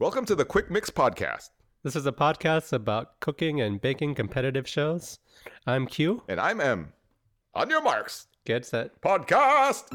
Welcome 0.00 0.24
to 0.24 0.34
the 0.34 0.46
Quick 0.46 0.70
Mix 0.70 0.88
Podcast. 0.88 1.50
This 1.82 1.94
is 1.94 2.06
a 2.06 2.10
podcast 2.10 2.72
about 2.72 3.20
cooking 3.20 3.60
and 3.60 3.78
baking 3.78 4.14
competitive 4.14 4.66
shows. 4.66 5.18
I'm 5.66 5.86
Q. 5.86 6.22
And 6.26 6.40
I'm 6.40 6.58
M. 6.58 6.94
On 7.54 7.68
your 7.68 7.82
marks. 7.82 8.26
Get 8.46 8.64
set. 8.64 8.98
Podcast. 9.02 9.90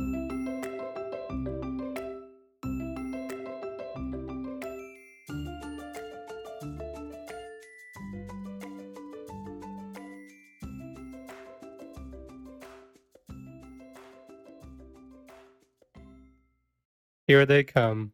Here 17.26 17.48
they 17.48 17.64
come, 17.64 18.14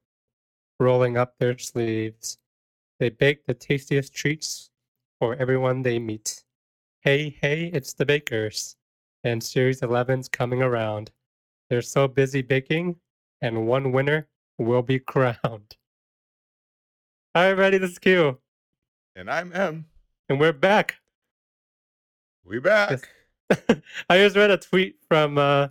rolling 0.81 1.15
up 1.15 1.37
their 1.37 1.57
sleeves. 1.57 2.39
They 2.99 3.09
bake 3.09 3.45
the 3.45 3.53
tastiest 3.53 4.13
treats 4.13 4.71
for 5.19 5.35
everyone 5.35 5.83
they 5.83 5.99
meet. 5.99 6.43
Hey, 7.01 7.37
hey, 7.41 7.69
it's 7.73 7.93
the 7.93 8.05
bakers. 8.05 8.75
And 9.23 9.41
Series 9.41 9.81
11's 9.81 10.27
coming 10.27 10.61
around. 10.61 11.11
They're 11.69 11.83
so 11.83 12.07
busy 12.07 12.41
baking, 12.41 12.95
and 13.41 13.67
one 13.67 13.91
winner 13.91 14.27
will 14.57 14.81
be 14.81 14.99
crowned. 15.11 15.77
Hi, 17.35 17.49
everybody, 17.49 17.77
this 17.77 17.91
is 17.91 17.99
Q. 17.99 18.39
And 19.15 19.29
I'm 19.29 19.53
M. 19.53 19.85
And 20.27 20.39
we're 20.39 20.51
back. 20.51 20.95
We 22.43 22.59
back. 22.59 23.07
I 24.09 24.17
just 24.17 24.35
read 24.35 24.49
a 24.49 24.57
tweet 24.57 24.97
from 25.07 25.37
uh, 25.37 25.67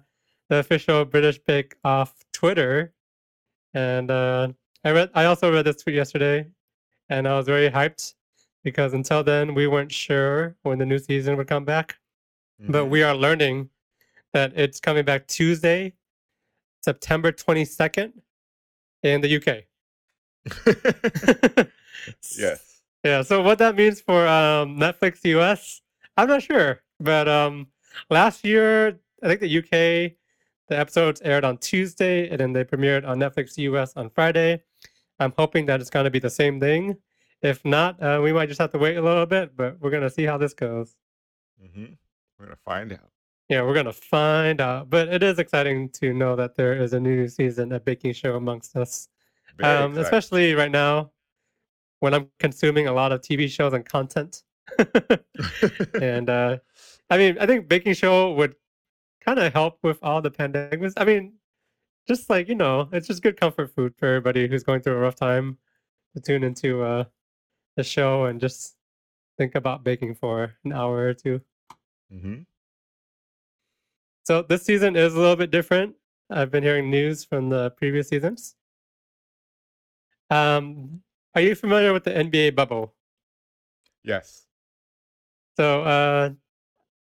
the 0.49 0.59
official 0.59 1.05
British 1.05 1.39
Bake 1.39 1.75
Off 1.85 2.15
Twitter, 2.33 2.93
and 3.75 4.11
uh, 4.11 4.49
I 4.85 4.93
read. 4.93 5.11
I 5.15 5.25
also 5.27 5.53
read 5.53 5.67
this 5.67 5.83
tweet 5.83 5.97
yesterday, 5.97 6.47
and 7.09 7.27
I 7.29 7.37
was 7.37 7.47
very 7.47 7.71
hyped 7.71 8.15
because 8.65 8.93
until 8.95 9.23
then 9.23 9.55
we 9.55 9.67
weren't 9.67 9.93
sure 9.93 10.57
when 10.63 10.79
the 10.79 10.87
new 10.87 10.99
season 10.99 11.37
would 11.37 11.49
come 11.49 11.65
back, 11.65 11.97
but 12.69 12.85
Mhm. 12.87 12.91
we 12.91 13.03
are 13.03 13.15
learning 13.15 13.71
that 14.33 14.53
it's 14.57 14.81
coming 14.81 15.05
back 15.05 15.27
Tuesday, 15.27 15.93
September 16.83 17.33
twenty 17.33 17.65
second, 17.65 18.23
in 19.03 19.21
the 19.21 19.29
UK. 19.37 19.67
yes. 22.37 22.67
Yeah, 23.03 23.23
so 23.23 23.41
what 23.41 23.57
that 23.61 23.77
means 23.77 24.03
for 24.03 24.29
um, 24.29 24.77
Netflix 24.79 25.25
US, 25.25 25.81
I'm 26.19 26.29
not 26.29 26.43
sure. 26.43 26.83
But 27.01 27.29
um, 27.29 27.69
last 28.11 28.45
year, 28.45 29.01
I 29.23 29.27
think 29.27 29.41
the 29.41 29.59
UK, 29.59 30.13
the 30.69 30.79
episodes 30.79 31.23
aired 31.23 31.43
on 31.47 31.57
Tuesday 31.57 32.29
and 32.29 32.39
then 32.39 32.53
they 32.53 32.63
premiered 32.63 33.09
on 33.09 33.19
Netflix 33.19 33.57
US 33.57 33.95
on 33.97 34.11
Friday. 34.11 34.63
I'm 35.21 35.33
hoping 35.37 35.67
that 35.67 35.81
it's 35.81 35.91
going 35.91 36.05
to 36.05 36.11
be 36.11 36.19
the 36.19 36.31
same 36.31 36.59
thing. 36.59 36.97
If 37.43 37.65
not, 37.65 38.03
uh, 38.03 38.21
we 38.23 38.33
might 38.33 38.47
just 38.47 38.61
have 38.61 38.73
to 38.73 38.79
wait 38.79 38.97
a 38.97 39.03
little 39.03 39.27
bit, 39.27 39.57
but 39.57 39.81
we're 39.81 39.91
going 39.91 40.03
to 40.03 40.11
see 40.11 40.25
how 40.25 40.37
this 40.39 40.55
goes. 40.55 40.97
hmm 41.61 41.85
We're 42.39 42.47
going 42.47 42.57
to 42.57 42.63
find 42.65 42.93
out. 42.93 43.11
Yeah, 43.49 43.63
we're 43.63 43.75
going 43.75 43.87
to 43.87 43.93
find 43.93 44.61
out. 44.61 44.91
But 44.91 45.09
it 45.09 45.23
is 45.23 45.39
exciting 45.39 45.91
to 45.91 46.13
know 46.13 46.37
that 46.37 46.57
there 46.57 46.75
is 46.75 46.93
a 46.93 47.01
new 47.01 47.29
season, 47.29 47.73
a 47.73 47.81
baking 47.81 48.15
show 48.15 48.37
amongst 48.37 48.77
us. 48.77 49.09
Um, 49.63 49.97
especially 49.99 50.55
right 50.55 50.71
now 50.71 51.11
when 51.99 52.15
I'm 52.15 52.31
consuming 52.39 52.87
a 52.87 52.93
lot 52.93 53.13
of 53.13 53.21
TV 53.21 53.49
shows 53.49 53.73
and 53.75 53.85
content. 53.85 54.43
and 56.01 56.31
uh, 56.31 56.59
I 57.11 57.19
mean, 57.19 57.37
I 57.39 57.47
think 57.47 57.69
baking 57.69 57.95
show 57.95 58.33
would 58.35 58.55
kind 59.21 59.39
of 59.39 59.53
help 59.53 59.79
with 59.83 59.99
all 60.03 60.23
the 60.23 60.31
pandemics. 60.31 60.95
I 60.97 61.05
mean, 61.05 61.35
just 62.11 62.29
like 62.29 62.49
you 62.49 62.57
know, 62.57 62.89
it's 62.91 63.07
just 63.07 63.23
good 63.23 63.39
comfort 63.39 63.73
food 63.73 63.95
for 63.97 64.07
everybody 64.07 64.49
who's 64.49 64.65
going 64.65 64.81
through 64.81 64.95
a 64.95 64.99
rough 64.99 65.15
time 65.15 65.57
to 66.13 66.21
tune 66.21 66.43
into 66.43 66.83
uh, 66.83 67.05
the 67.77 67.85
show 67.85 68.25
and 68.25 68.41
just 68.41 68.75
think 69.39 69.55
about 69.55 69.85
baking 69.85 70.17
for 70.17 70.53
an 70.65 70.73
hour 70.73 71.07
or 71.07 71.15
two. 71.15 71.41
hmm 72.11 72.41
So 74.25 74.43
this 74.43 74.65
season 74.65 74.97
is 74.97 75.15
a 75.15 75.21
little 75.21 75.37
bit 75.37 75.53
different. 75.53 75.95
I've 76.29 76.51
been 76.51 76.65
hearing 76.65 76.91
news 76.91 77.25
from 77.25 77.49
the 77.49 77.71
previous 77.71 78.09
seasons. 78.09 78.57
Um, 80.31 81.03
are 81.37 81.41
you 81.41 81.55
familiar 81.55 81.93
with 81.93 82.03
the 82.03 82.11
NBA 82.11 82.57
bubble? 82.57 82.93
Yes. 84.03 84.47
So 85.57 85.83
uh 85.85 86.31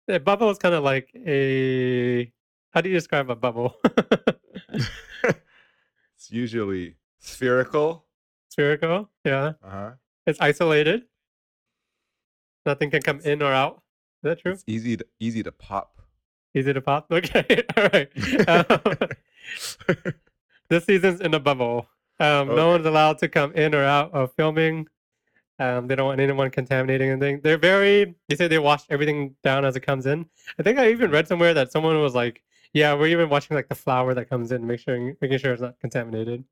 the 0.07 0.21
bubble 0.21 0.51
is 0.51 0.59
kind 0.59 0.77
of 0.77 0.85
like 0.85 1.11
a 1.27 2.33
how 2.73 2.81
do 2.81 2.89
you 2.89 2.95
describe 2.95 3.31
a 3.31 3.37
bubble? 3.37 3.77
it's 4.75 6.31
usually 6.31 6.97
spherical. 7.21 8.05
Spherical, 8.49 9.09
yeah. 9.25 9.53
Uh 9.65 9.71
huh. 9.71 9.91
It's 10.27 10.41
isolated. 10.41 11.03
Nothing 12.67 12.91
can 12.91 13.03
come 13.03 13.21
in 13.21 13.43
or 13.43 13.53
out. 13.53 13.83
Is 14.23 14.29
that 14.29 14.41
true? 14.41 14.53
It's 14.53 14.65
easy 14.67 14.97
to 14.97 15.07
easy 15.21 15.43
to 15.43 15.53
pop. 15.53 16.01
Easy 16.55 16.73
to 16.73 16.81
pop. 16.81 17.07
Okay, 17.13 17.65
all 17.77 17.89
right. 17.93 18.09
Um, 18.49 18.83
this 20.69 20.85
season's 20.85 21.21
in 21.21 21.35
a 21.35 21.41
bubble. 21.41 21.87
Um, 22.21 22.49
No 22.55 22.69
one's 22.69 22.87
allowed 22.87 23.19
to 23.19 23.29
come 23.29 23.53
in 23.53 23.75
or 23.75 23.85
out 23.85 24.13
of 24.13 24.33
filming. 24.35 24.87
Um, 25.59 25.87
they 25.87 25.97
don't 25.97 26.07
want 26.07 26.21
anyone 26.21 26.51
contaminating 26.51 27.11
anything. 27.11 27.41
They're 27.43 27.59
very. 27.59 28.15
They 28.29 28.37
say 28.37 28.49
they 28.49 28.59
wash 28.59 28.83
everything 28.91 29.35
down 29.43 29.65
as 29.65 29.77
it 29.77 29.81
comes 29.81 30.07
in. 30.07 30.27
I 30.59 30.63
think 30.63 30.79
I 30.79 30.91
even 30.91 31.11
read 31.11 31.27
somewhere 31.29 31.55
that 31.55 31.73
someone 31.73 32.01
was 32.01 32.15
like, 32.15 32.43
"Yeah, 32.73 32.95
we're 32.95 33.09
even 33.09 33.29
watching 33.29 33.55
like 33.57 33.69
the 33.69 33.75
flour 33.75 34.15
that 34.15 34.29
comes 34.29 34.53
in, 34.53 34.67
make 34.67 34.81
sure 34.81 35.15
making 35.21 35.39
sure 35.39 35.53
it's 35.53 35.63
not 35.63 35.79
contaminated." 35.81 36.45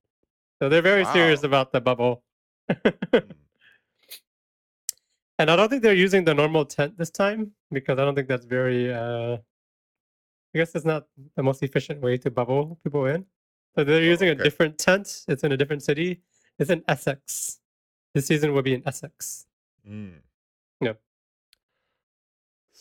So 0.61 0.69
they're 0.69 0.83
very 0.83 1.05
serious 1.07 1.43
about 1.43 1.73
the 1.73 1.81
bubble. 1.81 2.23
Mm. 2.71 3.33
And 5.39 5.51
I 5.51 5.57
don't 5.57 5.71
think 5.71 5.83
they're 5.83 5.95
using 5.95 6.25
the 6.25 6.35
normal 6.35 6.67
tent 6.67 6.99
this 6.99 7.11
time 7.11 7.53
because 7.73 7.99
I 7.99 8.05
don't 8.05 8.15
think 8.15 8.29
that's 8.29 8.45
very. 8.45 8.93
Uh, 8.93 9.39
I 10.55 10.59
guess 10.59 10.75
it's 10.75 10.85
not 10.85 11.07
the 11.37 11.43
most 11.43 11.63
efficient 11.63 12.03
way 12.03 12.19
to 12.19 12.31
bubble 12.31 12.79
people 12.85 13.07
in. 13.07 13.25
So 13.75 13.85
they're 13.85 14.03
Oh, 14.03 14.15
using 14.15 14.29
a 14.29 14.35
different 14.35 14.77
tent. 14.79 15.25
It's 15.29 15.43
in 15.45 15.53
a 15.53 15.57
different 15.57 15.83
city. 15.83 16.21
It's 16.59 16.71
in 16.71 16.85
Essex. 16.89 17.61
This 18.15 18.27
season 18.27 18.53
will 18.53 18.63
be 18.63 18.75
in 18.75 18.83
Essex. 18.87 19.47
Mm. 19.89 20.15
Yep. 20.83 21.01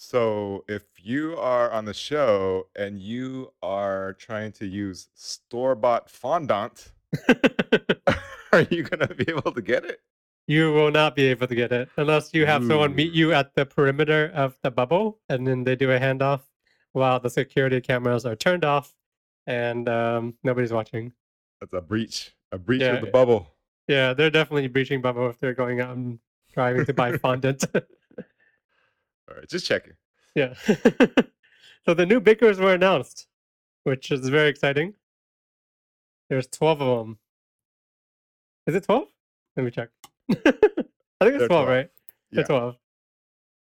So 0.09 0.65
if 0.67 0.85
you 0.97 1.37
are 1.37 1.69
on 1.69 1.85
the 1.85 1.93
show 1.93 2.65
and 2.75 2.99
you 2.99 3.53
are 3.61 4.13
trying 4.13 4.51
to 4.53 4.65
use 4.65 5.07
store 5.13 5.75
bought 5.75 6.09
fondant, 6.09 6.93
are 8.51 8.65
you 8.71 8.81
gonna 8.81 9.13
be 9.13 9.25
able 9.29 9.51
to 9.51 9.61
get 9.61 9.85
it? 9.85 10.01
you 10.47 10.73
will 10.73 10.89
not 10.89 11.15
be 11.15 11.25
able 11.25 11.45
to 11.45 11.53
get 11.53 11.71
it 11.71 11.89
unless 11.97 12.33
you 12.33 12.43
have 12.47 12.65
someone 12.65 12.95
meet 12.95 13.13
you 13.13 13.33
at 13.33 13.53
the 13.53 13.63
perimeter 13.67 14.31
of 14.33 14.57
the 14.63 14.71
bubble, 14.71 15.19
and 15.29 15.45
then 15.45 15.63
they 15.63 15.75
do 15.75 15.91
a 15.91 15.99
handoff 15.99 16.41
while 16.93 17.19
the 17.19 17.29
security 17.29 17.79
cameras 17.79 18.25
are 18.25 18.35
turned 18.35 18.65
off 18.65 18.95
and 19.45 19.87
um, 19.87 20.33
nobody's 20.43 20.73
watching. 20.73 21.13
That's 21.61 21.73
a 21.73 21.81
breach. 21.81 22.33
A 22.51 22.57
breach 22.57 22.81
Yeah. 22.81 22.93
of 22.95 23.01
the 23.01 23.11
bubble. 23.11 23.53
Yeah, 23.87 24.15
they're 24.15 24.31
definitely 24.31 24.69
breaching 24.69 25.01
bubble 25.01 25.29
if 25.29 25.37
they're 25.39 25.53
going 25.53 25.81
out 25.81 25.95
and 25.95 26.17
driving 26.51 26.83
to 26.87 26.93
buy 26.95 27.15
fondant. 27.17 27.63
All 27.75 29.35
right, 29.37 29.47
just 29.47 29.67
checking. 29.67 29.93
Yeah. 30.35 30.53
so 31.85 31.93
the 31.93 32.05
new 32.05 32.19
bakers 32.19 32.59
were 32.59 32.73
announced, 32.73 33.27
which 33.83 34.11
is 34.11 34.27
very 34.29 34.49
exciting. 34.49 34.93
There's 36.29 36.47
12 36.47 36.81
of 36.81 36.99
them. 36.99 37.17
Is 38.67 38.75
it 38.75 38.83
12? 38.83 39.07
Let 39.57 39.63
me 39.63 39.71
check. 39.71 39.89
I 40.31 40.35
think 40.35 41.35
it's 41.35 41.47
12, 41.47 41.47
12. 41.47 41.67
right? 41.67 41.89
They're 42.31 42.41
Yeah. 42.41 42.47
12. 42.47 42.75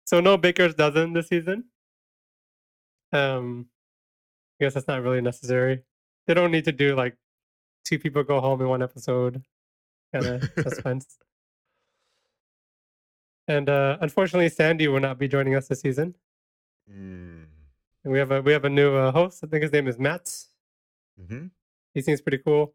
So 0.05 0.19
no 0.19 0.37
baker's 0.37 0.75
dozen 0.75 1.13
this 1.13 1.27
season. 1.27 1.65
Um, 3.11 3.67
I 4.59 4.65
guess 4.65 4.75
that's 4.75 4.87
not 4.87 5.01
really 5.01 5.21
necessary. 5.21 5.83
They 6.27 6.33
don't 6.33 6.51
need 6.51 6.65
to 6.65 6.71
do 6.71 6.95
like 6.95 7.15
two 7.85 7.97
people 7.99 8.23
go 8.23 8.39
home 8.39 8.61
in 8.61 8.67
one 8.69 8.83
episode 8.83 9.43
kind 10.13 10.25
of 10.25 10.49
suspense. 10.63 11.17
And 13.47 13.67
uh, 13.67 13.97
unfortunately, 14.01 14.49
Sandy 14.49 14.87
will 14.87 14.99
not 14.99 15.17
be 15.17 15.27
joining 15.27 15.55
us 15.55 15.67
this 15.67 15.81
season. 15.81 16.15
Mm. 16.91 17.45
And 18.03 18.13
we 18.13 18.19
have 18.19 18.31
a 18.31 18.41
we 18.41 18.51
have 18.53 18.65
a 18.65 18.69
new 18.69 18.95
uh, 18.95 19.11
host. 19.11 19.43
I 19.43 19.47
think 19.47 19.63
his 19.63 19.71
name 19.71 19.87
is 19.87 19.99
Matt. 19.99 20.33
hmm 21.27 21.47
He 21.93 22.01
seems 22.01 22.21
pretty 22.21 22.39
cool. 22.39 22.73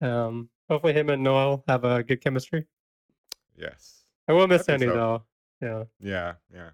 Um, 0.00 0.48
hopefully, 0.68 0.92
him 0.92 1.08
and 1.10 1.22
Noel 1.22 1.64
have 1.68 1.84
a 1.84 2.02
good 2.02 2.20
chemistry. 2.20 2.66
Yes. 3.56 4.02
I 4.28 4.32
will 4.32 4.46
miss 4.46 4.64
think 4.66 4.82
so. 4.82 4.92
though. 4.92 5.22
Yeah. 5.60 5.84
Yeah. 6.00 6.32
Yeah. 6.52 6.70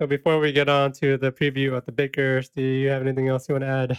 So 0.00 0.06
before 0.08 0.40
we 0.40 0.50
get 0.52 0.68
on 0.68 0.92
to 0.94 1.16
the 1.16 1.30
preview 1.30 1.74
of 1.76 1.84
the 1.86 1.92
Bakers, 1.92 2.48
do 2.48 2.60
you 2.62 2.88
have 2.88 3.02
anything 3.02 3.28
else 3.28 3.48
you 3.48 3.54
want 3.54 3.62
to 3.62 3.68
add? 3.68 3.98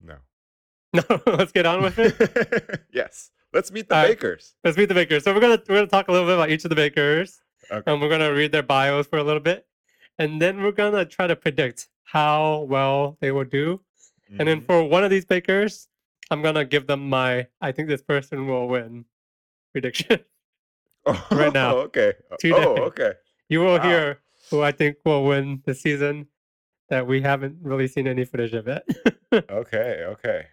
No. 0.00 0.16
No, 0.92 1.02
let's 1.26 1.52
get 1.52 1.66
on 1.66 1.82
with 1.82 1.98
it. 2.00 2.82
yes. 2.92 3.30
Let's 3.52 3.70
meet 3.70 3.88
the 3.88 3.94
All 3.94 4.02
right. 4.02 4.08
bakers. 4.08 4.56
Let's 4.64 4.76
meet 4.76 4.86
the 4.86 4.94
bakers. 4.94 5.22
So 5.22 5.32
we're 5.32 5.40
gonna 5.40 5.62
we're 5.68 5.76
gonna 5.76 5.86
talk 5.86 6.08
a 6.08 6.12
little 6.12 6.26
bit 6.26 6.34
about 6.34 6.50
each 6.50 6.64
of 6.64 6.68
the 6.68 6.74
bakers, 6.74 7.40
Okay. 7.70 7.90
and 7.92 8.00
we're 8.00 8.08
gonna 8.08 8.32
read 8.32 8.52
their 8.52 8.62
bios 8.62 9.06
for 9.06 9.18
a 9.18 9.22
little 9.22 9.40
bit, 9.40 9.66
and 10.18 10.40
then 10.42 10.62
we're 10.62 10.72
gonna 10.72 11.04
try 11.04 11.26
to 11.26 11.36
predict 11.36 11.88
how 12.04 12.60
well 12.68 13.16
they 13.20 13.30
will 13.30 13.44
do. 13.44 13.80
And 14.38 14.46
then 14.48 14.60
Mhm. 14.60 14.66
for 14.66 14.84
one 14.84 15.04
of 15.04 15.10
these 15.10 15.24
bakers, 15.24 15.88
I'm 16.30 16.42
gonna 16.42 16.64
give 16.64 16.86
them 16.86 17.08
my. 17.08 17.48
I 17.60 17.72
think 17.72 17.88
this 17.88 18.02
person 18.02 18.46
will 18.46 18.68
win 18.68 19.04
prediction. 19.72 20.20
Right 21.30 21.52
now. 21.52 21.78
Okay. 21.88 22.12
Today. 22.38 22.64
Oh, 22.64 22.74
okay. 22.84 23.14
You 23.48 23.60
will 23.60 23.78
Wow. 23.78 23.82
hear 23.82 24.20
who 24.50 24.62
I 24.62 24.70
think 24.72 24.98
will 25.04 25.24
win 25.24 25.62
the 25.64 25.74
season 25.74 26.28
that 26.88 27.06
we 27.06 27.20
haven't 27.22 27.58
really 27.62 27.88
seen 27.88 28.06
any 28.06 28.24
footage 28.24 28.52
of 28.54 28.66
yet. 28.66 28.86
Okay. 29.32 30.04
Okay. 30.08 30.46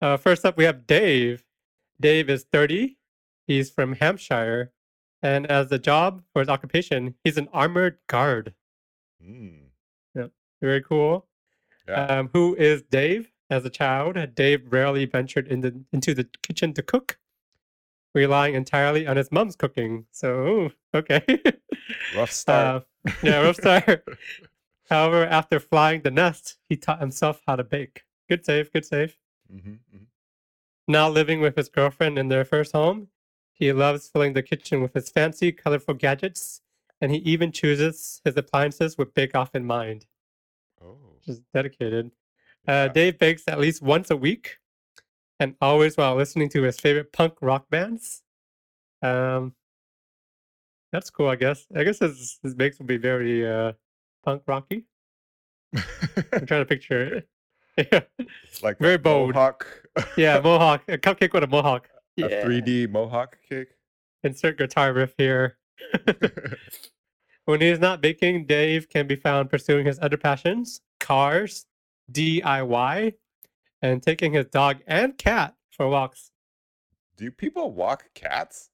uh, 0.00 0.16
first 0.16 0.44
up, 0.44 0.56
we 0.56 0.64
have 0.64 0.84
Dave. 0.86 1.44
Dave 2.00 2.28
is 2.28 2.42
30. 2.44 2.98
He's 3.46 3.70
from 3.70 3.94
Hampshire. 3.94 4.72
And 5.22 5.46
as 5.46 5.70
a 5.70 5.78
job 5.78 6.22
for 6.32 6.40
his 6.40 6.48
occupation, 6.48 7.14
he's 7.22 7.38
an 7.38 7.48
armored 7.52 7.98
guard. 8.08 8.54
Mm. 9.24 9.62
Very 10.62 10.80
cool. 10.80 11.26
Yeah. 11.88 12.06
Um, 12.06 12.30
who 12.32 12.54
is 12.54 12.82
Dave? 12.82 13.32
As 13.50 13.66
a 13.66 13.70
child, 13.70 14.16
Dave 14.34 14.72
rarely 14.72 15.04
ventured 15.04 15.48
in 15.48 15.60
the, 15.60 15.84
into 15.92 16.14
the 16.14 16.24
kitchen 16.42 16.72
to 16.74 16.82
cook, 16.82 17.18
relying 18.14 18.54
entirely 18.54 19.06
on 19.06 19.16
his 19.18 19.30
mom's 19.30 19.56
cooking. 19.56 20.06
So, 20.12 20.70
okay. 20.94 21.22
Rough 22.16 22.30
start. 22.30 22.86
Uh, 23.06 23.10
yeah, 23.22 23.42
rough 23.42 23.56
start. 23.56 24.06
However, 24.88 25.26
after 25.26 25.60
flying 25.60 26.02
the 26.02 26.10
nest, 26.10 26.56
he 26.68 26.76
taught 26.76 27.00
himself 27.00 27.42
how 27.46 27.56
to 27.56 27.64
bake. 27.64 28.04
Good 28.28 28.46
save, 28.46 28.72
good 28.72 28.86
save. 28.86 29.18
Mhm, 29.52 29.80
mhm. 29.94 30.06
Now 30.88 31.10
living 31.10 31.40
with 31.40 31.56
his 31.56 31.68
girlfriend 31.68 32.18
in 32.18 32.28
their 32.28 32.44
first 32.44 32.72
home, 32.72 33.08
he 33.62 33.72
loves 33.72 34.08
filling 34.08 34.32
the 34.32 34.42
kitchen 34.42 34.82
with 34.82 34.92
his 34.92 35.08
fancy, 35.08 35.52
colorful 35.52 35.94
gadgets, 35.94 36.62
and 37.00 37.12
he 37.12 37.18
even 37.18 37.52
chooses 37.52 38.20
his 38.24 38.36
appliances 38.36 38.98
with 38.98 39.14
Bake 39.14 39.36
Off 39.36 39.54
in 39.54 39.64
mind, 39.64 40.06
Oh. 40.82 40.96
which 41.14 41.28
is 41.28 41.40
dedicated. 41.54 42.06
Uh, 42.66 42.72
yeah. 42.72 42.88
Dave 42.88 43.18
bakes 43.20 43.44
at 43.46 43.60
least 43.60 43.80
once 43.80 44.10
a 44.10 44.16
week, 44.16 44.58
and 45.38 45.54
always 45.60 45.96
while 45.96 46.16
listening 46.16 46.48
to 46.48 46.62
his 46.62 46.80
favorite 46.80 47.12
punk 47.12 47.34
rock 47.40 47.70
bands. 47.70 48.22
Um, 49.00 49.54
that's 50.90 51.08
cool, 51.10 51.28
I 51.28 51.36
guess. 51.36 51.64
I 51.74 51.84
guess 51.84 52.00
his 52.00 52.40
his 52.42 52.54
bakes 52.56 52.80
will 52.80 52.86
be 52.86 52.96
very 52.98 53.48
uh, 53.48 53.74
punk 54.24 54.42
rocky. 54.46 54.86
I'm 55.74 56.46
trying 56.46 56.62
to 56.62 56.66
picture 56.66 57.00
it. 57.78 57.88
yeah, 57.92 58.00
like 58.62 58.78
very 58.80 58.98
bold. 58.98 59.34
Mohawk. 59.34 59.66
yeah, 60.16 60.40
mohawk, 60.44 60.82
a 60.88 60.98
cupcake 60.98 61.32
with 61.32 61.44
a 61.44 61.46
mohawk. 61.46 61.88
A 62.18 62.28
3D 62.28 62.90
Mohawk 62.90 63.38
cake. 63.48 63.68
Insert 64.22 64.58
guitar 64.58 64.92
riff 64.92 65.14
here. 65.16 65.58
When 67.44 67.60
he 67.60 67.68
is 67.68 67.80
not 67.80 68.00
baking, 68.00 68.46
Dave 68.46 68.88
can 68.88 69.06
be 69.08 69.16
found 69.16 69.50
pursuing 69.50 69.86
his 69.86 69.98
other 70.00 70.16
passions 70.16 70.80
cars, 71.00 71.66
DIY, 72.12 73.14
and 73.80 74.02
taking 74.02 74.32
his 74.32 74.46
dog 74.46 74.78
and 74.86 75.18
cat 75.18 75.54
for 75.70 75.88
walks. 75.88 76.30
Do 77.16 77.30
people 77.32 77.72
walk 77.72 78.04
cats? 78.14 78.70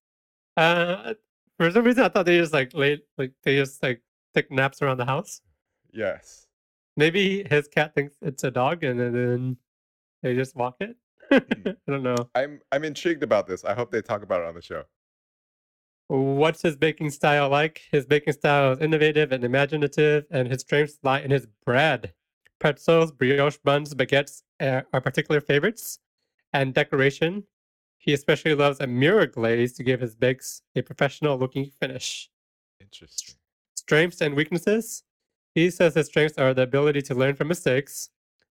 Uh, 0.56 1.14
for 1.56 1.70
some 1.70 1.84
reason, 1.84 2.04
I 2.04 2.08
thought 2.10 2.26
they 2.26 2.38
just 2.38 2.52
like 2.52 2.74
lay, 2.74 3.00
like 3.16 3.32
they 3.42 3.56
just 3.56 3.82
like 3.82 4.02
take 4.34 4.50
naps 4.50 4.82
around 4.82 4.98
the 4.98 5.06
house. 5.06 5.40
Yes. 5.90 6.46
Maybe 6.96 7.46
his 7.48 7.68
cat 7.68 7.94
thinks 7.94 8.14
it's 8.20 8.44
a 8.44 8.50
dog, 8.50 8.84
and 8.84 9.00
then 9.00 9.56
they 10.22 10.34
just 10.34 10.54
walk 10.54 10.76
it. 10.80 10.96
Mm-hmm. 11.30 11.68
I 11.88 11.90
don't 11.90 12.02
know. 12.02 12.28
I'm 12.34 12.60
I'm 12.72 12.84
intrigued 12.84 13.22
about 13.22 13.46
this. 13.46 13.64
I 13.64 13.74
hope 13.74 13.90
they 13.90 14.02
talk 14.02 14.22
about 14.22 14.40
it 14.42 14.46
on 14.46 14.54
the 14.54 14.62
show. 14.62 14.84
What's 16.08 16.62
his 16.62 16.74
baking 16.74 17.10
style 17.10 17.50
like? 17.50 17.82
His 17.92 18.06
baking 18.06 18.32
style 18.32 18.72
is 18.72 18.80
innovative 18.80 19.30
and 19.30 19.44
imaginative, 19.44 20.24
and 20.30 20.48
his 20.48 20.62
strengths 20.62 20.98
lie 21.02 21.20
in 21.20 21.30
his 21.30 21.46
bread. 21.66 22.14
Pretzels, 22.58 23.12
brioche 23.12 23.58
buns, 23.62 23.94
baguettes 23.94 24.42
are 24.60 25.00
particular 25.00 25.40
favorites, 25.40 25.98
and 26.52 26.72
decoration. 26.72 27.44
He 27.98 28.14
especially 28.14 28.54
loves 28.54 28.80
a 28.80 28.86
mirror 28.86 29.26
glaze 29.26 29.74
to 29.74 29.82
give 29.84 30.00
his 30.00 30.14
bakes 30.14 30.62
a 30.74 30.82
professional 30.82 31.36
looking 31.36 31.66
finish. 31.66 32.30
Interesting. 32.80 33.34
Strengths 33.76 34.22
and 34.22 34.34
weaknesses. 34.34 35.02
He 35.54 35.70
says 35.70 35.94
his 35.94 36.06
strengths 36.06 36.38
are 36.38 36.54
the 36.54 36.62
ability 36.62 37.02
to 37.02 37.14
learn 37.14 37.34
from 37.34 37.48
mistakes, 37.48 38.10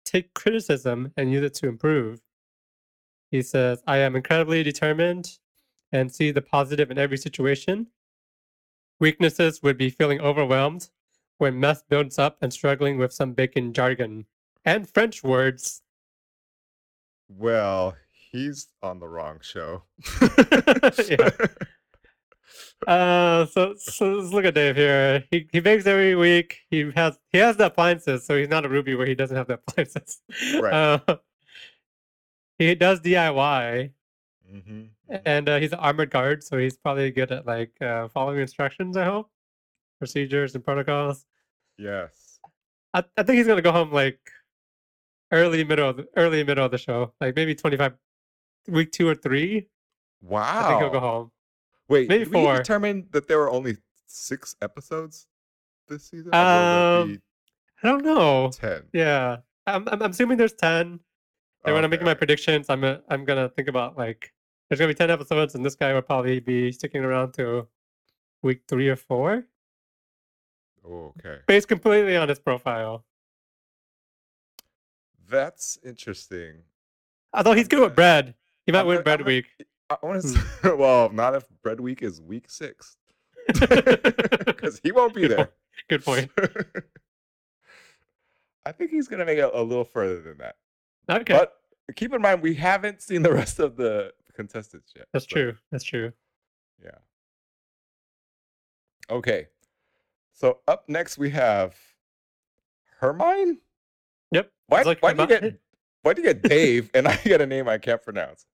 take 0.05 0.33
criticism, 0.33 1.11
and 1.17 1.31
use 1.31 1.43
it 1.43 1.53
to 1.55 1.67
improve. 1.67 2.21
He 3.31 3.41
says, 3.41 3.81
I 3.87 3.97
am 3.97 4.15
incredibly 4.15 4.61
determined 4.61 5.39
and 5.91 6.13
see 6.13 6.31
the 6.31 6.41
positive 6.41 6.91
in 6.91 6.97
every 6.97 7.17
situation. 7.17 7.87
Weaknesses 8.99 9.63
would 9.63 9.77
be 9.77 9.89
feeling 9.89 10.19
overwhelmed 10.19 10.89
when 11.37 11.59
mess 11.59 11.81
builds 11.81 12.19
up 12.19 12.37
and 12.41 12.53
struggling 12.53 12.97
with 12.97 13.13
some 13.13 13.33
bacon 13.33 13.73
jargon 13.73 14.25
and 14.65 14.87
French 14.87 15.23
words. 15.23 15.81
Well, 17.29 17.95
he's 18.31 18.67
on 18.83 18.99
the 18.99 19.07
wrong 19.07 19.39
show. 19.41 19.83
Yeah. 21.09 21.29
Uh, 22.87 23.45
so, 23.45 23.75
so 23.77 24.13
let's 24.13 24.33
look 24.33 24.43
at 24.43 24.55
Dave 24.55 24.75
here. 24.75 25.23
He 25.29 25.47
he 25.51 25.59
bakes 25.59 25.85
every 25.85 26.15
week. 26.15 26.61
He 26.69 26.91
has 26.95 27.17
he 27.31 27.37
has 27.37 27.55
the 27.55 27.67
appliances, 27.67 28.25
so 28.25 28.35
he's 28.35 28.49
not 28.49 28.65
a 28.65 28.69
Ruby 28.69 28.95
where 28.95 29.05
he 29.05 29.13
doesn't 29.13 29.37
have 29.37 29.47
the 29.47 29.53
appliances. 29.67 30.21
Right. 30.59 30.73
Uh, 30.73 31.17
he 32.67 32.75
does 32.75 32.99
DIY, 33.01 33.91
hmm 34.49 34.83
and 35.25 35.49
uh, 35.49 35.59
he's 35.59 35.73
an 35.73 35.79
armored 35.79 36.09
guard, 36.09 36.41
so 36.43 36.57
he's 36.57 36.77
probably 36.77 37.11
good 37.11 37.31
at 37.31 37.45
like 37.45 37.71
uh, 37.81 38.07
following 38.09 38.39
instructions. 38.39 38.95
I 38.95 39.03
hope 39.05 39.29
procedures 39.99 40.55
and 40.55 40.63
protocols. 40.63 41.25
Yes. 41.77 42.39
I, 42.93 43.03
I 43.17 43.23
think 43.23 43.37
he's 43.37 43.47
gonna 43.47 43.61
go 43.61 43.71
home 43.71 43.91
like 43.91 44.19
early 45.31 45.63
middle 45.63 45.89
of 45.89 45.97
the, 45.97 46.07
early 46.15 46.43
middle 46.43 46.65
of 46.65 46.71
the 46.71 46.77
show, 46.77 47.13
like 47.21 47.35
maybe 47.35 47.55
twenty 47.55 47.77
five 47.77 47.93
week 48.67 48.91
two 48.91 49.07
or 49.07 49.15
three. 49.15 49.67
Wow. 50.21 50.43
I 50.65 50.67
think 50.69 50.81
he'll 50.81 50.89
go 50.91 50.99
home. 50.99 51.31
Wait, 51.89 52.07
maybe 52.07 52.23
did 52.25 52.33
we 52.33 52.39
four. 52.41 52.57
determine 52.57 53.07
that 53.11 53.27
there 53.27 53.37
were 53.39 53.49
only 53.49 53.77
six 54.07 54.55
episodes 54.61 55.27
this 55.87 56.05
season? 56.09 56.33
Or 56.33 56.39
will 56.39 56.45
there 56.45 57.01
Um, 57.01 57.21
I 57.83 57.87
don't 57.87 58.05
know. 58.05 58.49
ten. 58.53 58.83
Yeah, 58.93 59.37
I'm 59.67 59.87
I'm, 59.89 60.01
I'm 60.03 60.11
assuming 60.11 60.37
there's 60.37 60.53
ten. 60.53 60.99
And 61.63 61.75
when 61.75 61.83
I'm 61.83 61.91
making 61.91 62.05
my 62.05 62.13
predictions, 62.15 62.69
I'm 62.69 62.81
gonna, 62.81 63.01
I'm 63.09 63.23
gonna 63.25 63.49
think 63.49 63.67
about 63.67 63.97
like 63.97 64.33
there's 64.69 64.79
gonna 64.79 64.87
be 64.89 64.95
ten 64.95 65.11
episodes, 65.11 65.53
and 65.55 65.63
this 65.65 65.75
guy 65.75 65.93
will 65.93 66.01
probably 66.01 66.39
be 66.39 66.71
sticking 66.71 67.03
around 67.03 67.33
to 67.33 67.67
week 68.41 68.61
three 68.67 68.89
or 68.89 68.95
four, 68.95 69.45
Oh, 70.83 71.13
okay. 71.19 71.39
based 71.47 71.67
completely 71.67 72.17
on 72.17 72.29
his 72.29 72.39
profile. 72.39 73.05
That's 75.29 75.77
interesting. 75.83 76.63
Although 77.33 77.53
he's 77.53 77.67
good 77.67 77.79
with 77.81 77.95
bread, 77.95 78.33
he 78.65 78.71
might 78.71 78.81
I'm 78.81 78.87
win 78.87 78.95
gonna- 78.97 79.03
bread 79.03 79.19
gonna- 79.19 79.27
week. 79.27 79.45
I 79.89 79.97
want 80.01 80.21
to 80.23 80.27
Hmm. 80.39 80.77
well, 80.79 81.09
not 81.11 81.35
if 81.35 81.43
bread 81.61 81.79
week 81.79 82.01
is 82.01 82.21
week 82.21 82.49
six, 82.49 82.97
because 83.47 84.79
he 84.83 84.91
won't 84.91 85.13
be 85.13 85.21
Good 85.27 85.31
there. 85.31 85.37
point. 85.37 85.51
Good 85.89 86.03
point. 86.05 86.31
I 88.65 88.71
think 88.71 88.91
he's 88.91 89.07
gonna 89.07 89.25
make 89.25 89.37
it 89.37 89.49
a 89.53 89.61
little 89.61 89.83
further 89.83 90.21
than 90.21 90.37
that. 90.39 90.55
Okay, 91.09 91.33
But 91.33 91.53
keep 91.95 92.13
in 92.13 92.21
mind, 92.21 92.41
we 92.41 92.53
haven't 92.55 93.01
seen 93.01 93.21
the 93.21 93.33
rest 93.33 93.59
of 93.59 93.75
the 93.75 94.13
contestants 94.35 94.93
yet. 94.95 95.07
that's 95.13 95.25
so, 95.25 95.35
true. 95.35 95.55
That's 95.71 95.83
true. 95.83 96.13
Yeah. 96.83 96.91
Okay. 99.09 99.47
So 100.33 100.59
up 100.67 100.87
next 100.87 101.17
we 101.17 101.29
have 101.31 101.75
Hermine. 102.99 103.59
Yep. 104.31 104.51
Why? 104.67 104.81
like 104.83 105.01
why 105.01 105.13
do 105.13 105.21
you 105.23 105.27
get? 105.27 105.59
Why 106.03 106.13
do 106.13 106.21
you 106.21 106.27
get 106.33 106.41
Dave 106.49 106.89
and 106.93 107.07
I 107.07 107.15
get 107.17 107.41
a 107.41 107.45
name 107.45 107.67
I 107.67 107.77
can't 107.77 108.01
pronounce? 108.01 108.45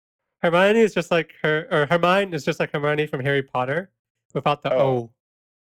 Hermione 0.42 0.80
is 0.80 0.94
just 0.94 1.12
like 1.12 1.34
her, 1.42 1.68
or 1.72 1.86
Hermione 1.88 2.36
is 2.36 2.44
just 2.46 2.60
like 2.60 2.72
Hermione 2.72 3.08
from 3.08 3.22
Harry 3.22 3.42
Potter, 3.44 3.90
without 4.34 4.62
the 4.64 4.74
Oh. 4.74 4.80
O. 4.80 5.12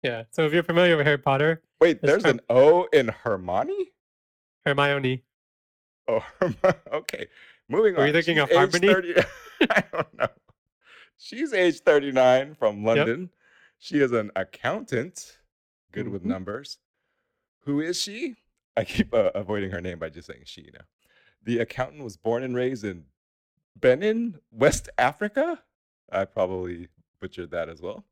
Yeah. 0.02 0.24
So 0.30 0.44
if 0.46 0.52
you're 0.52 0.62
familiar 0.62 0.96
with 0.96 1.06
Harry 1.06 1.18
Potter, 1.18 1.62
Wait, 1.80 2.00
there's 2.02 2.24
Herm- 2.24 2.36
an 2.36 2.40
O 2.50 2.84
in 2.92 3.08
Hermione. 3.08 3.92
Hermione. 4.64 5.22
Oh, 6.08 6.24
Herm- 6.40 6.56
okay. 6.92 7.26
Moving 7.68 7.94
Were 7.94 8.00
on. 8.00 8.04
Are 8.04 8.06
you 8.08 8.12
thinking 8.12 8.36
She's 8.36 8.42
of 8.42 8.50
Harmony? 8.50 8.88
30 8.88 9.14
I 9.70 9.84
don't 9.92 10.18
know. 10.18 10.28
She's 11.16 11.52
age 11.52 11.80
39 11.80 12.54
from 12.54 12.84
London. 12.84 13.30
She 13.78 14.00
is 14.00 14.12
an 14.12 14.30
accountant, 14.36 15.38
good 15.92 16.08
with 16.08 16.22
Mhm. 16.22 16.26
numbers. 16.26 16.78
Who 17.64 17.80
is 17.80 18.00
she? 18.00 18.36
I 18.76 18.84
keep 18.84 19.14
uh, 19.14 19.30
avoiding 19.34 19.70
her 19.70 19.80
name 19.80 19.98
by 19.98 20.10
just 20.10 20.26
saying 20.26 20.42
she 20.44 20.68
now. 20.74 20.84
The 21.44 21.58
accountant 21.60 22.02
was 22.02 22.16
born 22.16 22.42
and 22.42 22.54
raised 22.54 22.84
in 22.84 23.04
Benin, 23.76 24.38
West 24.50 24.88
Africa. 24.98 25.62
I 26.10 26.24
probably 26.24 26.88
butchered 27.20 27.50
that 27.52 27.68
as 27.68 27.80
well. 27.80 28.04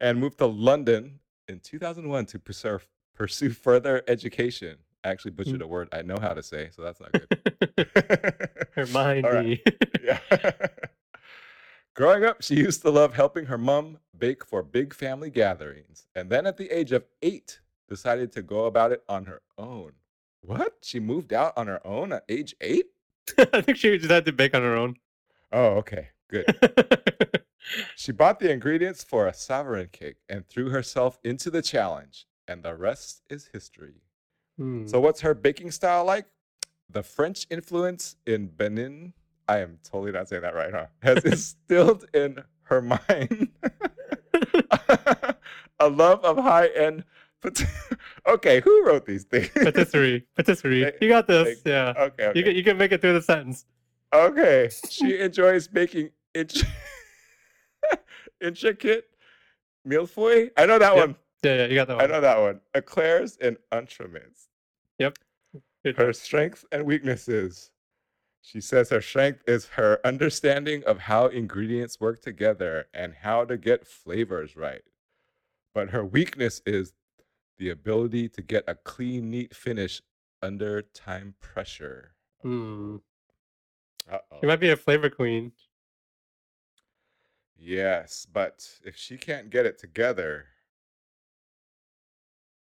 And 0.00 0.18
moved 0.20 0.38
to 0.38 0.46
London 0.46 1.20
in 1.48 1.60
2001 1.60 2.26
to 2.26 2.38
pursue, 2.38 2.78
pursue 3.14 3.50
further 3.50 4.02
education. 4.08 4.76
I 5.06 5.10
actually 5.10 5.30
butchered 5.30 5.60
mm. 5.60 5.64
a 5.64 5.66
word 5.68 5.88
I 5.92 6.02
know 6.02 6.18
how 6.20 6.34
to 6.34 6.42
say, 6.42 6.70
so 6.74 6.82
that's 6.82 7.00
not 7.00 7.12
good. 7.12 7.88
Hermione. 8.74 9.62
Yeah. 10.02 10.18
Growing 11.94 12.24
up, 12.24 12.42
she 12.42 12.56
used 12.56 12.82
to 12.82 12.90
love 12.90 13.14
helping 13.14 13.46
her 13.46 13.56
mom 13.56 13.98
bake 14.18 14.44
for 14.44 14.62
big 14.62 14.92
family 14.92 15.30
gatherings. 15.30 16.08
And 16.14 16.28
then 16.28 16.46
at 16.46 16.56
the 16.56 16.70
age 16.76 16.92
of 16.92 17.04
eight, 17.22 17.60
decided 17.88 18.32
to 18.32 18.42
go 18.42 18.64
about 18.64 18.90
it 18.90 19.04
on 19.08 19.26
her 19.26 19.42
own. 19.56 19.92
What? 20.42 20.74
She 20.82 20.98
moved 20.98 21.32
out 21.32 21.52
on 21.56 21.68
her 21.68 21.86
own 21.86 22.12
at 22.12 22.24
age 22.28 22.56
eight? 22.60 22.86
I 23.38 23.60
think 23.60 23.78
she 23.78 23.96
just 23.96 24.10
had 24.10 24.24
to 24.24 24.32
bake 24.32 24.54
on 24.54 24.62
her 24.62 24.76
own. 24.76 24.96
Oh, 25.52 25.76
okay. 25.76 26.08
Good. 26.28 26.46
She 27.96 28.12
bought 28.12 28.38
the 28.38 28.52
ingredients 28.52 29.02
for 29.02 29.26
a 29.26 29.34
sovereign 29.34 29.88
cake 29.90 30.16
and 30.28 30.46
threw 30.46 30.70
herself 30.70 31.18
into 31.24 31.50
the 31.50 31.62
challenge, 31.62 32.26
and 32.46 32.62
the 32.62 32.74
rest 32.74 33.22
is 33.28 33.50
history. 33.52 34.02
Hmm. 34.58 34.86
So, 34.86 35.00
what's 35.00 35.20
her 35.20 35.34
baking 35.34 35.70
style 35.70 36.04
like? 36.04 36.26
The 36.90 37.02
French 37.02 37.46
influence 37.50 38.16
in 38.26 38.46
Benin, 38.46 39.12
I 39.48 39.58
am 39.58 39.78
totally 39.82 40.12
not 40.12 40.28
saying 40.28 40.42
that 40.42 40.54
right, 40.54 40.72
huh? 40.72 40.86
Has 41.02 41.24
instilled 41.24 42.06
in 42.14 42.42
her 42.62 42.80
mind 42.80 43.48
a 45.80 45.88
love 45.88 46.24
of 46.24 46.36
high 46.38 46.68
end. 46.68 47.04
okay, 48.26 48.60
who 48.60 48.84
wrote 48.86 49.06
these 49.06 49.24
things? 49.24 49.48
patisserie, 49.50 50.26
patisserie. 50.36 50.92
You 51.00 51.08
got 51.08 51.26
this. 51.28 51.60
Yeah. 51.64 51.92
Okay, 51.96 52.26
okay. 52.26 52.38
You 52.38 52.44
can 52.44 52.56
you 52.56 52.64
can 52.64 52.76
make 52.76 52.92
it 52.92 53.00
through 53.00 53.12
the 53.12 53.22
sentence. 53.22 53.66
Okay. 54.12 54.68
She 54.88 55.18
enjoys 55.20 55.68
making 55.72 56.10
int- 56.34 56.64
intricate 58.40 59.04
millefeuille. 59.86 60.50
I 60.56 60.66
know 60.66 60.78
that 60.78 60.96
Yep. 60.96 61.06
one. 61.08 61.16
Yeah, 61.46 61.54
yeah, 61.58 61.66
you 61.66 61.74
got 61.76 61.86
that 61.88 61.96
one. 61.96 62.04
I 62.04 62.08
know 62.08 62.20
that 62.20 62.38
one. 62.40 62.60
Eclairs 62.74 63.38
and 63.40 63.56
entremets. 63.70 64.48
Good 64.98 65.96
Her 65.96 66.06
job. 66.06 66.16
strengths 66.16 66.64
and 66.72 66.84
weaknesses. 66.84 67.70
She 68.42 68.60
says 68.60 68.90
her 68.90 69.00
strength 69.00 69.42
is 69.46 69.66
her 69.66 70.00
understanding 70.04 70.82
of 70.84 70.98
how 70.98 71.26
ingredients 71.26 72.00
work 72.00 72.20
together 72.20 72.86
and 72.92 73.14
how 73.14 73.44
to 73.44 73.56
get 73.56 73.86
flavors 73.86 74.56
right. 74.56 74.82
But 75.74 75.90
her 75.90 76.04
weakness 76.04 76.60
is 76.66 76.92
the 77.58 77.70
ability 77.70 78.28
to 78.30 78.42
get 78.42 78.64
a 78.66 78.74
clean, 78.74 79.30
neat 79.30 79.54
finish 79.54 80.02
under 80.42 80.82
time 80.82 81.34
pressure. 81.40 82.16
Hmm. 82.42 82.96
Uh-oh. 84.10 84.38
You 84.42 84.48
might 84.48 84.60
be 84.60 84.70
a 84.70 84.76
flavor 84.76 85.08
queen. 85.10 85.52
Yes, 87.56 88.26
but 88.32 88.68
if 88.84 88.96
she 88.96 89.16
can't 89.16 89.50
get 89.50 89.66
it 89.66 89.78
together, 89.78 90.46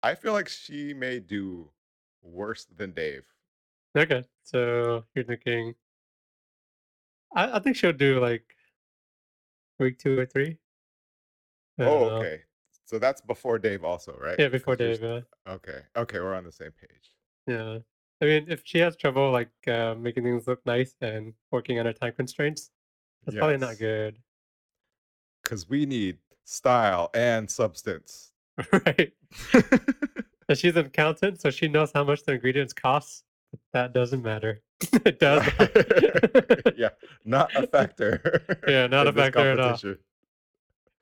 I 0.02 0.14
feel 0.14 0.32
like 0.32 0.48
she 0.48 0.94
may 0.94 1.20
do 1.20 1.68
worse 2.22 2.64
than 2.64 2.92
Dave. 2.92 3.24
Okay, 3.96 4.24
so 4.42 5.04
you're 5.14 5.24
thinking. 5.24 5.74
I, 7.34 7.56
I 7.56 7.58
think 7.60 7.76
she'll 7.76 7.92
do 7.92 8.20
like 8.20 8.44
week 9.78 9.98
two 9.98 10.18
or 10.18 10.26
three. 10.26 10.58
Oh, 11.78 11.84
know. 11.84 11.90
okay. 12.16 12.42
So 12.84 12.98
that's 12.98 13.20
before 13.20 13.58
Dave, 13.58 13.84
also, 13.84 14.18
right? 14.20 14.36
Yeah, 14.38 14.48
before 14.48 14.76
Dave. 14.76 15.02
Yeah. 15.02 15.20
Okay. 15.48 15.80
Okay, 15.96 16.20
we're 16.20 16.34
on 16.34 16.44
the 16.44 16.52
same 16.52 16.72
page. 16.72 17.14
yeah. 17.46 17.78
I 18.20 18.24
mean, 18.24 18.46
if 18.48 18.62
she 18.64 18.78
has 18.78 18.94
trouble 18.96 19.32
like 19.32 19.50
uh, 19.66 19.96
making 19.98 20.22
things 20.22 20.46
look 20.46 20.64
nice 20.64 20.94
and 21.00 21.32
working 21.50 21.80
under 21.80 21.92
time 21.92 22.12
constraints, 22.12 22.70
that's 23.24 23.36
probably 23.36 23.56
not 23.56 23.78
good, 23.78 24.18
Because 25.42 25.68
we 25.68 25.86
need 25.86 26.18
style 26.44 27.10
and 27.14 27.50
substance. 27.50 28.31
right? 28.72 29.12
And 30.48 30.58
she's 30.58 30.76
an 30.76 30.86
accountant, 30.86 31.40
so 31.40 31.50
she 31.50 31.68
knows 31.68 31.92
how 31.94 32.04
much 32.04 32.24
the 32.24 32.32
ingredients 32.32 32.72
cost. 32.72 33.24
But 33.50 33.60
that 33.72 33.94
doesn't 33.94 34.22
matter. 34.22 34.60
it 35.04 35.18
does. 35.20 35.46
yeah, 36.76 36.88
not 37.24 37.54
a 37.54 37.66
factor. 37.66 38.42
Yeah, 38.66 38.86
not 38.86 39.06
a 39.06 39.12
factor 39.12 39.52
at 39.52 39.60
all. 39.60 39.78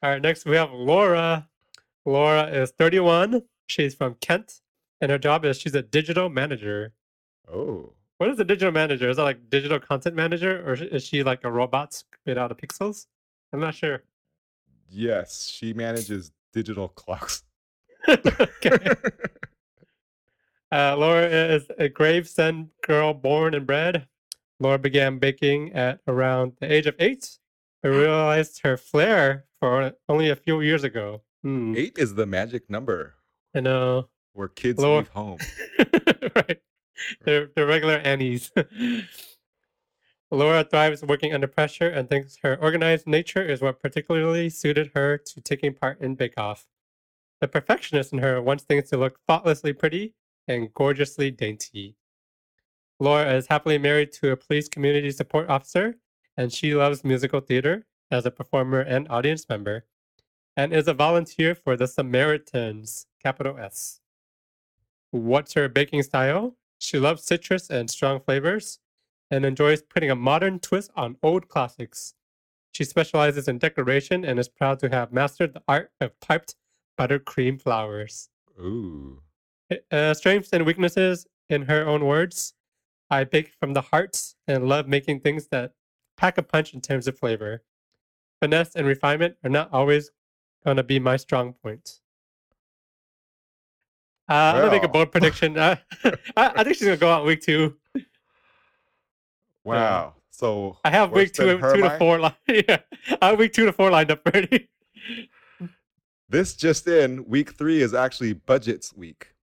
All 0.02 0.10
right, 0.10 0.20
next 0.22 0.44
we 0.46 0.56
have 0.56 0.70
Laura. 0.72 1.48
Laura 2.04 2.46
is 2.48 2.70
31. 2.72 3.42
She's 3.66 3.94
from 3.94 4.16
Kent, 4.20 4.60
and 5.00 5.10
her 5.10 5.18
job 5.18 5.44
is 5.44 5.58
she's 5.58 5.74
a 5.74 5.82
digital 5.82 6.28
manager. 6.28 6.92
Oh, 7.52 7.92
What 8.18 8.30
is 8.30 8.38
a 8.40 8.44
digital 8.44 8.72
manager? 8.72 9.08
Is 9.10 9.16
that 9.16 9.22
like 9.24 9.48
digital 9.50 9.78
content 9.80 10.14
manager, 10.16 10.62
or 10.66 10.74
is 10.74 11.04
she 11.04 11.22
like 11.22 11.44
a 11.44 11.50
robot 11.50 12.02
made 12.26 12.38
out 12.38 12.50
of 12.50 12.56
pixels? 12.56 13.06
I'm 13.52 13.60
not 13.60 13.74
sure. 13.74 14.02
yes, 14.88 15.48
she 15.48 15.72
manages 15.72 16.30
digital 16.52 16.88
clocks. 16.88 17.42
okay. 18.08 18.78
Uh, 20.72 20.96
Laura 20.96 21.26
is 21.26 21.66
a 21.78 21.88
Gravesend 21.88 22.68
girl 22.86 23.12
born 23.12 23.54
and 23.54 23.66
bred. 23.66 24.06
Laura 24.60 24.78
began 24.78 25.18
baking 25.18 25.72
at 25.72 26.00
around 26.06 26.52
the 26.60 26.72
age 26.72 26.86
of 26.86 26.94
eight, 26.98 27.38
but 27.82 27.88
realized 27.90 28.60
her 28.62 28.76
flair 28.76 29.46
for 29.58 29.92
only 30.08 30.30
a 30.30 30.36
few 30.36 30.60
years 30.60 30.84
ago. 30.84 31.22
Hmm. 31.42 31.74
Eight 31.76 31.98
is 31.98 32.14
the 32.14 32.26
magic 32.26 32.68
number 32.70 33.14
I 33.54 33.60
know. 33.60 34.08
where 34.32 34.48
kids 34.48 34.78
Lower- 34.78 34.98
leave 34.98 35.08
home. 35.08 35.38
right. 36.36 36.58
They're, 37.24 37.48
they're 37.56 37.66
regular 37.66 37.96
Annies. 37.96 38.52
Laura 40.32 40.62
thrives 40.62 41.02
working 41.02 41.34
under 41.34 41.48
pressure 41.48 41.88
and 41.88 42.08
thinks 42.08 42.38
her 42.42 42.56
organized 42.60 43.06
nature 43.06 43.42
is 43.42 43.60
what 43.60 43.80
particularly 43.80 44.48
suited 44.48 44.92
her 44.94 45.18
to 45.18 45.40
taking 45.40 45.74
part 45.74 46.00
in 46.00 46.14
Bake 46.14 46.38
Off. 46.38 46.66
The 47.40 47.48
perfectionist 47.48 48.12
in 48.12 48.20
her 48.20 48.40
wants 48.40 48.62
things 48.62 48.88
to 48.90 48.96
look 48.96 49.18
thoughtlessly 49.26 49.72
pretty 49.72 50.14
and 50.46 50.72
gorgeously 50.72 51.32
dainty. 51.32 51.96
Laura 53.00 53.34
is 53.34 53.48
happily 53.48 53.78
married 53.78 54.12
to 54.12 54.30
a 54.30 54.36
police 54.36 54.68
community 54.68 55.10
support 55.10 55.48
officer, 55.48 55.96
and 56.36 56.52
she 56.52 56.74
loves 56.74 57.02
musical 57.02 57.40
theater 57.40 57.86
as 58.10 58.24
a 58.24 58.30
performer 58.30 58.80
and 58.80 59.08
audience 59.10 59.48
member, 59.48 59.86
and 60.56 60.72
is 60.72 60.86
a 60.86 60.94
volunteer 60.94 61.56
for 61.56 61.76
the 61.76 61.88
Samaritans, 61.88 63.06
capital 63.20 63.58
S. 63.58 64.00
What's 65.10 65.54
her 65.54 65.68
baking 65.68 66.04
style? 66.04 66.56
She 66.78 66.98
loves 66.98 67.24
citrus 67.24 67.68
and 67.68 67.90
strong 67.90 68.20
flavors 68.20 68.78
and 69.30 69.44
enjoys 69.44 69.82
putting 69.82 70.10
a 70.10 70.16
modern 70.16 70.58
twist 70.58 70.90
on 70.96 71.16
old 71.22 71.48
classics. 71.48 72.14
She 72.72 72.84
specializes 72.84 73.48
in 73.48 73.58
decoration 73.58 74.24
and 74.24 74.38
is 74.38 74.48
proud 74.48 74.78
to 74.80 74.88
have 74.88 75.12
mastered 75.12 75.54
the 75.54 75.62
art 75.66 75.90
of 76.00 76.18
piped 76.20 76.54
buttercream 76.98 77.60
flowers. 77.60 78.28
Ooh. 78.60 79.22
Uh, 79.90 80.14
strengths 80.14 80.50
and 80.52 80.66
weaknesses, 80.66 81.26
in 81.48 81.62
her 81.62 81.86
own 81.86 82.06
words, 82.06 82.54
I 83.10 83.24
bake 83.24 83.52
from 83.58 83.74
the 83.74 83.80
heart 83.80 84.34
and 84.46 84.68
love 84.68 84.86
making 84.86 85.20
things 85.20 85.48
that 85.48 85.72
pack 86.16 86.38
a 86.38 86.42
punch 86.42 86.74
in 86.74 86.80
terms 86.80 87.08
of 87.08 87.18
flavor. 87.18 87.62
Finesse 88.40 88.76
and 88.76 88.86
refinement 88.86 89.36
are 89.44 89.50
not 89.50 89.68
always 89.72 90.10
going 90.64 90.76
to 90.76 90.82
be 90.82 90.98
my 90.98 91.16
strong 91.16 91.54
points. 91.54 92.00
Uh, 94.28 94.52
I'm 94.54 94.60
gonna 94.60 94.70
make 94.70 94.84
a 94.84 94.88
bold 94.88 95.10
prediction. 95.10 95.58
Uh, 95.58 95.74
I, 96.04 96.12
I 96.36 96.62
think 96.62 96.76
she's 96.76 96.84
gonna 96.84 96.96
go 96.96 97.10
out 97.10 97.26
week 97.26 97.40
two. 97.40 97.76
Wow. 99.64 100.14
So 100.30 100.78
I 100.84 100.90
have 100.90 101.10
week 101.12 101.32
two, 101.32 101.58
two 101.58 101.82
to 101.82 101.96
four. 101.98 102.20
Li- 102.20 102.30
yeah, 102.68 102.78
I 103.20 103.28
have 103.30 103.38
week 103.38 103.52
two 103.52 103.66
to 103.66 103.72
four 103.72 103.90
lined 103.90 104.10
up 104.10 104.20
already. 104.26 104.68
This 106.28 106.54
just 106.54 106.86
in, 106.86 107.26
week 107.28 107.52
three 107.54 107.82
is 107.82 107.92
actually 107.92 108.32
budgets 108.34 108.94
week. 108.94 109.34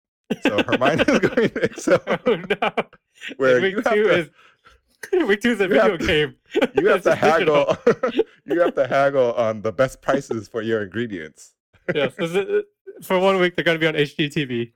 So 0.41 0.63
Hermione 0.63 1.01
is 1.07 1.19
going 1.19 1.50
to 1.50 1.63
excel. 1.63 2.00
oh 2.07 2.17
no! 2.36 2.71
Where 3.38 3.62
week 3.62 3.75
you 3.75 3.81
have 3.83 3.93
two 3.93 4.03
to, 4.03 4.17
is 4.17 4.29
week 5.27 5.41
two 5.41 5.51
is 5.51 5.59
a 5.62 5.63
you 5.63 5.69
video 5.69 5.97
to- 5.97 6.05
game. 6.07 6.36
you 6.75 6.88
have 6.88 7.03
to 7.03 7.15
haggle. 7.15 7.77
you 8.45 8.59
have 8.62 8.74
to 8.75 8.88
haggle 8.88 9.33
on 9.33 9.62
the 9.62 9.71
best 9.71 10.01
prices 10.01 10.47
for 10.47 10.62
your 10.62 10.81
ingredients. 10.83 11.53
yes, 11.93 12.13
is- 12.17 12.36
uh, 12.36 12.62
for 13.03 13.19
one 13.19 13.39
week 13.39 13.55
they're 13.55 13.65
gonna 13.65 13.79
be 13.79 13.88
on 13.88 13.93
HGTV. 13.93 14.74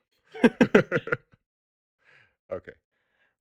okay, 2.52 2.74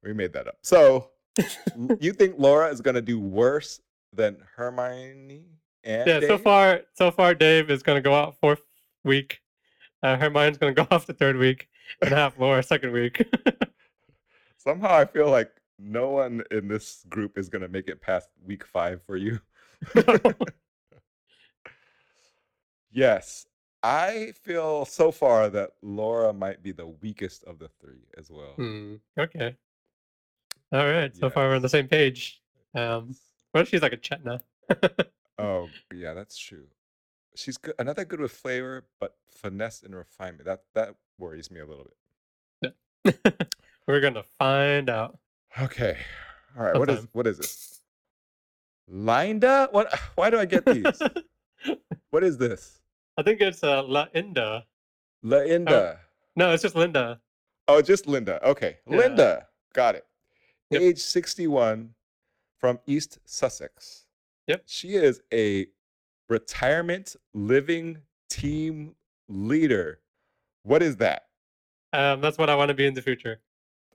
we 0.03 0.13
made 0.15 0.33
that 0.33 0.47
up. 0.49 0.57
So 0.63 1.11
you 2.01 2.13
think 2.13 2.35
Laura 2.39 2.69
is 2.69 2.81
going 2.81 2.95
to 2.97 3.03
do 3.03 3.19
worse 3.19 3.81
than 4.13 4.39
Hermione 4.57 5.45
and 5.85 6.07
Yeah, 6.07 6.21
so 6.21 6.39
far, 6.39 6.83
so 6.95 7.11
far, 7.11 7.35
Dave 7.35 7.71
is 7.71 7.83
gonna 7.83 8.01
go 8.01 8.15
out 8.15 8.37
fourth 8.39 8.63
week. 9.05 9.41
Uh, 10.03 10.17
Hermione's 10.17 10.59
gonna 10.59 10.73
go 10.75 10.87
off 10.91 11.07
the 11.07 11.15
third 11.15 11.37
week 11.37 11.69
and 12.03 12.11
have 12.11 12.35
Laura 12.39 12.63
second 12.63 12.93
week. 12.93 13.27
Somehow 14.59 14.95
I 14.95 15.05
feel 15.07 15.31
like 15.31 15.51
no 15.79 16.11
one 16.11 16.43
in 16.51 16.69
this 16.69 17.05
group 17.09 17.39
is 17.39 17.49
going 17.49 17.63
to 17.63 17.69
make 17.69 17.89
it 17.89 18.03
past 18.03 18.29
week 18.45 18.67
five 18.67 19.01
for 19.07 19.17
you. 19.17 19.41
yes, 22.93 23.47
I 23.83 24.35
feel 24.43 24.85
so 24.85 25.11
far 25.11 25.49
that 25.49 25.71
Laura 25.81 26.35
might 26.35 26.63
be 26.63 26.73
the 26.73 26.87
weakest 26.87 27.45
of 27.45 27.59
the 27.59 27.71
three 27.81 28.05
as 28.19 28.31
well. 28.31 28.53
Hmm, 28.57 28.97
okay. 29.19 29.57
All 30.73 30.87
right. 30.87 31.15
So 31.17 31.31
far, 31.31 31.49
we're 31.49 31.57
on 31.57 31.63
the 31.63 31.69
same 31.69 31.89
page. 31.89 32.41
Um, 32.75 33.17
what 33.53 33.63
if 33.63 33.69
she's 33.69 33.83
like 33.83 33.93
a 33.93 33.97
Chetna? 33.97 34.41
Oh, 35.41 35.71
yeah, 35.95 36.13
that's 36.13 36.37
true. 36.37 36.65
She's 37.35 37.57
good, 37.57 37.75
another 37.79 38.05
good 38.05 38.21
with 38.21 38.31
flavor, 38.31 38.85
but 39.01 39.15
finesse 39.31 39.83
and 39.83 39.95
refinement. 39.95 40.45
That 40.45 40.65
that 40.75 40.97
worries 41.19 41.51
me 41.51 41.61
a 41.61 41.67
little 41.67 41.87
bit. 42.61 42.77
we're 43.87 44.01
gonna 44.01 44.23
find 44.39 44.91
out. 44.91 45.19
Okay. 45.59 45.97
All 46.59 46.65
right. 46.65 46.79
What 46.79 46.91
is 46.91 46.97
Sometime. 46.97 47.11
what 47.13 47.27
is 47.27 47.39
this? 47.39 47.81
Linda? 48.87 49.69
What 49.71 49.99
why 50.15 50.29
do 50.29 50.39
I 50.39 50.45
get 50.45 50.67
these? 50.67 51.01
what 52.11 52.23
is 52.23 52.37
this? 52.37 52.81
I 53.17 53.23
think 53.23 53.41
it's 53.41 53.65
uh, 53.65 53.83
La 53.85 54.09
Inda. 54.15 54.65
Linda. 55.23 56.01
No, 56.37 56.53
it's 56.53 56.63
just 56.63 56.75
Linda. 56.75 57.19
Oh, 57.67 57.81
just 57.81 58.07
Linda. 58.07 58.47
Okay. 58.47 58.77
Yeah. 58.87 58.97
Linda. 58.97 59.47
Got 59.73 59.95
it. 59.95 60.05
Yep. 60.71 60.83
age 60.83 60.99
61, 61.01 61.95
from 62.59 62.79
East 62.87 63.19
Sussex. 63.25 64.07
Yep. 64.47 64.63
She 64.67 64.95
is 64.95 65.21
a 65.33 65.67
retirement 66.29 67.17
living 67.35 67.99
team 68.29 68.95
leader. 69.29 70.01
What 70.63 70.83
is 70.83 70.97
that? 70.97 71.25
Um, 71.93 72.21
that's 72.21 72.39
what 72.39 72.49
I 72.51 72.55
want 72.55 72.69
to 72.69 72.75
be 72.75 72.87
in 72.87 72.95
the 72.95 73.03
future. 73.03 73.41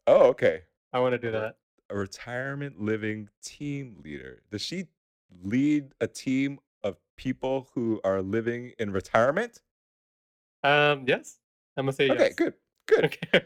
Oh, 0.08 0.27
okay. 0.27 0.63
I 0.91 1.00
want 1.00 1.13
to 1.13 1.17
do 1.17 1.32
that. 1.32 1.58
A 1.89 1.96
retirement 1.96 2.82
living 2.82 3.29
team 3.44 3.98
leader. 4.03 4.41
Does 4.51 4.62
she 4.62 4.86
lead 5.44 5.94
a 6.01 6.08
team 6.08 6.60
of 6.84 6.98
people 7.17 7.70
who 7.74 8.01
are 8.03 8.22
living 8.22 8.74
in 8.79 8.91
retirement? 8.91 9.62
Um, 10.63 11.05
yes, 11.08 11.38
I'm 11.77 11.86
gonna 11.86 11.94
say 11.94 12.10
Okay, 12.10 12.25
yes. 12.25 12.36
good. 12.36 12.53
Good. 12.88 13.05
Okay. 13.05 13.46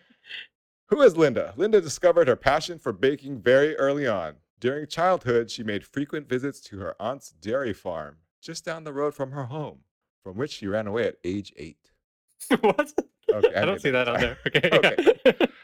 Who 0.90 1.02
is 1.02 1.16
Linda? 1.18 1.54
Linda 1.56 1.82
discovered 1.82 2.28
her 2.28 2.36
passion 2.36 2.80
for 2.80 2.92
baking 2.92 3.42
very 3.42 3.76
early 3.78 4.08
on. 4.08 4.36
During 4.60 4.88
childhood, 4.88 5.50
she 5.52 5.64
made 5.64 5.86
frequent 5.86 6.28
visits 6.28 6.60
to 6.62 6.80
her 6.80 6.96
aunt's 7.00 7.30
dairy 7.32 7.74
farm 7.74 8.18
just 8.42 8.66
down 8.66 8.84
the 8.84 8.94
road 8.94 9.14
from 9.14 9.32
her 9.32 9.46
home, 9.46 9.80
from 10.24 10.36
which 10.38 10.52
she 10.52 10.68
ran 10.68 10.88
away 10.88 11.08
at 11.08 11.18
age 11.24 11.54
eight. 11.58 11.92
what? 12.62 12.92
Okay, 13.32 13.54
I, 13.56 13.62
I 13.62 13.66
don't 13.66 13.82
see 13.82 13.92
that. 13.92 14.08
on 14.08 14.20
there. 14.20 14.38
Okay. 14.48 14.70
Okay. 14.74 15.48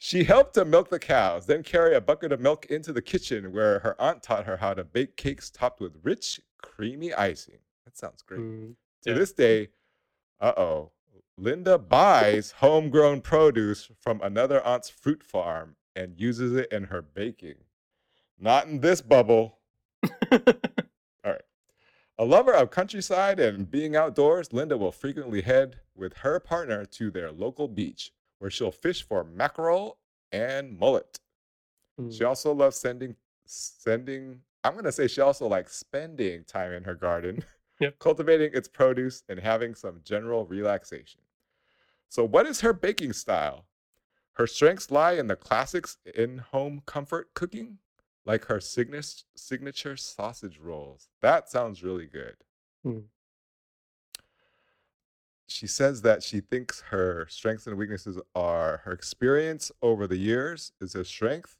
She 0.00 0.22
helped 0.22 0.54
to 0.54 0.64
milk 0.64 0.90
the 0.90 0.98
cows, 1.00 1.44
then 1.44 1.64
carry 1.64 1.96
a 1.96 2.00
bucket 2.00 2.30
of 2.30 2.38
milk 2.38 2.66
into 2.66 2.92
the 2.92 3.02
kitchen 3.02 3.52
where 3.52 3.80
her 3.80 4.00
aunt 4.00 4.22
taught 4.22 4.44
her 4.44 4.56
how 4.56 4.72
to 4.72 4.84
bake 4.84 5.16
cakes 5.16 5.50
topped 5.50 5.80
with 5.80 5.96
rich, 6.04 6.40
creamy 6.62 7.12
icing. 7.12 7.58
That 7.84 7.98
sounds 7.98 8.22
great. 8.22 8.38
Mm, 8.40 8.74
To 9.02 9.14
this 9.14 9.32
day, 9.32 9.70
uh 10.40 10.52
oh, 10.56 10.92
Linda 11.42 11.78
buys 11.78 12.50
homegrown 12.58 13.20
produce 13.20 13.90
from 14.00 14.20
another 14.22 14.60
aunt's 14.66 14.90
fruit 14.90 15.22
farm 15.22 15.76
and 15.94 16.18
uses 16.18 16.52
it 16.54 16.72
in 16.72 16.84
her 16.84 17.00
baking. 17.00 17.54
Not 18.40 18.66
in 18.66 18.80
this 18.80 19.00
bubble. 19.00 19.58
All 20.32 20.42
right. 21.24 21.42
A 22.18 22.24
lover 22.24 22.52
of 22.52 22.70
countryside 22.70 23.38
and 23.38 23.70
being 23.70 23.94
outdoors, 23.94 24.52
Linda 24.52 24.76
will 24.76 24.90
frequently 24.90 25.42
head 25.42 25.76
with 25.94 26.12
her 26.18 26.40
partner 26.40 26.84
to 26.84 27.10
their 27.10 27.30
local 27.30 27.68
beach 27.68 28.10
where 28.40 28.50
she'll 28.50 28.72
fish 28.72 29.02
for 29.06 29.22
mackerel 29.22 29.98
and 30.32 30.76
mullet. 30.78 31.18
She 32.10 32.22
Mm. 32.22 32.28
also 32.28 32.52
loves 32.52 32.76
sending 32.76 33.16
sending 33.46 34.40
I'm 34.64 34.72
going 34.72 34.84
to 34.84 34.92
say 34.92 35.06
she 35.08 35.20
also 35.20 35.46
likes 35.46 35.76
spending 35.76 36.44
time 36.44 36.72
in 36.72 36.82
her 36.84 36.94
garden, 36.96 37.44
Yep. 37.80 37.98
cultivating 38.00 38.50
its 38.54 38.66
produce 38.68 39.22
and 39.28 39.38
having 39.38 39.74
some 39.74 40.00
general 40.04 40.44
relaxation. 40.46 41.20
So 42.08 42.24
what 42.24 42.46
is 42.46 42.60
her 42.62 42.72
baking 42.72 43.12
style? 43.12 43.66
Her 44.34 44.46
strengths 44.46 44.90
lie 44.90 45.12
in 45.12 45.26
the 45.26 45.36
classics 45.36 45.98
in-home 46.14 46.82
comfort 46.86 47.34
cooking, 47.34 47.78
like 48.24 48.44
her 48.46 48.60
signature 48.60 49.24
signature 49.34 49.96
sausage 49.96 50.58
rolls. 50.58 51.08
That 51.22 51.48
sounds 51.48 51.82
really 51.82 52.06
good. 52.06 52.36
Hmm. 52.82 52.98
She 55.48 55.66
says 55.66 56.02
that 56.02 56.22
she 56.22 56.40
thinks 56.40 56.82
her 56.90 57.26
strengths 57.28 57.66
and 57.66 57.76
weaknesses 57.76 58.18
are 58.34 58.82
her 58.84 58.92
experience 58.92 59.72
over 59.82 60.06
the 60.06 60.18
years 60.18 60.72
is 60.80 60.92
her 60.92 61.04
strength, 61.04 61.56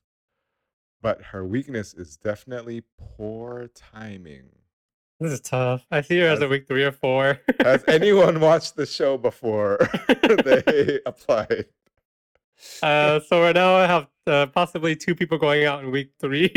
but 1.01 1.23
her 1.23 1.45
weakness 1.45 1.95
is 1.95 2.17
definitely 2.17 2.83
poor 2.99 3.69
timing. 3.75 4.51
This 5.21 5.33
is 5.33 5.41
tough. 5.41 5.85
I 5.91 6.01
see 6.01 6.21
her 6.21 6.29
as 6.29 6.41
a 6.43 6.49
week 6.49 6.69
three 6.69 6.85
or 6.85 6.93
four. 6.93 7.41
Has 7.61 7.83
anyone 7.89 8.39
watched 8.39 8.77
the 8.77 8.87
show 8.87 9.19
before 9.19 9.79
they 10.09 11.01
applied? 11.07 11.67
uh, 12.83 13.19
so 13.21 13.43
right 13.43 13.55
now 13.55 13.75
I 13.75 13.87
have 13.87 14.07
uh, 14.29 14.47
possibly 14.47 14.95
two 14.95 15.17
people 15.17 15.37
going 15.37 15.65
out 15.65 15.83
in 15.83 15.91
week 15.91 16.13
three. 16.21 16.51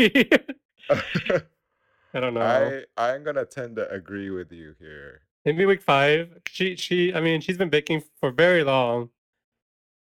I 0.90 2.20
don't 2.20 2.34
know. 2.34 2.84
I 2.96 3.12
I'm 3.12 3.24
gonna 3.24 3.44
tend 3.44 3.76
to 3.76 3.90
agree 3.90 4.30
with 4.30 4.52
you 4.52 4.76
here. 4.78 5.22
Maybe 5.44 5.66
week 5.66 5.82
five. 5.82 6.38
She 6.46 6.76
she. 6.76 7.12
I 7.12 7.20
mean, 7.20 7.40
she's 7.40 7.58
been 7.58 7.70
baking 7.70 8.04
for 8.20 8.30
very 8.30 8.62
long, 8.62 9.10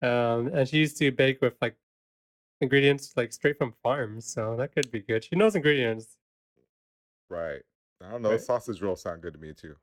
um, 0.00 0.48
and 0.54 0.66
she 0.66 0.78
used 0.78 0.96
to 0.98 1.11
bake 1.11 1.42
with 1.42 1.54
like 1.61 1.76
ingredients 2.62 3.12
like 3.16 3.35
straight 3.35 3.59
from 3.59 3.74
farms. 3.83 4.24
So 4.24 4.57
that 4.57 4.74
could 4.74 4.90
be 4.90 5.00
good. 5.00 5.24
She 5.24 5.37
knows 5.37 5.57
ingredients. 5.57 6.16
Right. 7.28 7.62
I 8.04 8.11
don't 8.11 8.22
know. 8.22 8.30
Right. 8.30 8.40
Sausage 8.40 8.80
rolls 8.82 9.02
sound 9.02 9.22
good 9.22 9.35
to 9.35 9.40
me 9.40 9.52
too. 9.54 9.74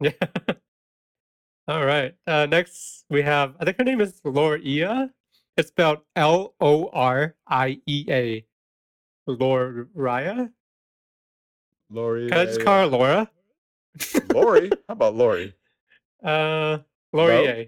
Yeah. 0.00 0.12
All 1.68 1.84
right. 1.84 2.14
Uh, 2.26 2.46
next 2.46 3.04
we 3.10 3.22
have. 3.22 3.54
I 3.60 3.64
think 3.64 3.78
her 3.78 3.84
name 3.84 4.00
is 4.00 4.20
Loria. 4.24 5.10
It's 5.56 5.68
spelled 5.68 5.98
L 6.16 6.54
O 6.60 6.88
R 6.92 7.34
I 7.46 7.80
E 7.86 8.04
A. 8.08 8.44
Loria. 9.26 10.50
Lori. 11.90 12.28
Can 12.28 12.38
I 12.38 12.44
just 12.44 12.62
call 12.64 12.80
her 12.80 12.86
Laura? 12.86 13.30
Lori? 14.32 14.70
How 14.88 14.92
about 14.92 15.14
Lori? 15.14 15.54
Uh, 16.22 16.78
Laurier. 17.12 17.66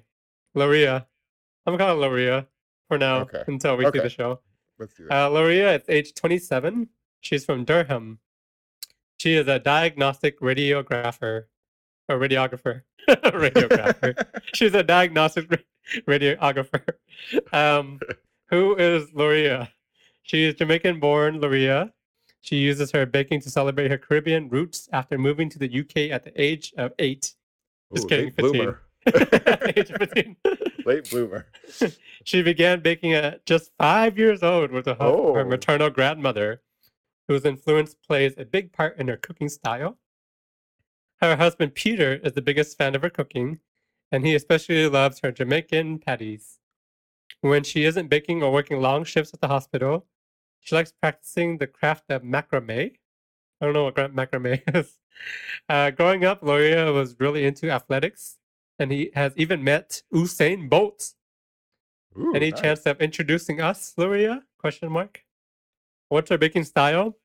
Loria. 0.54 1.06
I'm 1.66 1.76
gonna 1.76 1.78
call 1.78 1.94
her 1.96 2.08
Loria 2.08 2.46
for 2.88 2.98
now 2.98 3.20
Okay. 3.20 3.42
until 3.46 3.76
we 3.76 3.84
see 3.90 3.98
the 3.98 4.08
show. 4.10 4.40
Let's 4.78 4.94
do 4.94 5.06
that. 5.06 5.26
Uh, 5.26 5.30
Loria 5.30 5.74
is 5.76 5.82
age 5.88 6.14
27. 6.14 6.88
She's 7.20 7.44
from 7.44 7.64
Durham. 7.64 8.18
She 9.20 9.34
is 9.34 9.48
a 9.48 9.58
diagnostic 9.58 10.40
radiographer 10.40 11.44
or 12.08 12.16
radiographer. 12.18 12.84
radiographer. 13.10 14.14
She's 14.54 14.72
a 14.72 14.82
diagnostic 14.82 15.62
radiographer. 16.08 16.82
Um, 17.52 18.00
who 18.48 18.76
is 18.76 19.12
Loria? 19.12 19.68
She 20.22 20.44
is 20.44 20.54
Jamaican 20.54 21.00
born 21.00 21.38
Loria. 21.38 21.92
She 22.40 22.56
uses 22.56 22.90
her 22.92 23.04
baking 23.04 23.42
to 23.42 23.50
celebrate 23.50 23.90
her 23.90 23.98
Caribbean 23.98 24.48
roots 24.48 24.88
after 24.90 25.18
moving 25.18 25.50
to 25.50 25.58
the 25.58 25.80
UK 25.80 26.10
at 26.16 26.24
the 26.24 26.32
age 26.40 26.72
of 26.78 26.92
eight. 26.98 27.34
just 27.92 28.06
Ooh, 28.06 28.08
kidding, 28.08 28.24
Late 28.28 28.36
15. 28.36 28.52
bloomer. 28.52 28.80
age 29.76 29.92
15. 29.98 30.36
Late 30.86 31.10
bloomer. 31.10 31.46
She 32.24 32.40
began 32.40 32.80
baking 32.80 33.12
at 33.12 33.44
just 33.44 33.70
five 33.76 34.16
years 34.18 34.42
old 34.42 34.70
with 34.72 34.86
the 34.86 34.94
help 34.94 35.26
of 35.28 35.34
her 35.34 35.40
Oh. 35.42 35.44
maternal 35.44 35.90
grandmother, 35.90 36.62
whose 37.30 37.44
influence 37.44 37.94
plays 37.94 38.34
a 38.36 38.44
big 38.44 38.72
part 38.72 38.98
in 38.98 39.06
her 39.06 39.16
cooking 39.16 39.48
style. 39.48 39.96
Her 41.20 41.36
husband 41.36 41.76
Peter 41.76 42.14
is 42.24 42.32
the 42.32 42.42
biggest 42.42 42.76
fan 42.76 42.96
of 42.96 43.02
her 43.02 43.08
cooking, 43.08 43.60
and 44.10 44.26
he 44.26 44.34
especially 44.34 44.88
loves 44.88 45.20
her 45.20 45.30
Jamaican 45.30 46.00
patties. 46.00 46.58
When 47.40 47.62
she 47.62 47.84
isn't 47.84 48.08
baking 48.08 48.42
or 48.42 48.52
working 48.52 48.80
long 48.80 49.04
shifts 49.04 49.32
at 49.32 49.40
the 49.40 49.46
hospital, 49.46 50.06
she 50.58 50.74
likes 50.74 50.90
practicing 50.90 51.58
the 51.58 51.68
craft 51.68 52.10
of 52.10 52.22
macrame. 52.22 52.94
I 53.60 53.64
don't 53.64 53.74
know 53.74 53.84
what 53.84 53.94
macrame 53.94 54.60
is. 54.74 54.98
Uh, 55.68 55.92
growing 55.92 56.24
up, 56.24 56.42
Loria 56.42 56.90
was 56.92 57.14
really 57.20 57.44
into 57.44 57.70
athletics, 57.70 58.38
and 58.76 58.90
he 58.90 59.12
has 59.14 59.34
even 59.36 59.62
met 59.62 60.02
Usain 60.12 60.68
Bolt. 60.68 61.14
Ooh, 62.18 62.34
Any 62.34 62.50
nice. 62.50 62.60
chance 62.60 62.86
of 62.86 63.00
introducing 63.00 63.60
us, 63.60 63.94
Luria? 63.96 64.42
Question 64.58 64.90
mark. 64.90 65.22
What's 66.10 66.28
her 66.30 66.38
baking 66.38 66.64
style? 66.64 67.16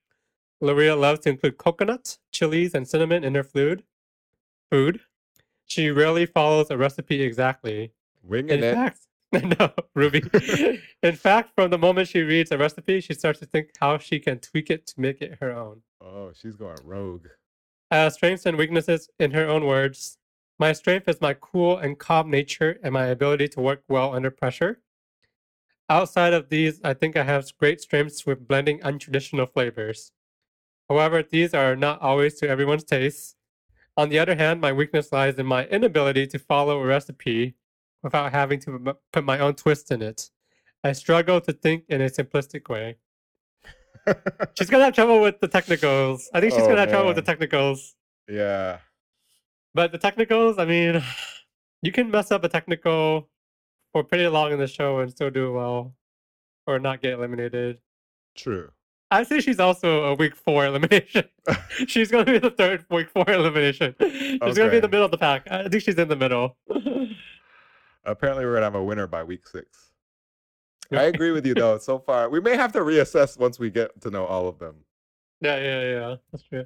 Luria 0.61 0.95
loves 0.95 1.21
to 1.21 1.29
include 1.29 1.57
coconut, 1.57 2.19
chilies, 2.31 2.75
and 2.75 2.87
cinnamon 2.87 3.23
in 3.23 3.33
her 3.33 3.43
food. 3.43 3.83
Food. 4.71 5.01
She 5.65 5.89
rarely 5.89 6.27
follows 6.27 6.69
a 6.69 6.77
recipe 6.77 7.23
exactly. 7.23 7.93
Winging 8.21 8.59
In 8.59 8.63
it. 8.63 8.73
fact, 8.75 8.99
no, 9.59 9.71
Ruby. 9.95 10.21
in 11.03 11.15
fact, 11.15 11.55
from 11.55 11.71
the 11.71 11.79
moment 11.79 12.09
she 12.09 12.21
reads 12.21 12.51
a 12.51 12.59
recipe, 12.59 13.01
she 13.01 13.15
starts 13.15 13.39
to 13.39 13.47
think 13.47 13.71
how 13.79 13.97
she 13.97 14.19
can 14.19 14.37
tweak 14.37 14.69
it 14.69 14.85
to 14.85 15.01
make 15.01 15.19
it 15.19 15.39
her 15.41 15.51
own. 15.51 15.81
Oh, 15.99 16.31
she's 16.39 16.55
going 16.55 16.77
rogue. 16.83 17.25
Uh, 17.89 18.11
strengths 18.11 18.45
and 18.45 18.55
weaknesses, 18.55 19.09
in 19.19 19.31
her 19.31 19.47
own 19.47 19.65
words. 19.65 20.19
My 20.59 20.73
strength 20.73 21.09
is 21.09 21.19
my 21.19 21.33
cool 21.33 21.77
and 21.77 21.97
calm 21.97 22.29
nature 22.29 22.79
and 22.83 22.93
my 22.93 23.07
ability 23.07 23.47
to 23.49 23.61
work 23.61 23.81
well 23.89 24.13
under 24.13 24.29
pressure. 24.29 24.79
Outside 25.89 26.33
of 26.33 26.49
these, 26.49 26.81
I 26.83 26.93
think 26.93 27.15
I 27.15 27.23
have 27.23 27.45
great 27.59 27.79
strengths 27.81 28.25
with 28.25 28.47
blending 28.47 28.79
untraditional 28.79 29.51
flavors. 29.51 30.11
However, 30.89 31.23
these 31.23 31.53
are 31.53 31.75
not 31.75 32.01
always 32.01 32.35
to 32.39 32.49
everyone's 32.49 32.83
taste. 32.83 33.35
On 33.97 34.09
the 34.09 34.19
other 34.19 34.35
hand, 34.35 34.61
my 34.61 34.73
weakness 34.73 35.11
lies 35.11 35.35
in 35.37 35.45
my 35.45 35.65
inability 35.67 36.27
to 36.27 36.39
follow 36.39 36.81
a 36.81 36.85
recipe 36.85 37.55
without 38.03 38.31
having 38.31 38.59
to 38.61 38.95
put 39.13 39.23
my 39.23 39.39
own 39.39 39.53
twist 39.55 39.91
in 39.91 40.01
it. 40.01 40.29
I 40.83 40.91
struggle 40.91 41.39
to 41.41 41.53
think 41.53 41.85
in 41.89 42.01
a 42.01 42.09
simplistic 42.09 42.67
way. 42.69 42.97
She's 44.57 44.69
gonna 44.69 44.83
have 44.85 44.93
trouble 44.93 45.19
with 45.21 45.39
the 45.39 45.47
technicals. 45.47 46.29
I 46.33 46.39
think 46.39 46.53
she's 46.53 46.61
Oh, 46.63 46.67
gonna 46.67 46.81
have 46.81 46.89
trouble 46.89 47.07
with 47.07 47.15
the 47.15 47.23
technicals. 47.23 47.95
yeah. 48.27 48.79
But 49.73 49.91
the 49.91 49.97
technicals, 49.97 50.57
I 50.59 50.65
mean, 50.65 51.03
you 51.81 51.91
can 51.91 52.11
mess 52.11 52.31
up 52.31 52.43
a 52.43 52.49
technical 52.49 53.29
for 53.95 54.03
pretty 54.03 54.27
long 54.27 54.51
in 54.51 54.59
the 54.59 54.67
show 54.67 54.99
and 54.99 55.09
still 55.09 55.29
do 55.29 55.53
well 55.53 55.95
or 56.67 56.79
not 56.79 57.01
get 57.01 57.13
eliminated. 57.13 57.77
True. 58.35 58.69
I 59.09 59.23
say 59.23 59.39
she's 59.39 59.57
also 59.57 60.03
a 60.03 60.15
week 60.15 60.35
four 60.35 60.65
elimination. 60.65 61.23
she's 61.87 62.11
going 62.11 62.25
to 62.25 62.33
be 62.33 62.39
the 62.39 62.49
third 62.49 62.85
week 62.89 63.09
four 63.09 63.23
elimination. 63.29 63.95
She's 64.01 64.37
going 64.39 64.55
to 64.55 64.69
be 64.69 64.75
in 64.75 64.81
the 64.81 64.89
middle 64.89 65.05
of 65.05 65.11
the 65.11 65.17
pack. 65.17 65.49
I 65.49 65.69
think 65.69 65.81
she's 65.81 65.97
in 65.97 66.09
the 66.09 66.15
middle. 66.17 66.57
Apparently, 68.03 68.43
we're 68.43 68.55
gonna 68.55 68.65
have 68.65 68.75
a 68.75 68.83
winner 68.83 69.07
by 69.07 69.23
week 69.23 69.47
six. 69.47 69.91
I 70.91 71.03
agree 71.03 71.31
with 71.31 71.43
you 71.43 71.55
though. 71.55 71.79
So 71.79 71.97
far, 71.97 72.29
we 72.29 72.39
may 72.39 72.55
have 72.55 72.71
to 72.73 72.81
reassess 72.81 73.39
once 73.39 73.57
we 73.57 73.71
get 73.71 73.99
to 74.01 74.11
know 74.11 74.25
all 74.25 74.47
of 74.47 74.59
them. 74.59 74.75
Yeah, 75.41 75.57
yeah, 75.57 75.81
yeah. 75.81 76.15
That's 76.31 76.43
true. 76.43 76.65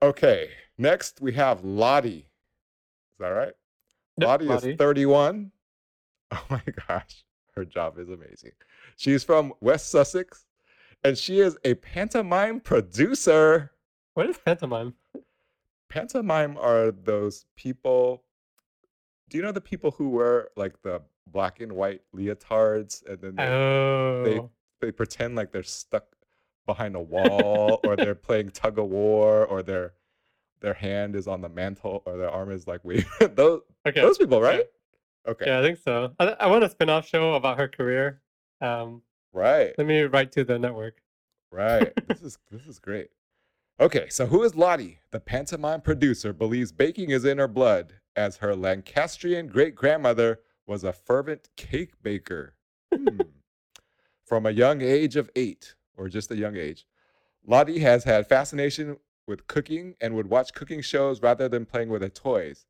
Okay, 0.00 0.48
next 0.78 1.20
we 1.20 1.32
have 1.34 1.62
Lottie. 1.62 2.20
Is 2.20 3.18
that 3.18 3.28
right? 3.28 3.52
Lottie, 4.18 4.46
Lottie. 4.46 4.70
is 4.70 4.78
31. 4.78 5.52
Oh 6.32 6.44
my 6.50 6.62
gosh, 6.88 7.24
her 7.54 7.64
job 7.64 7.98
is 7.98 8.08
amazing. 8.08 8.52
She's 8.96 9.24
from 9.24 9.52
West 9.60 9.90
Sussex, 9.90 10.44
and 11.02 11.16
she 11.16 11.40
is 11.40 11.56
a 11.64 11.74
pantomime 11.74 12.60
producer. 12.60 13.72
What 14.14 14.28
is 14.28 14.36
pantomime? 14.36 14.94
Pantomime 15.88 16.58
are 16.58 16.90
those 16.90 17.46
people. 17.56 18.24
Do 19.30 19.38
you 19.38 19.42
know 19.42 19.52
the 19.52 19.60
people 19.60 19.92
who 19.92 20.10
wear 20.10 20.48
like 20.56 20.82
the 20.82 21.00
black 21.26 21.60
and 21.60 21.72
white 21.72 22.02
leotards 22.14 23.06
and 23.06 23.20
then 23.20 23.36
they, 23.36 23.42
Oh, 24.38 24.50
they 24.80 24.90
pretend 24.92 25.34
like 25.36 25.52
they're 25.52 25.62
stuck 25.62 26.04
behind 26.66 26.94
a 26.96 27.00
wall 27.00 27.80
or 27.84 27.96
they're 27.96 28.14
playing 28.28 28.50
tug 28.50 28.78
of 28.78 28.86
war 28.86 29.44
or 29.46 29.62
their 29.62 29.94
their 30.60 30.74
hand 30.74 31.14
is 31.14 31.26
on 31.28 31.40
the 31.40 31.48
mantle 31.48 32.02
or 32.04 32.16
their 32.16 32.30
arm 32.30 32.50
is 32.50 32.66
like 32.66 32.80
waving. 32.84 33.06
those 33.34 33.62
okay. 33.86 34.00
those 34.00 34.18
people, 34.18 34.40
right? 34.40 34.66
Okay. 35.26 35.46
Yeah, 35.46 35.58
I 35.60 35.62
think 35.62 35.78
so. 35.78 36.14
I, 36.18 36.28
I 36.40 36.46
want 36.46 36.64
a 36.64 36.68
spin-off 36.70 37.06
show 37.06 37.34
about 37.34 37.58
her 37.58 37.68
career. 37.68 38.20
Um, 38.60 39.02
Right. 39.32 39.74
let 39.76 39.86
me 39.86 40.02
write 40.02 40.32
to 40.32 40.44
the 40.44 40.58
network. 40.58 41.00
Right. 41.52 41.92
this 42.08 42.22
is 42.22 42.38
this 42.50 42.66
is 42.66 42.78
great. 42.78 43.08
Okay, 43.80 44.08
so 44.08 44.26
who 44.26 44.42
is 44.42 44.54
Lottie? 44.56 44.98
The 45.12 45.20
pantomime 45.20 45.80
producer 45.82 46.32
believes 46.32 46.72
baking 46.72 47.10
is 47.10 47.24
in 47.24 47.38
her 47.38 47.46
blood, 47.46 47.94
as 48.16 48.38
her 48.38 48.56
Lancastrian 48.56 49.46
great 49.46 49.74
grandmother 49.74 50.40
was 50.66 50.82
a 50.82 50.92
fervent 50.92 51.48
cake 51.56 51.92
baker. 52.02 52.54
Hmm. 52.94 53.20
From 54.26 54.44
a 54.46 54.50
young 54.50 54.82
age 54.82 55.16
of 55.16 55.30
eight, 55.36 55.74
or 55.96 56.08
just 56.08 56.30
a 56.30 56.36
young 56.36 56.56
age, 56.56 56.86
Lottie 57.46 57.78
has 57.78 58.04
had 58.04 58.26
fascination 58.26 58.96
with 59.26 59.46
cooking 59.46 59.94
and 60.00 60.14
would 60.14 60.28
watch 60.28 60.52
cooking 60.54 60.80
shows 60.82 61.22
rather 61.22 61.48
than 61.48 61.64
playing 61.64 61.88
with 61.90 62.02
her 62.02 62.08
toys. 62.08 62.66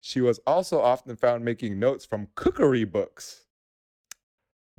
She 0.00 0.20
was 0.20 0.38
also 0.46 0.80
often 0.80 1.16
found 1.16 1.44
making 1.44 1.78
notes 1.78 2.04
from 2.04 2.28
cookery 2.34 2.84
books. 2.84 3.44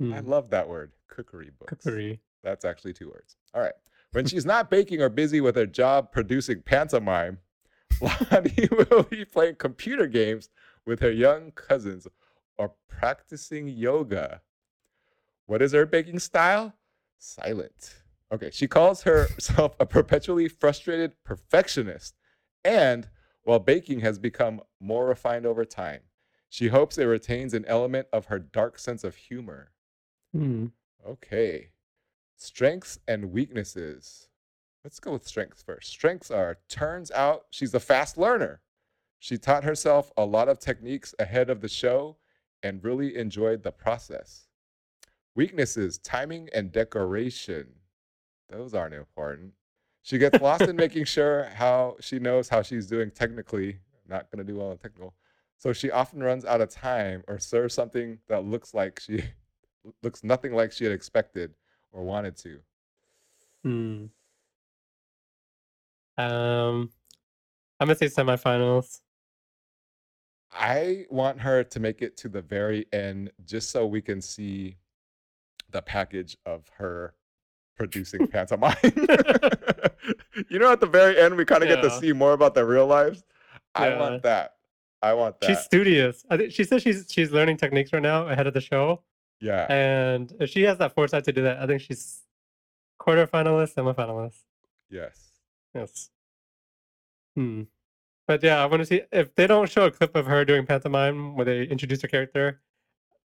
I 0.00 0.18
Hmm. 0.20 0.28
love 0.28 0.50
that 0.50 0.68
word, 0.68 0.92
cookery 1.08 1.50
books. 1.56 1.84
Cookery. 1.84 2.20
That's 2.42 2.64
actually 2.64 2.92
two 2.92 3.08
words. 3.10 3.36
All 3.54 3.62
right. 3.62 3.74
When 4.10 4.26
she's 4.26 4.44
not 4.44 4.68
baking 4.68 5.00
or 5.00 5.08
busy 5.08 5.40
with 5.40 5.54
her 5.56 5.66
job 5.66 6.10
producing 6.12 6.60
pantomime, 6.62 7.38
Lottie 8.00 8.68
will 8.90 9.04
be 9.04 9.24
playing 9.24 9.56
computer 9.56 10.06
games 10.06 10.48
with 10.84 11.00
her 11.00 11.10
young 11.10 11.52
cousins 11.52 12.06
or 12.58 12.72
practicing 12.88 13.68
yoga. 13.68 14.42
What 15.46 15.62
is 15.62 15.72
her 15.72 15.86
baking 15.86 16.18
style? 16.18 16.74
Silent. 17.18 17.94
Okay, 18.32 18.50
she 18.50 18.66
calls 18.66 19.02
herself 19.02 19.76
a 19.78 19.86
perpetually 19.86 20.48
frustrated 20.48 21.12
perfectionist. 21.22 22.16
And 22.64 23.08
while 23.44 23.58
baking 23.58 24.00
has 24.00 24.18
become 24.18 24.60
more 24.80 25.06
refined 25.06 25.46
over 25.46 25.64
time, 25.64 26.00
she 26.48 26.68
hopes 26.68 26.98
it 26.98 27.04
retains 27.04 27.54
an 27.54 27.64
element 27.66 28.06
of 28.12 28.26
her 28.26 28.38
dark 28.38 28.78
sense 28.78 29.04
of 29.04 29.16
humor. 29.16 29.72
Hmm. 30.32 30.66
Okay. 31.06 31.70
Strengths 32.36 32.98
and 33.08 33.32
weaknesses. 33.32 34.28
Let's 34.84 35.00
go 35.00 35.12
with 35.12 35.26
strengths 35.26 35.62
first. 35.62 35.88
Strengths 35.88 36.30
are 36.30 36.58
turns 36.68 37.10
out 37.12 37.46
she's 37.50 37.74
a 37.74 37.80
fast 37.80 38.18
learner. 38.18 38.60
She 39.18 39.38
taught 39.38 39.64
herself 39.64 40.10
a 40.16 40.24
lot 40.24 40.48
of 40.48 40.58
techniques 40.58 41.14
ahead 41.18 41.48
of 41.48 41.60
the 41.60 41.68
show 41.68 42.16
and 42.62 42.82
really 42.82 43.16
enjoyed 43.16 43.62
the 43.62 43.70
process. 43.70 44.48
Weaknesses, 45.34 45.98
timing 45.98 46.48
and 46.52 46.72
decoration. 46.72 47.68
Those 48.48 48.74
aren't 48.74 48.94
important. 48.94 49.52
She 50.02 50.18
gets 50.18 50.40
lost 50.40 50.62
in 50.62 50.76
making 50.76 51.04
sure 51.04 51.44
how 51.54 51.96
she 52.00 52.18
knows 52.18 52.48
how 52.48 52.62
she's 52.62 52.86
doing 52.86 53.10
technically. 53.10 53.78
Not 54.08 54.30
going 54.30 54.44
to 54.44 54.52
do 54.52 54.58
well 54.58 54.72
in 54.72 54.78
technical. 54.78 55.14
So 55.56 55.72
she 55.72 55.92
often 55.92 56.22
runs 56.22 56.44
out 56.44 56.60
of 56.60 56.70
time 56.70 57.22
or 57.28 57.38
serves 57.38 57.72
something 57.72 58.18
that 58.28 58.44
looks 58.44 58.74
like 58.74 58.98
she 58.98 59.22
looks 60.02 60.24
nothing 60.24 60.54
like 60.54 60.72
she 60.72 60.84
had 60.84 60.92
expected 60.92 61.54
or 61.92 62.02
wanted 62.02 62.36
to. 62.38 62.58
Hmm. 63.62 64.04
Um, 66.18 66.90
I'm 67.78 67.86
gonna 67.86 67.94
say 67.94 68.06
semifinals. 68.06 69.00
I 70.52 71.06
want 71.10 71.40
her 71.40 71.64
to 71.64 71.80
make 71.80 72.02
it 72.02 72.16
to 72.18 72.28
the 72.28 72.42
very 72.42 72.86
end 72.92 73.30
just 73.44 73.70
so 73.70 73.86
we 73.86 74.02
can 74.02 74.20
see 74.20 74.76
the 75.70 75.80
package 75.80 76.36
of 76.44 76.68
her 76.76 77.14
producing 77.76 78.26
pantomime. 78.26 78.76
you 80.48 80.58
know, 80.58 80.72
at 80.72 80.80
the 80.80 80.88
very 80.90 81.18
end, 81.18 81.36
we 81.36 81.44
kind 81.44 81.62
of 81.62 81.68
get 81.68 81.82
to 81.82 81.90
see 81.90 82.12
more 82.12 82.32
about 82.32 82.54
their 82.54 82.66
real 82.66 82.86
lives. 82.86 83.24
I 83.74 83.96
want 83.96 84.22
that. 84.22 84.54
I 85.02 85.14
want 85.14 85.40
that. 85.40 85.46
She's 85.46 85.58
studious. 85.58 86.24
I 86.30 86.36
think 86.36 86.52
she 86.52 86.64
says 86.64 86.82
she's 86.82 87.06
she's 87.10 87.32
learning 87.32 87.56
techniques 87.56 87.92
right 87.92 88.02
now 88.02 88.28
ahead 88.28 88.46
of 88.46 88.54
the 88.54 88.60
show, 88.60 89.02
yeah. 89.40 89.66
and 89.72 90.32
if 90.38 90.50
she 90.50 90.62
has 90.62 90.78
that 90.78 90.94
foresight 90.94 91.24
to 91.24 91.32
do 91.32 91.42
that, 91.42 91.58
I 91.58 91.66
think 91.66 91.80
she's 91.80 92.22
quarterfinalist, 93.00 93.74
semifinalist. 93.74 94.38
yes. 94.90 95.30
Yes. 95.74 96.10
Hmm. 97.34 97.62
But 98.28 98.42
yeah, 98.42 98.62
I 98.62 98.66
want 98.66 98.80
to 98.80 98.86
see 98.86 99.02
if 99.10 99.34
they 99.34 99.46
don't 99.46 99.68
show 99.68 99.86
a 99.86 99.90
clip 99.90 100.14
of 100.14 100.26
her 100.26 100.44
doing 100.44 100.66
pantomime 100.66 101.34
where 101.34 101.44
they 101.44 101.64
introduce 101.64 102.02
her 102.02 102.08
character. 102.08 102.60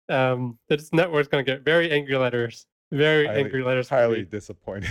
Um, 0.08 0.58
this 0.68 0.92
network's 0.92 1.28
gonna 1.28 1.42
get 1.42 1.62
very 1.62 1.90
angry 1.90 2.16
letters. 2.16 2.66
Very 2.90 3.26
Highly- 3.26 3.42
angry 3.44 3.62
letters. 3.62 3.88
Highly 3.88 4.22
disappointed. 4.30 4.90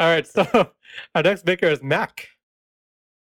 All 0.00 0.08
right, 0.08 0.26
so 0.26 0.44
our 1.14 1.22
next 1.22 1.44
baker 1.44 1.66
is 1.66 1.82
Mak. 1.82 2.26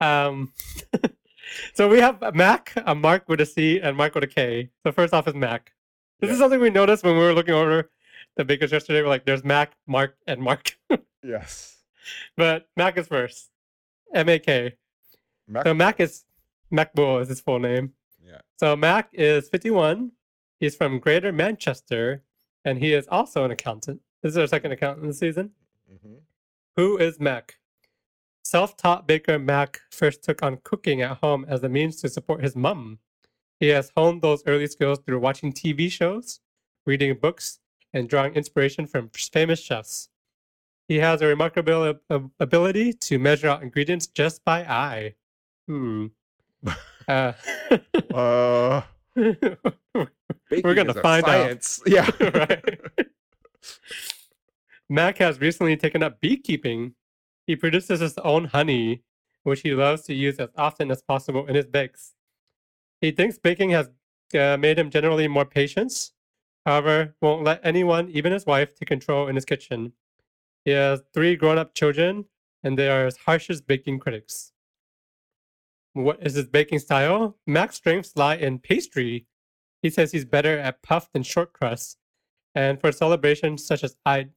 Um, 0.00 0.52
so 1.74 1.88
we 1.88 1.98
have 2.00 2.22
a 2.22 2.32
Mak, 2.32 2.72
a 2.86 2.94
Mark 2.94 3.28
with 3.28 3.40
a 3.40 3.46
C, 3.46 3.80
and 3.80 3.96
Mark 3.96 4.14
with 4.14 4.24
a 4.24 4.28
K. 4.28 4.70
So 4.84 4.92
first 4.92 5.12
off 5.12 5.26
is 5.26 5.34
Mak. 5.34 5.72
This 6.20 6.30
is 6.30 6.38
something 6.38 6.60
we 6.60 6.70
noticed 6.70 7.02
when 7.02 7.14
we 7.16 7.22
were 7.22 7.32
looking 7.32 7.54
over 7.54 7.90
the 8.36 8.44
bakers 8.44 8.70
yesterday. 8.72 9.02
We're 9.02 9.08
like, 9.08 9.24
there's 9.24 9.42
Mak, 9.44 9.72
Mark, 9.86 10.16
and 10.26 10.40
Mark, 10.40 10.76
yes. 11.24 11.78
but 12.36 12.68
Mak 12.76 12.98
is 12.98 13.08
first. 13.08 13.50
M 14.14 14.28
A 14.28 14.38
K. 14.38 14.74
Mak- 15.48 15.66
So 15.66 15.74
Mak 15.74 15.98
is 16.00 16.24
Makbul 16.72 17.22
is 17.22 17.28
his 17.28 17.40
full 17.40 17.58
name. 17.58 17.94
yeah. 18.24 18.40
So 18.58 18.76
Mak 18.76 19.08
is 19.12 19.48
51. 19.48 20.12
He's 20.60 20.76
from 20.76 20.98
Greater 20.98 21.32
Manchester, 21.32 22.22
and 22.64 22.78
he 22.78 22.92
is 22.92 23.08
also 23.10 23.44
an 23.44 23.50
accountant. 23.50 24.00
This 24.22 24.32
is 24.32 24.38
our 24.38 24.46
second 24.46 24.72
accountant 24.72 25.06
this 25.06 25.18
season. 25.18 25.52
hmm 25.88 26.14
Who 26.76 26.98
is 26.98 27.18
Mak? 27.18 27.56
Self 28.44 28.76
taught 28.76 29.06
baker 29.06 29.38
Mak 29.38 29.80
first 29.90 30.22
took 30.22 30.42
on 30.42 30.58
cooking 30.62 31.00
at 31.02 31.18
home 31.18 31.44
as 31.48 31.62
a 31.62 31.68
means 31.68 31.96
to 32.02 32.08
support 32.08 32.42
his 32.42 32.54
mum. 32.54 32.98
He 33.58 33.68
has 33.68 33.92
honed 33.96 34.22
those 34.22 34.42
early 34.46 34.66
skills 34.66 34.98
through 35.00 35.20
watching 35.20 35.52
TV 35.52 35.90
shows, 35.90 36.40
reading 36.86 37.14
books, 37.14 37.60
and 37.92 38.08
drawing 38.08 38.34
inspiration 38.34 38.86
from 38.86 39.10
famous 39.10 39.60
chefs. 39.60 40.08
He 40.88 40.96
has 40.96 41.22
a 41.22 41.26
remarkable 41.26 41.84
ab- 41.84 42.00
ab- 42.10 42.30
ability 42.40 42.92
to 42.94 43.18
measure 43.18 43.48
out 43.48 43.62
ingredients 43.62 44.06
just 44.06 44.44
by 44.44 44.60
eye. 44.64 45.14
Hmm. 45.66 46.06
Uh, 47.08 47.32
Uh, 48.14 48.82
baking 50.50 50.74
gonna 50.74 50.94
find 50.94 51.26
out. 51.26 51.78
Yeah. 51.86 52.10
Right. 52.20 52.78
Mak 54.88 55.18
has 55.18 55.40
recently 55.40 55.76
taken 55.76 56.02
up 56.02 56.20
beekeeping. 56.20 56.94
He 57.46 57.54
produces 57.54 58.00
his 58.00 58.18
own 58.18 58.46
honey, 58.46 59.02
which 59.44 59.60
he 59.60 59.72
loves 59.72 60.02
to 60.02 60.14
use 60.14 60.36
as 60.38 60.48
often 60.56 60.90
as 60.90 61.02
possible 61.02 61.46
in 61.46 61.54
his 61.54 61.66
bakes. 61.66 62.14
He 63.00 63.12
thinks 63.12 63.38
baking 63.38 63.70
has 63.70 63.88
uh, 64.34 64.56
made 64.58 64.78
him 64.78 64.90
generally 64.90 65.28
more 65.28 65.44
patient. 65.44 66.10
However, 66.66 67.14
won't 67.22 67.44
let 67.44 67.60
anyone, 67.64 68.10
even 68.10 68.32
his 68.32 68.46
wife, 68.46 68.74
take 68.74 68.88
control 68.88 69.28
in 69.28 69.34
his 69.34 69.44
kitchen. 69.44 69.92
He 70.64 70.72
has 70.72 71.02
three 71.14 71.36
grown-up 71.36 71.74
children, 71.74 72.26
and 72.62 72.78
they 72.78 72.88
are 72.88 73.06
as 73.06 73.16
harsh 73.16 73.48
as 73.48 73.60
baking 73.60 73.98
critics. 74.00 74.52
What 75.92 76.18
is 76.24 76.34
his 76.34 76.46
baking 76.46 76.78
style? 76.78 77.36
Mak's 77.46 77.76
strengths 77.76 78.12
lie 78.16 78.36
in 78.36 78.58
pastry. 78.58 79.26
He 79.82 79.90
says 79.90 80.12
he's 80.12 80.24
better 80.24 80.58
at 80.58 80.82
puff 80.82 81.10
than 81.12 81.22
short 81.22 81.52
crust. 81.52 81.96
And 82.54 82.80
for 82.80 82.92
celebrations 82.92 83.66
such 83.66 83.84
as 83.84 83.96
Eid, 84.04 84.30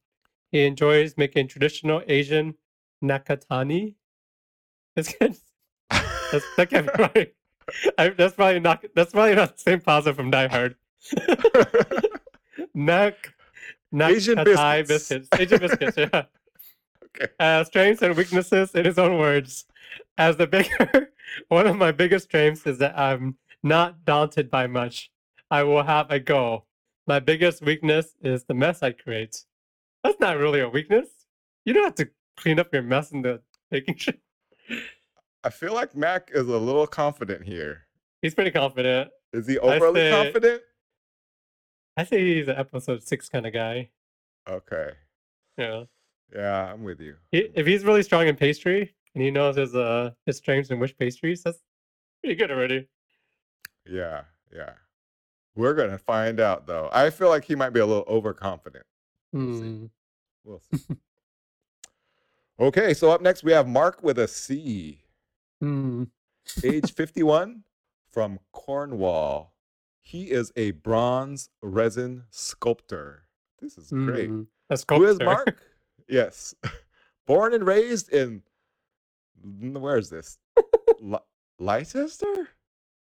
he 0.50 0.64
enjoys 0.64 1.16
making 1.16 1.48
traditional 1.48 2.02
Asian 2.06 2.54
nakatani. 3.02 3.94
Good. 4.96 5.36
That's, 5.90 6.44
that 6.56 6.70
can't 6.70 6.86
be 6.86 7.02
right. 7.14 7.34
I, 7.98 8.08
that's 8.10 8.34
probably 8.34 8.60
not. 8.60 8.84
That's 8.94 9.12
probably 9.12 9.36
not 9.36 9.56
the 9.56 9.62
same 9.62 9.80
pasta 9.80 10.12
from 10.12 10.30
Die 10.30 10.48
Hard. 10.48 10.76
Nak, 12.74 13.34
Asian 13.94 14.36
nakatai 14.36 14.86
biscuits. 14.86 15.28
Asian 15.38 15.60
biscuits. 15.60 15.96
Yeah. 15.96 16.24
Uh, 17.38 17.62
strengths 17.64 18.02
and 18.02 18.16
weaknesses 18.16 18.74
in 18.74 18.84
his 18.84 18.98
own 18.98 19.18
words. 19.18 19.66
As 20.18 20.36
the 20.36 20.46
bigger, 20.46 21.12
one 21.48 21.66
of 21.66 21.76
my 21.76 21.92
biggest 21.92 22.26
strengths 22.26 22.66
is 22.66 22.78
that 22.78 22.98
I'm 22.98 23.36
not 23.62 24.04
daunted 24.04 24.50
by 24.50 24.66
much. 24.66 25.10
I 25.50 25.62
will 25.62 25.82
have 25.84 26.10
a 26.10 26.18
go. 26.18 26.64
My 27.06 27.20
biggest 27.20 27.62
weakness 27.62 28.14
is 28.22 28.44
the 28.44 28.54
mess 28.54 28.82
I 28.82 28.92
create. 28.92 29.44
That's 30.02 30.18
not 30.18 30.38
really 30.38 30.60
a 30.60 30.68
weakness. 30.68 31.08
You 31.64 31.72
don't 31.74 31.84
have 31.84 31.94
to 31.96 32.08
clean 32.36 32.58
up 32.58 32.72
your 32.72 32.82
mess 32.82 33.12
in 33.12 33.22
the 33.22 33.40
baking 33.70 33.96
show. 33.96 34.12
I 35.44 35.50
feel 35.50 35.72
like 35.74 35.94
Mak 35.94 36.30
is 36.34 36.48
a 36.48 36.58
little 36.58 36.86
confident 36.86 37.44
here. 37.44 37.82
He's 38.22 38.34
pretty 38.34 38.50
confident. 38.50 39.10
Is 39.32 39.46
he 39.46 39.58
I 39.58 39.76
overly 39.76 40.00
say- 40.00 40.10
confident? 40.10 40.62
I 41.96 42.04
say 42.04 42.34
he's 42.34 42.48
an 42.48 42.56
episode 42.56 43.02
six 43.04 43.28
kind 43.28 43.46
of 43.46 43.52
guy. 43.52 43.90
Okay. 44.48 44.90
Yeah. 45.56 45.84
Yeah, 46.34 46.72
I'm 46.72 46.82
with 46.84 47.00
you. 47.00 47.16
He, 47.32 47.48
if 47.54 47.66
he's 47.66 47.84
really 47.84 48.02
strong 48.02 48.26
in 48.28 48.36
pastry 48.36 48.94
and 49.14 49.22
he 49.22 49.30
knows 49.30 49.56
his 49.56 49.74
uh 49.74 50.10
his 50.26 50.36
strengths 50.38 50.70
in 50.70 50.78
which 50.78 50.96
pastries, 50.98 51.42
that's 51.42 51.58
pretty 52.22 52.34
good 52.36 52.50
already. 52.50 52.88
Yeah, 53.88 54.22
yeah. 54.54 54.72
We're 55.56 55.74
gonna 55.74 55.98
find 55.98 56.40
out 56.40 56.66
though. 56.66 56.88
I 56.92 57.10
feel 57.10 57.28
like 57.28 57.44
he 57.44 57.54
might 57.54 57.70
be 57.70 57.80
a 57.80 57.86
little 57.86 58.04
overconfident. 58.08 58.84
We'll 59.32 59.52
see. 59.54 59.62
Hmm. 59.62 59.86
We'll 60.44 60.62
see. 60.72 60.96
okay, 62.60 62.94
so 62.94 63.10
up 63.10 63.20
next 63.20 63.44
we 63.44 63.52
have 63.52 63.66
Mark 63.68 64.02
with 64.02 64.18
a 64.18 64.28
C, 64.28 65.00
Hmm. 65.60 66.04
age 66.62 66.92
51, 66.94 67.62
from 68.10 68.38
Cornwall. 68.52 69.52
He 70.00 70.30
is 70.30 70.52
a 70.56 70.72
bronze 70.72 71.48
resin 71.62 72.24
sculptor. 72.30 73.24
This 73.60 73.78
is 73.78 73.90
great. 73.90 74.28
Hmm. 74.28 74.42
A 74.70 74.78
Who 74.90 75.04
is. 75.06 75.18
Mark? 75.20 75.62
yes. 76.08 76.54
Born 77.26 77.54
and 77.54 77.66
raised 77.66 78.12
in 78.12 78.42
where 79.60 79.98
is 79.98 80.10
this? 80.10 80.38
Le- 81.00 81.22
Leicester? 81.58 82.48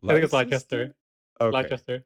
I 0.03 0.13
think 0.13 0.23
it's 0.23 0.33
Leicester. 0.33 0.95
Okay. 1.41 1.69
Leicester. 1.69 2.05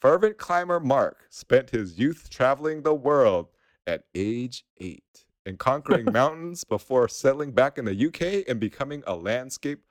Fervent 0.00 0.38
climber 0.38 0.80
Mark 0.80 1.26
spent 1.30 1.70
his 1.70 1.98
youth 1.98 2.30
traveling 2.30 2.82
the 2.82 2.94
world 2.94 3.48
at 3.86 4.04
age 4.14 4.64
eight 4.78 5.24
and 5.44 5.58
conquering 5.58 6.04
mountains 6.12 6.62
before 6.64 7.08
settling 7.08 7.52
back 7.52 7.78
in 7.78 7.84
the 7.84 8.06
UK 8.06 8.48
and 8.48 8.60
becoming 8.60 9.02
a 9.06 9.16
landscape 9.16 9.82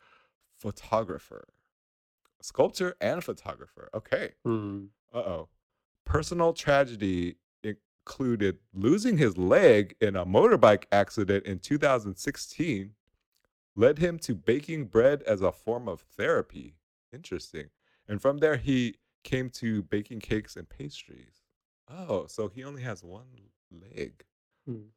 photographer, 0.60 1.48
sculptor, 2.42 2.96
and 3.02 3.24
photographer. 3.24 3.90
Okay. 3.94 4.32
Hmm. 4.46 4.86
Uh 5.14 5.18
oh. 5.18 5.50
Personal 6.06 6.54
tragedy 6.54 7.36
included 8.08 8.58
losing 8.74 9.18
his 9.18 9.38
leg 9.38 9.94
in 10.00 10.16
a 10.16 10.26
motorbike 10.26 10.86
accident 10.94 11.46
in 11.46 11.60
2016, 11.60 12.94
led 13.76 14.00
him 14.00 14.18
to 14.18 14.34
baking 14.34 14.86
bread 14.86 15.22
as 15.24 15.42
a 15.42 15.52
form 15.52 15.90
of 15.90 16.00
therapy. 16.16 16.76
Interesting. 17.12 17.66
And 18.08 18.22
from 18.22 18.38
there, 18.38 18.56
he 18.56 18.96
came 19.26 19.50
to 19.50 19.84
baking 19.84 20.22
cakes 20.22 20.56
and 20.56 20.70
pastries. 20.70 21.44
Oh, 21.90 22.28
so 22.28 22.48
he 22.48 22.64
only 22.64 22.82
has 22.82 23.04
one 23.04 23.26
leg. 23.70 24.24
Hmm. 24.66 24.88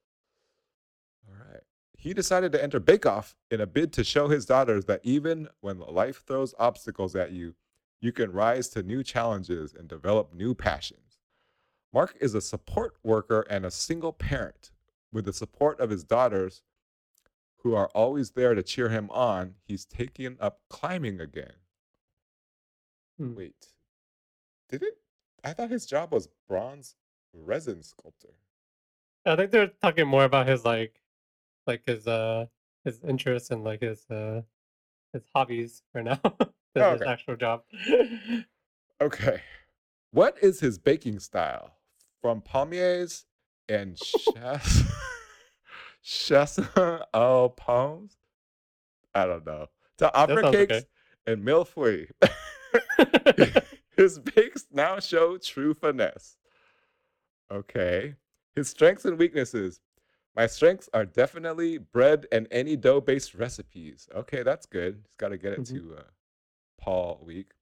All 1.28 1.34
right. 1.50 1.62
He 1.96 2.14
decided 2.14 2.52
to 2.52 2.62
enter 2.62 2.78
Bake 2.78 3.06
Off 3.06 3.34
in 3.50 3.60
a 3.60 3.66
bid 3.66 3.92
to 3.94 4.04
show 4.04 4.28
his 4.28 4.46
daughters 4.46 4.84
that 4.84 5.00
even 5.02 5.48
when 5.60 5.80
life 5.80 6.22
throws 6.24 6.54
obstacles 6.60 7.16
at 7.16 7.32
you, 7.32 7.56
you 8.00 8.12
can 8.12 8.30
rise 8.30 8.68
to 8.68 8.84
new 8.84 9.02
challenges 9.02 9.74
and 9.74 9.88
develop 9.88 10.32
new 10.32 10.54
passions. 10.54 11.09
Mark 11.92 12.16
is 12.20 12.34
a 12.34 12.40
support 12.40 12.96
worker 13.02 13.44
and 13.50 13.66
a 13.66 13.70
single 13.70 14.12
parent. 14.12 14.70
With 15.12 15.24
the 15.24 15.32
support 15.32 15.80
of 15.80 15.90
his 15.90 16.04
daughters, 16.04 16.62
who 17.58 17.74
are 17.74 17.88
always 17.88 18.30
there 18.30 18.54
to 18.54 18.62
cheer 18.62 18.88
him 18.88 19.10
on, 19.10 19.54
he's 19.66 19.84
taken 19.84 20.36
up 20.40 20.60
climbing 20.68 21.20
again. 21.20 21.54
Hmm. 23.18 23.34
Wait, 23.34 23.66
did 24.68 24.82
it? 24.82 24.98
I 25.42 25.52
thought 25.52 25.70
his 25.70 25.84
job 25.86 26.12
was 26.12 26.28
bronze 26.48 26.94
resin 27.32 27.82
sculptor. 27.82 28.34
I 29.26 29.36
think 29.36 29.50
they're 29.50 29.66
talking 29.82 30.06
more 30.06 30.24
about 30.24 30.46
his 30.46 30.64
like, 30.64 31.00
like 31.66 31.82
his 31.86 32.06
uh 32.06 32.46
his 32.84 33.00
interests 33.06 33.50
and 33.50 33.64
like 33.64 33.80
his 33.80 34.08
uh 34.10 34.42
his 35.12 35.24
hobbies 35.34 35.82
right 35.92 36.04
now 36.04 36.20
than 36.74 36.84
Oh, 36.84 36.92
his 36.92 37.02
actual 37.02 37.36
job. 37.36 37.64
Okay. 39.02 39.40
What 40.12 40.36
is 40.42 40.60
his 40.60 40.78
baking 40.78 41.20
style? 41.20 41.72
From 42.20 42.42
palmiers 42.42 43.24
and 43.68 43.96
chas 43.96 44.82
chassin 46.04 47.02
au 47.14 47.48
pommes? 47.50 48.16
I 49.14 49.26
don't 49.26 49.46
know. 49.46 49.66
To 49.98 50.14
opera 50.14 50.50
cakes 50.52 50.72
okay. 50.72 50.86
and 51.26 51.44
millefeuille. 51.44 52.10
His 53.96 54.18
bakes 54.18 54.66
now 54.72 54.98
show 55.00 55.36
true 55.38 55.74
finesse. 55.74 56.36
Okay. 57.50 58.14
His 58.54 58.68
strengths 58.68 59.04
and 59.04 59.18
weaknesses. 59.18 59.80
My 60.36 60.46
strengths 60.46 60.88
are 60.94 61.04
definitely 61.04 61.78
bread 61.78 62.26
and 62.30 62.46
any 62.50 62.76
dough 62.76 63.00
based 63.00 63.34
recipes. 63.34 64.08
Okay, 64.14 64.42
that's 64.42 64.66
good. 64.66 65.02
He's 65.04 65.16
got 65.16 65.30
to 65.30 65.38
get 65.38 65.52
it 65.54 65.60
Mhm. 65.60 65.74
to 65.74 65.96
uh, 65.98 66.02
Paul 66.78 67.20
Week. 67.24 67.52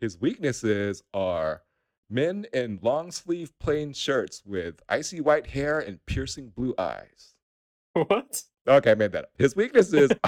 His 0.00 0.20
weaknesses 0.20 1.02
are 1.14 1.62
men 2.10 2.46
in 2.52 2.78
long 2.82 3.10
sleeve 3.12 3.52
plain 3.58 3.92
shirts 3.92 4.42
with 4.44 4.82
icy 4.88 5.20
white 5.20 5.48
hair 5.48 5.78
and 5.78 6.04
piercing 6.06 6.48
blue 6.48 6.74
eyes. 6.78 7.34
what? 7.94 8.42
Okay, 8.68 8.90
I 8.90 8.94
made 8.94 9.12
that 9.12 9.24
up. 9.24 9.30
His 9.38 9.56
weaknesses. 9.56 10.10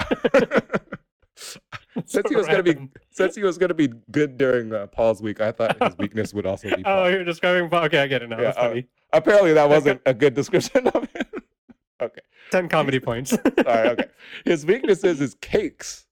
since 2.05 2.29
he 2.29 2.35
was 2.35 2.47
gonna 2.47 2.63
be 2.63 2.71
Random. 2.71 2.91
since 3.11 3.35
he 3.35 3.43
was 3.43 3.57
gonna 3.57 3.73
be 3.73 3.89
good 4.11 4.37
during 4.37 4.73
uh, 4.73 4.87
Paul's 4.87 5.21
week, 5.21 5.41
I 5.41 5.51
thought 5.51 5.81
his 5.81 5.97
weakness 5.97 6.33
would 6.33 6.45
also 6.45 6.75
be. 6.75 6.83
Oh, 6.85 7.07
you're 7.07 7.23
describing. 7.23 7.69
Paul- 7.69 7.83
Okay, 7.85 7.99
I 7.99 8.07
get 8.07 8.21
it 8.23 8.29
now. 8.29 8.37
Yeah, 8.37 8.43
That's 8.45 8.57
uh, 8.57 8.61
funny. 8.69 8.87
Apparently, 9.11 9.53
that 9.53 9.69
wasn't 9.69 10.01
a 10.05 10.13
good 10.13 10.33
description 10.33 10.87
of 10.87 11.03
him. 11.13 11.25
okay. 12.01 12.21
Ten 12.51 12.67
comedy 12.69 12.99
points. 12.99 13.31
Sorry, 13.31 13.89
okay. 13.89 14.05
His 14.45 14.65
weaknesses 14.65 15.21
is 15.21 15.35
cakes, 15.41 16.05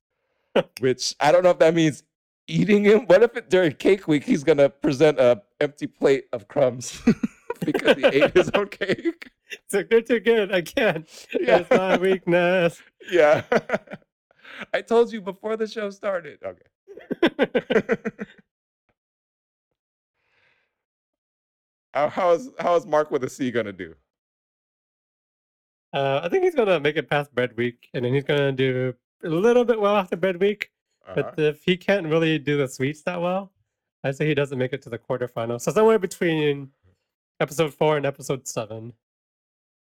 which 0.79 1.15
I 1.19 1.31
don't 1.31 1.43
know 1.43 1.49
if 1.49 1.59
that 1.59 1.73
means 1.73 2.03
eating 2.51 2.83
him. 2.83 3.05
What 3.07 3.23
if 3.23 3.35
it, 3.37 3.49
during 3.49 3.73
cake 3.73 4.07
week 4.07 4.23
he's 4.23 4.43
gonna 4.43 4.69
present 4.69 5.19
a 5.19 5.41
empty 5.59 5.87
plate 5.87 6.25
of 6.33 6.47
crumbs 6.47 7.01
because 7.65 7.97
he 7.97 8.05
ate 8.05 8.35
his 8.35 8.49
own 8.53 8.67
cake? 8.67 9.29
It's 9.51 9.73
like 9.73 9.89
they're 9.89 10.01
too 10.01 10.19
good. 10.19 10.51
I 10.51 10.61
can't. 10.61 11.07
Yeah. 11.39 11.59
It's 11.59 11.69
my 11.69 11.97
weakness. 11.97 12.81
Yeah. 13.11 13.41
I 14.75 14.81
told 14.81 15.11
you 15.11 15.21
before 15.21 15.57
the 15.57 15.65
show 15.65 15.89
started. 15.89 16.37
Okay. 16.45 17.97
how, 21.93 22.09
how 22.09 22.31
is 22.33 22.49
how 22.59 22.75
is 22.75 22.85
Mark 22.85 23.09
with 23.09 23.23
a 23.23 23.29
C 23.29 23.49
gonna 23.49 23.73
do? 23.73 23.95
uh, 25.93 26.21
I 26.23 26.29
think 26.29 26.43
he's 26.43 26.55
gonna 26.55 26.79
make 26.79 26.95
it 26.95 27.09
past 27.09 27.33
bread 27.33 27.57
week, 27.57 27.89
and 27.93 28.05
then 28.05 28.13
he's 28.13 28.23
gonna 28.23 28.51
do 28.51 28.93
a 29.23 29.29
little 29.29 29.65
bit 29.65 29.79
well 29.79 29.95
after 29.95 30.15
bread 30.15 30.39
week. 30.39 30.70
Uh-huh. 31.07 31.13
But 31.35 31.39
if 31.39 31.63
he 31.63 31.77
can't 31.77 32.07
really 32.07 32.37
do 32.39 32.57
the 32.57 32.67
sweets 32.67 33.01
that 33.03 33.19
well, 33.21 33.51
I 34.03 34.11
say 34.11 34.27
he 34.27 34.33
doesn't 34.35 34.57
make 34.57 34.73
it 34.73 34.81
to 34.83 34.89
the 34.89 34.97
quarterfinals. 34.99 35.61
So 35.61 35.71
somewhere 35.71 35.99
between 35.99 36.69
episode 37.39 37.73
four 37.73 37.97
and 37.97 38.05
episode 38.05 38.47
seven. 38.47 38.93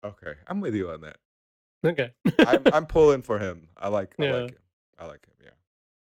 Okay, 0.04 0.32
I'm 0.48 0.60
with 0.60 0.74
you 0.74 0.90
on 0.90 1.00
that. 1.02 1.16
Okay. 1.84 2.10
I'm 2.38 2.62
I'm 2.72 2.86
pulling 2.96 3.22
for 3.22 3.38
him. 3.38 3.68
I 3.76 3.88
like 3.88 4.14
I 4.18 4.24
Yeah. 4.24 4.32
like 4.32 4.50
him. 4.50 4.58
I 4.98 5.06
like 5.06 5.26
him. 5.26 5.34
Yeah. 5.44 5.50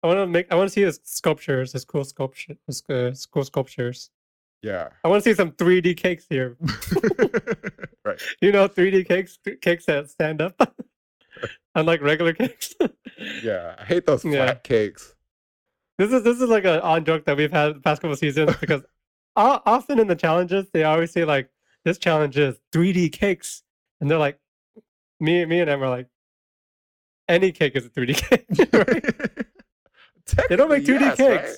I 0.03 0.07
want 0.09 0.18
to 0.18 0.27
make. 0.27 0.51
I 0.53 0.57
want 0.57 0.68
to 0.68 0.73
see 0.73 0.83
his 0.83 1.01
sculptures, 1.05 1.73
his 1.73 1.85
cool 1.85 2.05
sculpture, 2.05 2.57
his 2.66 2.83
uh, 2.90 3.14
cool 3.33 3.45
sculptures. 3.45 4.11
Yeah. 4.62 4.90
I 5.05 5.09
want 5.09 5.23
to 5.25 5.31
see 5.31 5.35
some 5.35 5.51
3D 5.53 5.97
cakes 5.97 6.25
here. 6.29 6.57
right. 8.05 8.21
You 8.40 8.53
know, 8.53 8.68
3D 8.68 9.07
cakes, 9.09 9.38
cakes 9.61 9.87
that 9.87 10.09
stand 10.11 10.40
up, 10.40 10.55
unlike 11.75 12.03
regular 12.03 12.33
cakes. 12.43 12.75
Yeah. 13.43 13.75
I 13.79 13.85
hate 13.85 14.07
those 14.07 14.23
flat 14.23 14.33
Yeah. 14.35 14.55
cakes. 14.55 15.15
This 15.99 16.13
is 16.13 16.23
this 16.25 16.41
is 16.41 16.49
like 16.49 16.65
an 16.65 16.81
odd 16.81 17.05
joke 17.07 17.25
that 17.27 17.37
we've 17.37 17.53
had 17.53 17.77
the 17.77 17.81
past 17.81 18.01
couple 18.03 18.17
seasons 18.17 18.57
because 18.61 18.83
o- 19.37 19.61
often 19.67 19.99
in 19.99 20.07
the 20.09 20.17
challenges 20.17 20.67
they 20.73 20.85
always 20.85 21.13
say 21.13 21.25
like 21.25 21.51
this 21.85 21.99
challenge 21.99 22.39
is 22.39 22.57
3D 22.73 23.13
cakes, 23.13 23.63
and 24.01 24.11
they're 24.11 24.19
like, 24.19 24.39
me 25.21 25.45
me 25.45 25.61
and 25.61 25.69
Em 25.69 25.83
are 25.83 25.89
like, 25.91 26.07
any 27.29 27.53
cake 27.53 27.77
is 27.77 27.85
a 27.87 27.91
3D 27.91 28.17
cake. 28.29 28.47
They 30.49 30.57
don't 30.57 30.71
make 30.71 30.85
2D 30.85 31.01
yes, 31.01 31.17
cakes. 31.17 31.43
right? 31.49 31.57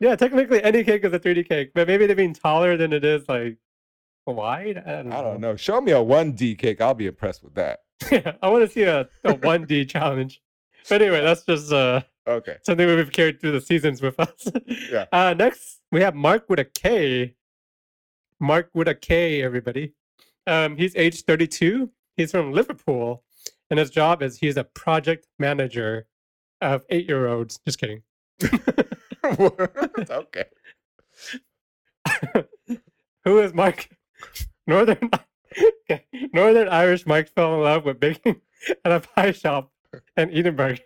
Yeah, 0.00 0.16
technically 0.16 0.62
any 0.62 0.82
cake 0.82 1.04
is 1.04 1.12
a 1.12 1.20
3D 1.20 1.48
cake, 1.48 1.70
but 1.74 1.86
maybe 1.86 2.06
they're 2.06 2.16
being 2.16 2.34
taller 2.34 2.76
than 2.76 2.92
it 2.92 3.04
is 3.04 3.28
like 3.28 3.58
wide. 4.26 4.78
I 4.84 5.02
don't. 5.02 5.12
I 5.12 5.20
don't 5.22 5.40
know. 5.40 5.54
Show 5.56 5.80
me 5.80 5.92
a 5.92 5.96
1D 5.96 6.58
cake. 6.58 6.80
I'll 6.80 6.94
be 6.94 7.06
impressed 7.06 7.44
with 7.44 7.54
that. 7.54 7.80
Yeah, 8.10 8.32
I 8.42 8.48
want 8.48 8.64
to 8.66 8.70
see 8.72 8.82
a, 8.82 9.00
a 9.24 9.34
1D 9.34 9.88
challenge. 9.88 10.40
But 10.88 11.02
anyway, 11.02 11.22
that's 11.22 11.44
just 11.44 11.72
uh, 11.72 12.02
Okay. 12.26 12.56
something 12.62 12.86
we've 12.86 13.12
carried 13.12 13.40
through 13.40 13.52
the 13.52 13.60
seasons 13.60 14.00
with 14.02 14.18
us. 14.20 14.48
Yeah. 14.90 15.06
Uh, 15.12 15.34
next, 15.34 15.80
we 15.92 16.00
have 16.00 16.14
Mark 16.14 16.48
with 16.48 16.58
a 16.58 16.64
K. 16.64 17.34
Mark 18.40 18.70
with 18.74 18.88
a 18.88 18.94
K, 18.94 19.42
everybody. 19.42 19.92
Um, 20.46 20.76
he's 20.76 20.94
age 20.96 21.22
32. 21.22 21.90
He's 22.16 22.30
from 22.30 22.52
Liverpool, 22.52 23.24
and 23.70 23.78
his 23.78 23.90
job 23.90 24.22
is 24.22 24.38
he's 24.38 24.56
a 24.56 24.64
project 24.64 25.26
manager 25.38 26.06
of 26.60 26.84
eight-year-olds. 26.90 27.60
Just 27.66 27.78
kidding. 27.78 28.02
okay. 29.24 30.44
Who 33.24 33.38
is 33.40 33.54
Mark? 33.54 33.88
Northern 34.66 35.10
Northern 36.32 36.68
Irish 36.68 37.06
Mike 37.06 37.28
fell 37.34 37.54
in 37.54 37.60
love 37.60 37.84
with 37.84 38.00
baking 38.00 38.40
at 38.84 38.92
a 38.92 39.00
pie 39.00 39.32
shop 39.32 39.70
in 40.16 40.30
Edinburgh, 40.32 40.76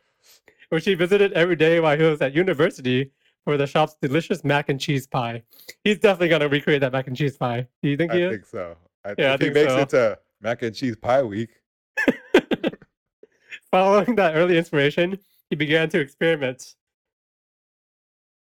which 0.71 0.85
he 0.85 0.95
visited 0.95 1.33
every 1.33 1.57
day 1.57 1.81
while 1.81 1.97
he 1.97 2.03
was 2.05 2.21
at 2.21 2.35
university 2.35 3.11
for 3.45 3.57
the 3.57 3.67
shop's 3.67 3.97
delicious 4.03 4.45
mac 4.45 4.69
and 4.69 4.79
cheese 4.81 5.07
pie. 5.07 5.43
He's 5.85 5.99
definitely 5.99 6.29
gonna 6.29 6.49
recreate 6.49 6.81
that 6.83 6.93
mac 6.93 7.07
and 7.07 7.17
cheese 7.17 7.37
pie. 7.37 7.67
Do 7.83 7.89
you 7.89 7.97
think 7.97 8.13
he 8.13 8.23
I 8.23 8.27
is? 8.27 8.33
think 8.33 8.47
so. 8.47 8.77
I 9.05 9.15
Yeah, 9.17 9.35
I 9.35 9.37
think 9.37 9.41
he 9.41 9.55
think 9.55 9.55
makes 9.55 9.73
so. 9.73 9.81
it 9.81 9.89
to 9.91 10.19
mac 10.41 10.63
and 10.63 10.75
cheese 10.75 10.97
pie 10.97 11.23
week. 11.23 11.51
Following 13.71 14.15
that 14.17 14.35
early 14.35 14.57
inspiration, 14.59 15.19
he 15.51 15.57
began 15.57 15.89
to 15.91 16.01
experiment. 16.01 16.75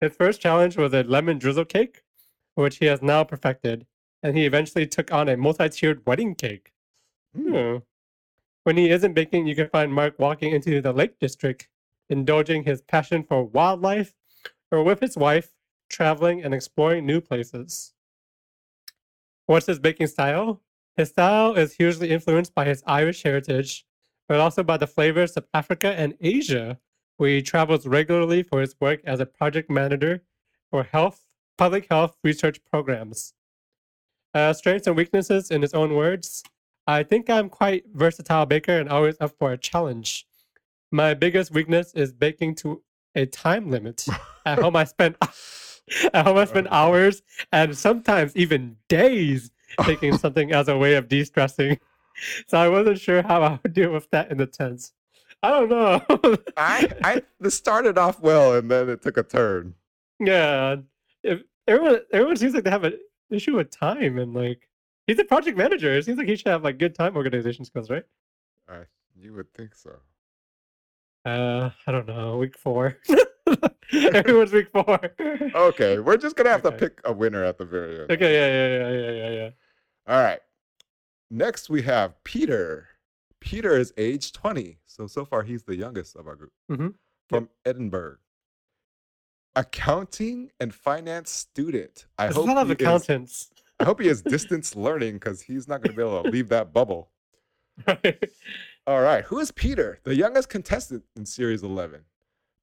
His 0.00 0.14
first 0.16 0.40
challenge 0.40 0.76
was 0.76 0.92
a 0.92 1.02
lemon 1.02 1.38
drizzle 1.38 1.64
cake, 1.64 2.02
which 2.54 2.76
he 2.78 2.86
has 2.86 3.00
now 3.02 3.24
perfected, 3.24 3.86
and 4.24 4.36
he 4.36 4.46
eventually 4.46 4.86
took 4.86 5.12
on 5.12 5.28
a 5.28 5.36
multi-tiered 5.36 6.04
wedding 6.06 6.34
cake. 6.34 6.72
Hmm. 7.36 7.76
When 8.62 8.78
he 8.78 8.88
isn't 8.88 9.12
baking, 9.12 9.46
you 9.46 9.54
can 9.54 9.68
find 9.68 9.92
Mark 9.92 10.18
walking 10.18 10.52
into 10.52 10.80
the 10.80 10.94
Lake 10.94 11.18
District, 11.20 11.68
indulging 12.08 12.64
his 12.64 12.80
passion 12.80 13.22
for 13.22 13.44
wildlife, 13.44 14.14
or 14.72 14.82
with 14.82 15.00
his 15.00 15.18
wife, 15.18 15.50
traveling 15.90 16.42
and 16.42 16.54
exploring 16.54 17.04
new 17.04 17.20
places. 17.20 17.92
What's 19.44 19.66
his 19.66 19.78
baking 19.78 20.06
style? 20.06 20.62
His 20.96 21.10
style 21.10 21.54
is 21.54 21.74
hugely 21.74 22.08
influenced 22.08 22.54
by 22.54 22.64
his 22.64 22.82
Irish 22.86 23.22
heritage, 23.22 23.84
but 24.26 24.40
also 24.40 24.62
by 24.62 24.78
the 24.78 24.86
flavors 24.86 25.32
of 25.32 25.46
Africa 25.52 25.92
and 25.92 26.14
Asia, 26.22 26.78
where 27.18 27.28
he 27.28 27.42
travels 27.42 27.86
regularly 27.86 28.42
for 28.42 28.62
his 28.62 28.74
work 28.80 29.02
as 29.04 29.20
a 29.20 29.26
project 29.26 29.68
manager 29.68 30.22
for 30.70 30.82
health, 30.82 31.26
public 31.58 31.88
health 31.90 32.16
research 32.24 32.64
programs. 32.64 33.34
Uh, 34.34 34.52
strengths 34.52 34.86
and 34.86 34.96
weaknesses, 34.96 35.50
in 35.50 35.62
his 35.62 35.74
own 35.74 35.94
words, 35.94 36.42
I 36.86 37.02
think 37.02 37.30
I'm 37.30 37.48
quite 37.48 37.84
versatile 37.94 38.46
baker 38.46 38.78
and 38.78 38.88
always 38.88 39.16
up 39.20 39.32
for 39.38 39.52
a 39.52 39.58
challenge. 39.58 40.26
My 40.90 41.14
biggest 41.14 41.52
weakness 41.52 41.92
is 41.94 42.12
baking 42.12 42.56
to 42.56 42.82
a 43.14 43.26
time 43.26 43.70
limit. 43.70 44.06
At 44.46 44.58
home, 44.58 44.76
I 44.76 44.84
spend 44.84 45.16
at 46.12 46.26
home 46.26 46.36
I 46.36 46.44
spend 46.44 46.68
hours 46.70 47.22
and 47.52 47.76
sometimes 47.76 48.36
even 48.36 48.76
days 48.88 49.50
taking 49.82 50.16
something 50.18 50.52
as 50.52 50.68
a 50.68 50.76
way 50.76 50.94
of 50.94 51.08
de-stressing. 51.08 51.78
So 52.46 52.58
I 52.58 52.68
wasn't 52.68 53.00
sure 53.00 53.22
how 53.22 53.42
I 53.42 53.58
would 53.62 53.72
deal 53.72 53.92
with 53.92 54.10
that 54.10 54.30
in 54.30 54.38
the 54.38 54.46
tents. 54.46 54.92
I 55.42 55.50
don't 55.50 55.68
know. 55.68 56.02
I, 56.56 56.90
I 57.02 57.22
this 57.40 57.54
started 57.54 57.98
off 57.98 58.20
well 58.20 58.54
and 58.54 58.70
then 58.70 58.88
it 58.88 59.02
took 59.02 59.16
a 59.16 59.22
turn. 59.22 59.74
yeah, 60.20 60.76
if 61.22 61.42
everyone 61.66 62.00
everyone 62.12 62.36
seems 62.36 62.54
like 62.54 62.64
they 62.64 62.70
have 62.70 62.84
an 62.84 62.98
issue 63.34 63.56
with 63.56 63.70
time 63.70 64.18
and 64.18 64.32
like 64.34 64.68
he's 65.06 65.18
a 65.18 65.24
project 65.24 65.56
manager. 65.58 65.92
It 65.94 66.04
seems 66.04 66.18
like 66.18 66.28
he 66.28 66.36
should 66.36 66.48
have 66.48 66.64
like 66.64 66.78
good 66.78 66.94
time 66.94 67.16
organization 67.16 67.64
skills, 67.64 67.90
right? 67.90 68.04
I, 68.68 68.82
you 69.14 69.34
would 69.34 69.52
think 69.54 69.74
so. 69.74 69.96
Uh, 71.24 71.70
I 71.86 71.92
don't 71.92 72.06
know. 72.06 72.36
Week 72.38 72.56
four. 72.56 72.98
Everyone's 73.92 74.52
week 74.52 74.68
four. 74.72 74.98
Okay, 75.54 75.98
we're 75.98 76.16
just 76.16 76.36
gonna 76.36 76.50
have 76.50 76.62
to 76.62 76.72
pick 76.72 77.00
a 77.04 77.12
winner 77.12 77.44
at 77.44 77.58
the 77.58 77.64
very 77.64 78.00
end. 78.00 78.10
Okay. 78.10 78.34
Yeah. 78.34 78.88
Yeah. 78.90 78.90
Yeah. 78.90 79.10
Yeah. 79.10 79.28
Yeah. 79.30 79.42
Yeah. 79.44 79.50
All 80.14 80.22
right. 80.22 80.40
Next 81.30 81.68
we 81.70 81.82
have 81.82 82.22
Peter. 82.24 82.88
Peter 83.40 83.76
is 83.76 83.92
age 83.96 84.32
20. 84.32 84.78
So 84.86 85.06
so 85.06 85.24
far 85.24 85.42
he's 85.42 85.62
the 85.64 85.76
youngest 85.76 86.16
of 86.16 86.26
our 86.26 86.36
group. 86.36 86.52
Mhm. 86.70 86.94
From 87.28 87.48
Edinburgh. 87.64 88.16
Accounting 89.56 90.50
and 90.60 90.74
finance 90.74 91.30
student. 91.30 92.06
I 92.18 92.26
a 92.26 92.32
hope 92.32 92.46
lot 92.46 92.58
of 92.58 92.68
he 92.68 92.72
is, 92.74 92.80
accountants. 92.80 93.50
I 93.78 93.84
hope 93.84 94.00
he 94.00 94.08
is 94.08 94.22
distance 94.36 94.74
learning 94.74 95.14
because 95.14 95.42
he's 95.42 95.68
not 95.68 95.82
gonna 95.82 95.94
be 95.94 96.02
able 96.02 96.22
to 96.22 96.30
leave 96.30 96.48
that 96.48 96.72
bubble. 96.72 97.10
Right. 97.86 98.30
All 98.86 99.00
right. 99.00 99.24
Who 99.24 99.38
is 99.38 99.50
Peter? 99.50 100.00
The 100.04 100.14
youngest 100.14 100.48
contestant 100.48 101.04
in 101.16 101.24
Series 101.24 101.62
11. 101.62 102.02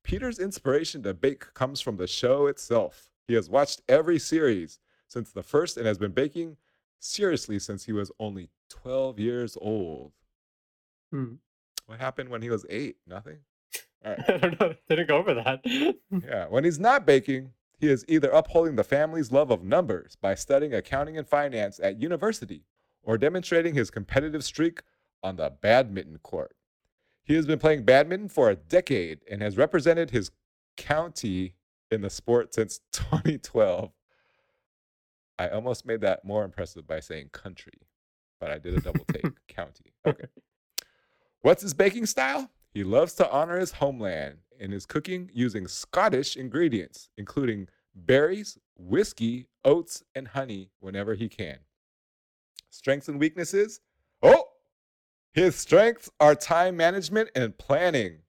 Peter's 0.03 0.39
inspiration 0.39 1.03
to 1.03 1.13
bake 1.13 1.53
comes 1.53 1.81
from 1.81 1.97
the 1.97 2.07
show 2.07 2.47
itself. 2.47 3.11
He 3.27 3.33
has 3.33 3.49
watched 3.49 3.81
every 3.87 4.19
series 4.19 4.79
since 5.07 5.31
the 5.31 5.43
first 5.43 5.77
and 5.77 5.85
has 5.85 5.97
been 5.97 6.11
baking 6.11 6.57
seriously 6.99 7.59
since 7.59 7.85
he 7.85 7.91
was 7.91 8.11
only 8.19 8.49
12 8.69 9.19
years 9.19 9.57
old. 9.59 10.11
Hmm. 11.11 11.35
What 11.85 11.99
happened 11.99 12.29
when 12.29 12.41
he 12.41 12.49
was 12.49 12.65
eight? 12.69 12.97
Nothing? 13.05 13.39
All 14.05 14.11
right. 14.11 14.23
I 14.29 14.37
don't 14.37 14.59
know. 14.59 14.73
Didn't 14.89 15.07
go 15.07 15.17
over 15.17 15.33
that. 15.33 15.61
Yeah. 16.25 16.47
When 16.47 16.63
he's 16.63 16.79
not 16.79 17.05
baking, 17.05 17.51
he 17.79 17.87
is 17.89 18.05
either 18.07 18.29
upholding 18.29 18.75
the 18.75 18.83
family's 18.83 19.31
love 19.31 19.49
of 19.51 19.63
numbers 19.63 20.15
by 20.21 20.35
studying 20.35 20.73
accounting 20.73 21.17
and 21.17 21.27
finance 21.27 21.79
at 21.81 22.01
university 22.01 22.63
or 23.03 23.17
demonstrating 23.17 23.73
his 23.75 23.89
competitive 23.89 24.43
streak 24.43 24.81
on 25.23 25.35
the 25.37 25.49
badminton 25.61 26.19
court. 26.21 26.55
He 27.23 27.35
has 27.35 27.45
been 27.45 27.59
playing 27.59 27.83
badminton 27.83 28.29
for 28.29 28.49
a 28.49 28.55
decade 28.55 29.19
and 29.29 29.41
has 29.41 29.57
represented 29.57 30.11
his 30.11 30.31
county 30.77 31.55
in 31.89 32.01
the 32.01 32.09
sport 32.09 32.53
since 32.53 32.79
2012. 32.91 33.91
I 35.39 35.47
almost 35.49 35.85
made 35.85 36.01
that 36.01 36.23
more 36.23 36.43
impressive 36.43 36.85
by 36.85 36.99
saying 36.99 37.29
country, 37.31 37.73
but 38.39 38.51
I 38.51 38.57
did 38.59 38.75
a 38.75 38.81
double 38.81 39.05
take. 39.11 39.25
county. 39.47 39.93
Okay. 40.05 40.25
What's 41.41 41.63
his 41.63 41.73
baking 41.73 42.05
style? 42.05 42.51
He 42.73 42.83
loves 42.83 43.13
to 43.15 43.29
honor 43.29 43.59
his 43.59 43.73
homeland 43.73 44.37
in 44.59 44.71
his 44.71 44.85
cooking 44.85 45.29
using 45.33 45.67
Scottish 45.67 46.37
ingredients, 46.37 47.09
including 47.17 47.67
berries, 47.93 48.57
whiskey, 48.77 49.47
oats, 49.65 50.03
and 50.15 50.29
honey 50.29 50.69
whenever 50.79 51.15
he 51.15 51.27
can. 51.27 51.57
Strengths 52.69 53.09
and 53.09 53.19
weaknesses? 53.19 53.81
Oh, 54.23 54.45
his 55.33 55.55
strengths 55.55 56.09
are 56.19 56.35
time 56.35 56.77
management 56.77 57.29
and 57.35 57.57
planning. 57.57 58.19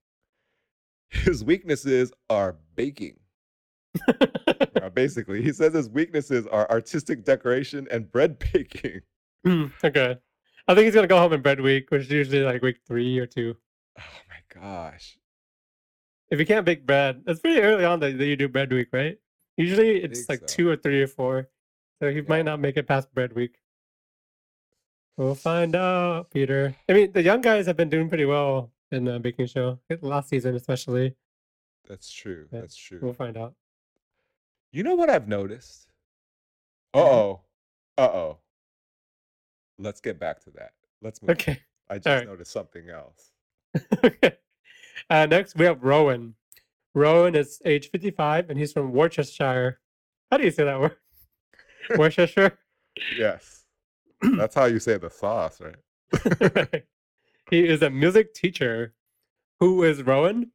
His 1.10 1.44
weaknesses 1.44 2.12
are 2.30 2.56
baking. 2.74 3.18
Uh, 4.82 4.88
basically, 4.88 5.40
he 5.40 5.52
says 5.52 5.72
his 5.72 5.88
weaknesses 5.88 6.44
are 6.48 6.68
artistic 6.68 7.24
decoration 7.24 7.86
and 7.92 8.10
bread 8.10 8.36
baking. 8.52 9.00
Hmm, 9.44 9.66
okay. 9.84 10.16
I 10.66 10.74
think 10.74 10.86
he's 10.86 10.94
gonna 10.94 11.06
go 11.06 11.18
home 11.18 11.32
in 11.32 11.40
bread 11.40 11.60
week, 11.60 11.88
which 11.92 12.02
is 12.02 12.10
usually 12.10 12.42
like 12.42 12.62
week 12.62 12.78
three 12.84 13.16
or 13.20 13.26
two. 13.26 13.54
Oh 14.00 14.02
gosh. 14.54 15.18
If 16.30 16.38
you 16.40 16.46
can't 16.46 16.64
bake 16.64 16.86
bread, 16.86 17.22
it's 17.26 17.40
pretty 17.40 17.60
early 17.60 17.84
on 17.84 18.00
that, 18.00 18.16
that 18.16 18.26
you 18.26 18.36
do 18.36 18.48
bread 18.48 18.72
week, 18.72 18.88
right? 18.92 19.18
Usually 19.56 20.02
it's 20.02 20.28
like 20.28 20.40
so. 20.40 20.46
two 20.46 20.68
or 20.70 20.76
three 20.76 21.02
or 21.02 21.06
four. 21.06 21.48
So 22.00 22.08
he 22.10 22.16
Yeah. 22.16 22.22
might 22.28 22.44
not 22.44 22.58
make 22.60 22.76
it 22.76 22.86
past 22.88 23.12
bread 23.14 23.32
week. 23.34 23.58
We'll 25.18 25.34
find 25.34 25.76
out, 25.76 26.30
Peter. 26.30 26.74
I 26.88 26.92
mean, 26.94 27.12
the 27.12 27.22
young 27.22 27.42
guys 27.42 27.66
have 27.66 27.76
been 27.76 27.90
doing 27.90 28.08
pretty 28.08 28.24
well 28.24 28.72
in 28.90 29.04
the 29.04 29.18
baking 29.20 29.46
show 29.46 29.78
last 30.00 30.30
season, 30.30 30.54
especially. 30.56 31.14
That's 31.86 32.10
true. 32.10 32.48
Yeah, 32.50 32.60
That's 32.60 32.76
true. 32.76 32.98
We'll 33.02 33.12
find 33.12 33.36
out. 33.36 33.54
You 34.72 34.82
know 34.84 34.94
what 34.94 35.10
I've 35.10 35.28
noticed? 35.28 35.88
Uh 36.94 36.98
oh. 37.00 37.40
Uh 37.98 38.02
oh. 38.08 38.38
Let's 39.78 40.00
get 40.00 40.18
back 40.18 40.40
to 40.44 40.50
that. 40.52 40.72
Let's 41.02 41.20
move. 41.20 41.30
on. 41.30 41.32
Okay. 41.34 41.60
I 41.90 41.96
just 41.96 42.06
right. 42.06 42.26
noticed 42.26 42.52
something 42.52 42.88
else. 42.88 43.31
Okay. 44.04 44.36
Uh, 45.10 45.26
next, 45.26 45.56
we 45.56 45.66
have 45.66 45.82
Rowan. 45.82 46.34
Rowan 46.94 47.34
is 47.34 47.60
age 47.66 47.90
55 47.90 48.48
and 48.48 48.58
he's 48.58 48.72
from 48.72 48.92
Worcestershire. 48.92 49.78
How 50.30 50.38
do 50.38 50.44
you 50.44 50.50
say 50.50 50.64
that 50.64 50.80
word? 50.80 50.96
Worcestershire? 51.98 52.58
Yes. 53.18 53.64
That's 54.22 54.54
how 54.54 54.66
you 54.66 54.78
say 54.78 54.96
the 54.96 55.10
sauce, 55.10 55.60
right? 55.60 56.54
Right. 56.56 56.84
he 57.50 57.66
is 57.68 57.82
a 57.82 57.90
music 57.90 58.32
teacher. 58.32 58.94
Who 59.60 59.82
is 59.82 60.02
Rowan? 60.02 60.52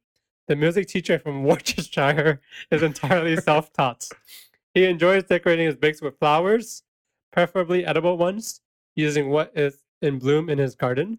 The 0.48 0.56
music 0.56 0.88
teacher 0.88 1.18
from 1.18 1.44
Worcestershire 1.44 2.40
is 2.72 2.82
entirely 2.82 3.36
self 3.36 3.72
taught. 3.72 4.08
He 4.74 4.86
enjoys 4.86 5.24
decorating 5.24 5.66
his 5.66 5.76
bakes 5.76 6.00
with 6.00 6.18
flowers, 6.18 6.82
preferably 7.32 7.84
edible 7.84 8.16
ones, 8.16 8.60
using 8.96 9.28
what 9.28 9.52
is 9.54 9.82
in 10.02 10.18
bloom 10.18 10.48
in 10.48 10.58
his 10.58 10.74
garden. 10.74 11.18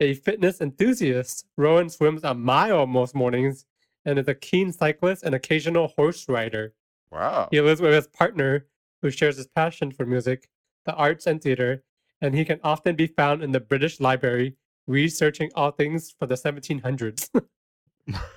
A 0.00 0.14
fitness 0.14 0.60
enthusiast, 0.60 1.46
Rowan 1.56 1.90
swims 1.90 2.22
a 2.22 2.32
mile 2.32 2.86
most 2.86 3.14
mornings 3.14 3.66
and 4.04 4.18
is 4.18 4.28
a 4.28 4.34
keen 4.34 4.72
cyclist 4.72 5.24
and 5.24 5.34
occasional 5.34 5.88
horse 5.88 6.28
rider. 6.28 6.72
Wow. 7.10 7.48
He 7.50 7.60
lives 7.60 7.80
with 7.80 7.92
his 7.92 8.06
partner, 8.06 8.66
who 9.02 9.10
shares 9.10 9.36
his 9.36 9.48
passion 9.48 9.90
for 9.90 10.06
music, 10.06 10.48
the 10.84 10.94
arts, 10.94 11.26
and 11.26 11.42
theater, 11.42 11.82
and 12.20 12.34
he 12.34 12.44
can 12.44 12.60
often 12.62 12.96
be 12.96 13.06
found 13.06 13.42
in 13.42 13.52
the 13.52 13.60
British 13.60 14.00
Library 14.00 14.56
researching 14.86 15.50
all 15.54 15.70
things 15.70 16.14
for 16.18 16.26
the 16.26 16.34
1700s. 16.34 17.28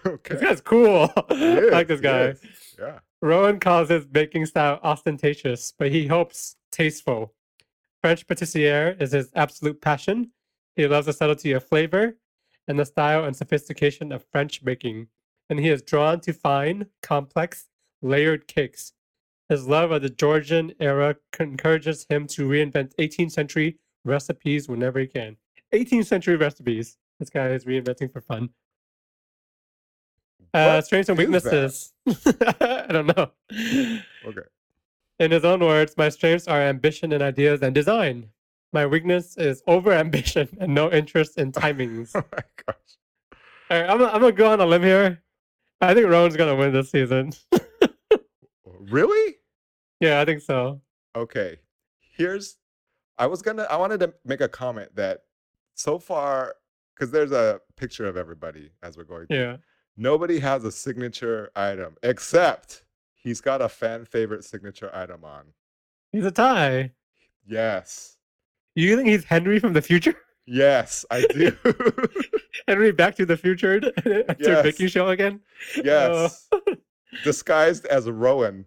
okay. 0.06 0.34
this 0.36 0.42
guy's 0.42 0.62
cool. 0.62 1.12
I 1.30 1.70
like 1.72 1.88
this 1.88 2.02
guy. 2.02 2.36
Yeah. 2.80 3.00
Rowan 3.22 3.60
calls 3.60 3.90
his 3.90 4.06
baking 4.06 4.48
style 4.48 4.80
ostentatious, 4.84 5.74
but 5.78 5.92
he 5.92 6.08
hopes 6.08 6.56
tasteful. 6.72 7.34
French 8.02 8.26
patissiere 8.28 8.98
is 9.00 9.12
his 9.12 9.32
absolute 9.36 9.80
passion. 9.80 10.32
He 10.76 10.88
loves 10.88 11.06
the 11.06 11.14
subtlety 11.14 11.52
of 11.52 11.68
flavor 11.68 12.18
and 12.68 12.80
the 12.80 12.86
style 12.86 13.26
and 13.26 13.36
sophistication 13.36 14.12
of 14.12 14.26
French 14.32 14.64
baking, 14.64 15.08
and 15.50 15.60
he 15.60 15.70
is 15.70 15.82
drawn 15.82 16.20
to 16.22 16.34
fine, 16.34 16.88
complex, 17.02 17.68
layered 18.02 18.48
cakes. 18.48 18.94
His 19.50 19.68
love 19.68 19.92
of 19.92 20.02
the 20.02 20.10
Georgian 20.10 20.74
era 20.80 21.18
encourages 21.40 22.06
him 22.10 22.26
to 22.28 22.48
reinvent 22.48 22.96
18th 22.96 23.32
century 23.32 23.80
recipes 24.06 24.70
whenever 24.70 25.00
he 25.00 25.08
can. 25.08 25.36
18th 25.74 26.06
century 26.06 26.38
recipes. 26.38 26.98
This 27.20 27.30
guy 27.30 27.50
is 27.50 27.66
reinventing 27.66 28.12
for 28.12 28.22
fun. 28.22 28.50
Uh, 30.54 30.82
strengths 30.82 31.10
and 31.10 31.18
weaknesses. 31.18 31.94
I 32.08 32.88
don't 32.90 33.08
know. 33.08 33.32
Okay. 34.26 34.42
In 35.20 35.32
his 35.32 35.46
own 35.46 35.60
words, 35.60 35.96
my 35.98 36.10
strengths 36.10 36.48
are 36.48 36.62
ambition 36.62 37.14
and 37.14 37.22
ideas 37.22 37.62
and 37.62 37.76
design. 37.76 38.30
My 38.74 38.86
weakness 38.86 39.38
is 39.38 39.62
over 39.68 39.92
ambition 39.92 40.48
and 40.60 40.74
no 40.74 40.92
interest 40.92 41.38
in 41.38 41.52
timings. 41.52 42.12
Oh 42.16 42.24
my 42.32 42.44
gosh. 42.66 42.76
All 43.70 43.80
right, 43.82 43.90
I'm, 43.90 43.98
gonna- 43.98 44.12
I'm 44.12 44.22
gonna 44.22 44.32
go 44.34 44.52
on 44.52 44.60
a 44.62 44.66
limb 44.66 44.84
here. 44.84 45.22
I 45.82 45.94
think 45.94 46.08
Rowan's 46.08 46.36
gonna 46.38 46.56
win 46.56 46.74
this 46.74 46.92
season. 46.92 47.34
Really? 48.90 49.36
yeah, 50.00 50.20
I 50.20 50.26
think 50.26 50.42
so. 50.42 50.82
Okay. 51.16 51.58
Here's 52.00 52.58
I 53.18 53.28
was 53.28 53.42
gonna 53.42 53.64
I 53.70 53.78
wanted 53.78 54.00
to 54.02 54.14
make 54.26 54.42
a 54.42 54.50
comment 54.50 54.94
that 54.96 55.20
so 55.76 55.98
far 56.00 56.56
because 56.94 57.12
there's 57.12 57.32
a 57.32 57.62
picture 57.78 58.06
of 58.08 58.18
everybody 58.18 58.72
as 58.84 58.98
we're 58.98 59.04
going 59.06 59.28
through. 59.28 59.38
Yeah. 59.38 59.58
Nobody 59.96 60.40
has 60.40 60.64
a 60.66 60.72
signature 60.72 61.52
item 61.56 61.96
except 62.04 62.84
he's 63.16 63.40
got 63.40 63.62
a 63.62 63.70
fan 63.70 64.04
favorite 64.04 64.44
signature 64.44 64.90
item 64.94 65.24
on. 65.24 65.46
He's 66.12 66.26
a 66.26 66.32
tie. 66.32 66.92
Yes. 67.48 68.18
You 68.76 68.96
think 68.96 69.08
he's 69.10 69.24
Henry 69.24 69.60
from 69.60 69.74
the 69.74 69.82
future? 69.82 70.16
Yes, 70.48 71.06
I 71.12 71.22
do. 71.28 71.56
Henry 72.68 72.92
Back 72.92 73.16
to 73.18 73.28
the 73.28 73.38
Future 73.38 73.80
after 74.28 74.36
Yes. 74.40 74.64
Vicky 74.64 74.88
show 74.88 75.10
again? 75.10 75.40
yes. 75.82 76.50
Disguised 77.24 77.86
as 77.86 78.10
Rowan. 78.10 78.66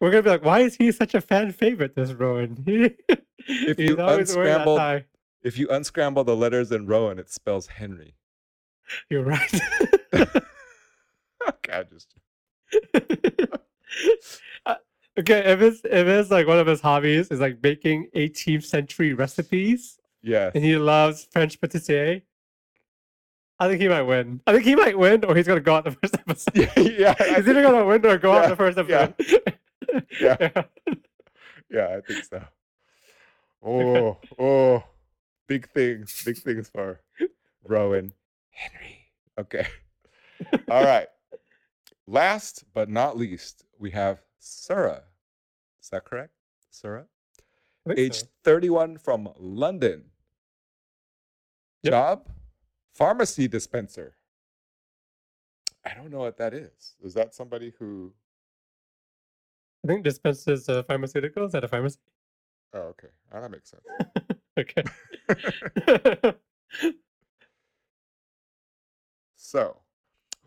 We're 0.00 0.10
gonna 0.10 0.22
be 0.22 0.28
like, 0.30 0.44
why 0.44 0.60
is 0.60 0.76
he 0.76 0.92
such 0.92 1.14
a 1.14 1.20
fan 1.22 1.50
favorite? 1.50 1.96
This 1.96 2.12
Rowan. 2.12 2.62
If 2.66 3.78
he's 3.78 3.88
you 3.88 3.98
always 3.98 4.36
wearing 4.36 4.52
that 4.52 4.60
unscrambled- 4.60 4.78
tie. 4.78 5.04
If 5.42 5.58
you 5.58 5.66
unscramble 5.70 6.24
the 6.24 6.36
letters 6.36 6.70
in 6.70 6.86
Rowan, 6.86 7.18
it 7.18 7.30
spells 7.30 7.66
Henry. 7.68 8.14
You're 9.08 9.24
right. 9.24 9.60
okay, 11.48 11.84
just 11.90 12.14
Uh, 12.94 12.98
okay, 15.18 15.40
if 15.52 15.60
it's 15.60 15.80
if 15.84 16.06
it's 16.06 16.30
like 16.30 16.46
one 16.46 16.58
of 16.58 16.66
his 16.66 16.80
hobbies 16.80 17.28
is 17.28 17.40
like 17.40 17.60
baking 17.60 18.08
18th 18.16 18.64
century 18.64 19.14
recipes, 19.14 19.98
Yeah. 20.22 20.50
and 20.54 20.64
he 20.64 20.76
loves 20.76 21.26
French 21.30 21.60
patissier, 21.60 22.22
I 23.58 23.68
think 23.68 23.80
he 23.80 23.88
might 23.88 24.02
win. 24.02 24.40
I 24.46 24.52
think 24.52 24.64
he 24.64 24.74
might 24.74 24.98
win, 24.98 25.24
or 25.24 25.34
he's 25.36 25.46
gonna 25.46 25.60
go 25.60 25.74
out 25.76 25.84
the 25.84 25.90
first 26.02 26.14
episode. 26.14 26.54
yeah, 26.54 26.72
yeah, 26.76 27.14
he's 27.36 27.48
either 27.48 27.62
gonna 27.62 27.84
win 27.84 28.04
or 28.06 28.18
go 28.18 28.32
out 28.32 28.48
the 28.48 28.56
first 28.56 28.78
episode. 28.78 29.14
yeah, 30.20 30.36
yeah. 30.50 30.62
Yeah, 31.70 31.96
I 31.96 32.00
think 32.00 32.24
so. 32.24 32.42
Oh, 33.62 34.18
oh, 34.38 34.84
big 35.46 35.68
things, 35.70 36.22
big 36.24 36.36
things 36.38 36.68
for 36.68 37.00
Rowan 37.64 38.12
Henry. 38.50 38.98
Okay. 39.38 39.66
All 40.68 40.84
right. 40.84 41.06
Last 42.06 42.64
but 42.74 42.90
not 42.90 43.16
least, 43.16 43.64
we 43.78 43.90
have 43.92 44.20
Sura. 44.42 45.04
Is 45.80 45.88
that 45.90 46.04
correct? 46.04 46.32
Sura? 46.70 47.06
Age 47.96 48.20
so. 48.20 48.26
31 48.44 48.98
from 48.98 49.28
London. 49.38 50.04
Yep. 51.82 51.92
Job? 51.92 52.28
Pharmacy 52.94 53.48
dispenser. 53.48 54.14
I 55.84 55.94
don't 55.94 56.10
know 56.10 56.18
what 56.18 56.36
that 56.38 56.54
is. 56.54 56.96
Is 57.02 57.14
that 57.14 57.34
somebody 57.34 57.72
who. 57.78 58.12
I 59.84 59.88
think 59.88 60.04
dispenses 60.04 60.68
uh, 60.68 60.82
pharmaceuticals 60.84 61.54
at 61.54 61.64
a 61.64 61.68
pharmacy. 61.68 61.98
Oh, 62.74 62.80
okay. 62.80 63.08
Oh, 63.32 63.40
that 63.40 63.50
makes 63.50 63.70
sense. 63.70 63.82
Okay. 64.58 64.82
So, 69.52 69.81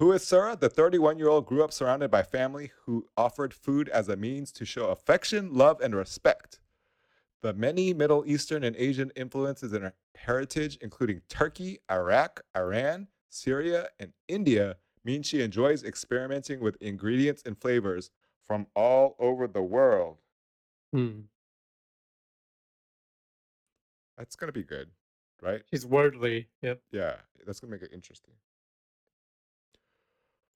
who 0.06 0.12
is 0.12 0.24
Sura? 0.24 0.56
The 0.56 0.70
31 0.70 1.18
year 1.18 1.30
old 1.30 1.48
grew 1.48 1.64
up 1.64 1.74
surrounded 1.74 2.12
by 2.12 2.22
family 2.22 2.72
who 2.86 3.08
offered 3.18 3.56
food 3.56 3.90
as 3.90 4.08
a 4.08 4.16
means 4.16 4.52
to 4.52 4.64
show 4.64 4.90
affection, 4.90 5.52
love, 5.52 5.82
and 5.82 5.96
respect. 5.96 6.60
The 7.42 7.56
many 7.56 7.92
Middle 7.92 8.24
Eastern 8.28 8.64
and 8.64 8.76
Asian 8.76 9.12
influences 9.16 9.74
in 9.74 9.82
her 9.82 9.94
heritage, 10.14 10.78
including 10.80 11.22
Turkey, 11.28 11.80
Iraq, 11.90 12.42
Iran, 12.56 13.08
Syria, 13.30 13.88
and 14.00 14.14
India, 14.28 14.76
mean 15.04 15.24
she 15.24 15.42
enjoys 15.42 15.84
experimenting 15.84 16.60
with 16.60 16.78
ingredients 16.80 17.42
and 17.44 17.60
flavors 17.60 18.12
from 18.46 18.68
all 18.76 19.16
over 19.18 19.48
the 19.48 19.64
world. 19.64 20.18
Hmm. 20.94 21.22
That's 24.20 24.36
going 24.36 24.50
to 24.50 24.54
be 24.54 24.64
good, 24.64 24.92
right? 25.42 25.64
She's 25.74 25.84
worldly. 25.84 26.50
Yep. 26.62 26.80
Yeah, 26.92 27.16
that's 27.44 27.60
gonna 27.60 27.72
make 27.72 27.82
it 27.82 27.90
interesting. 27.92 28.36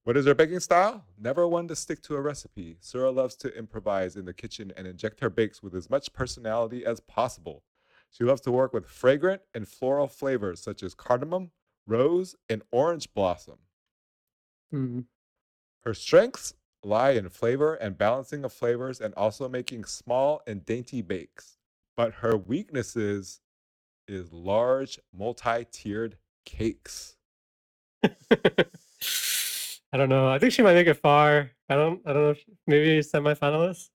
What 0.04 0.18
is 0.18 0.26
her 0.26 0.34
baking 0.34 0.62
style? 0.62 1.06
Never 1.20 1.47
one 1.47 1.68
to 1.68 1.76
stick 1.76 2.02
to 2.04 2.16
a 2.16 2.22
recipe. 2.22 2.78
Sura 2.80 3.12
loves 3.12 3.36
to 3.38 3.56
improvise 3.56 4.16
in 4.16 4.26
the 4.26 4.34
kitchen 4.34 4.72
and 4.76 4.88
inject 4.88 5.20
her 5.20 5.30
bakes 5.30 5.62
with 5.62 5.76
as 5.76 5.89
much 5.89 6.14
personality 6.14 6.86
as 6.86 7.00
possible. 7.02 7.64
She 8.10 8.24
loves 8.24 8.41
to 8.41 8.52
work 8.52 8.74
with 8.74 8.88
fragrant 8.88 9.41
and 9.54 9.68
floral 9.68 10.08
flavors 10.08 10.62
such 10.62 10.82
as 10.84 10.95
cardamom, 10.95 11.52
rose, 11.86 12.36
and 12.50 12.64
orange 12.72 13.14
blossom. 13.14 13.60
Hmm. 14.72 15.02
Her 15.84 15.93
strengths 15.93 16.54
lie 16.84 17.12
in 17.12 17.30
flavor 17.30 17.76
and 17.76 17.97
balancing 17.97 18.43
of 18.45 18.54
flavors 18.54 19.02
and 19.02 19.14
also 19.16 19.50
making 19.50 19.86
small 19.86 20.41
and 20.47 20.66
dainty 20.66 21.02
bakes. 21.02 21.58
But 21.95 22.16
her 22.16 22.38
weaknesses 22.38 23.41
is 24.08 24.32
large, 24.32 25.00
multi-tiered 25.14 26.18
cakes. 26.45 27.18
I 29.92 29.98
don't 29.98 30.10
know. 30.10 30.30
I 30.30 30.40
think 30.40 30.54
she 30.54 30.62
might 30.62 30.76
make 30.76 30.88
it 30.88 30.96
far. 30.96 31.52
I 31.70 31.76
don't. 31.76 32.02
I 32.06 32.14
don't 32.14 32.24
know. 32.24 32.30
If 32.32 32.40
she, 32.40 32.46
maybe 32.68 33.00
semifinalist. 33.00 33.90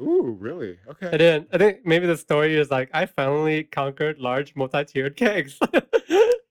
Ooh, 0.00 0.36
really? 0.38 0.78
Okay. 0.88 1.08
I 1.08 1.16
didn't. 1.16 1.48
I 1.52 1.58
think 1.58 1.86
maybe 1.86 2.06
the 2.06 2.16
story 2.16 2.56
is 2.56 2.70
like 2.70 2.90
I 2.92 3.06
finally 3.06 3.64
conquered 3.64 4.18
large 4.18 4.54
multi-tiered 4.56 5.16
cakes. 5.24 5.58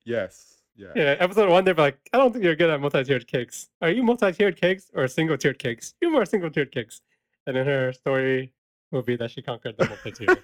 Yes. 0.06 0.58
Yeah. 0.76 0.88
yeah. 0.96 1.16
Episode 1.20 1.50
one, 1.50 1.64
they're 1.64 1.74
like, 1.74 1.98
I 2.14 2.18
don't 2.18 2.32
think 2.32 2.44
you're 2.44 2.56
good 2.56 2.70
at 2.70 2.82
multi-tiered 2.82 3.28
cakes. 3.28 3.70
Are 3.82 3.90
you 3.90 4.04
multi-tiered 4.04 4.60
cakes 4.60 4.90
or 4.94 5.08
single-tiered 5.08 5.60
cakes? 5.60 5.94
You 6.02 6.12
more 6.12 6.26
single-tiered 6.26 6.72
cakes. 6.72 7.02
And 7.46 7.56
then 7.56 7.66
her 7.66 7.94
story 7.94 8.54
will 8.92 9.04
be 9.04 9.16
that 9.18 9.32
she 9.32 9.42
conquered 9.42 9.76
the 9.78 9.86
multi-tiered. 9.86 10.44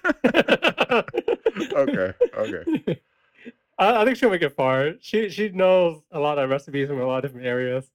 okay. 1.72 2.12
Okay. 2.36 3.00
I, 3.78 4.02
I 4.02 4.04
think 4.04 4.16
she'll 4.18 4.30
make 4.30 4.42
it 4.42 4.54
far. 4.54 4.92
She 5.00 5.30
she 5.30 5.48
knows 5.48 6.00
a 6.12 6.20
lot 6.20 6.38
of 6.38 6.50
recipes 6.50 6.88
from 6.88 7.00
a 7.00 7.06
lot 7.06 7.24
of 7.24 7.30
different 7.30 7.46
areas. 7.46 7.90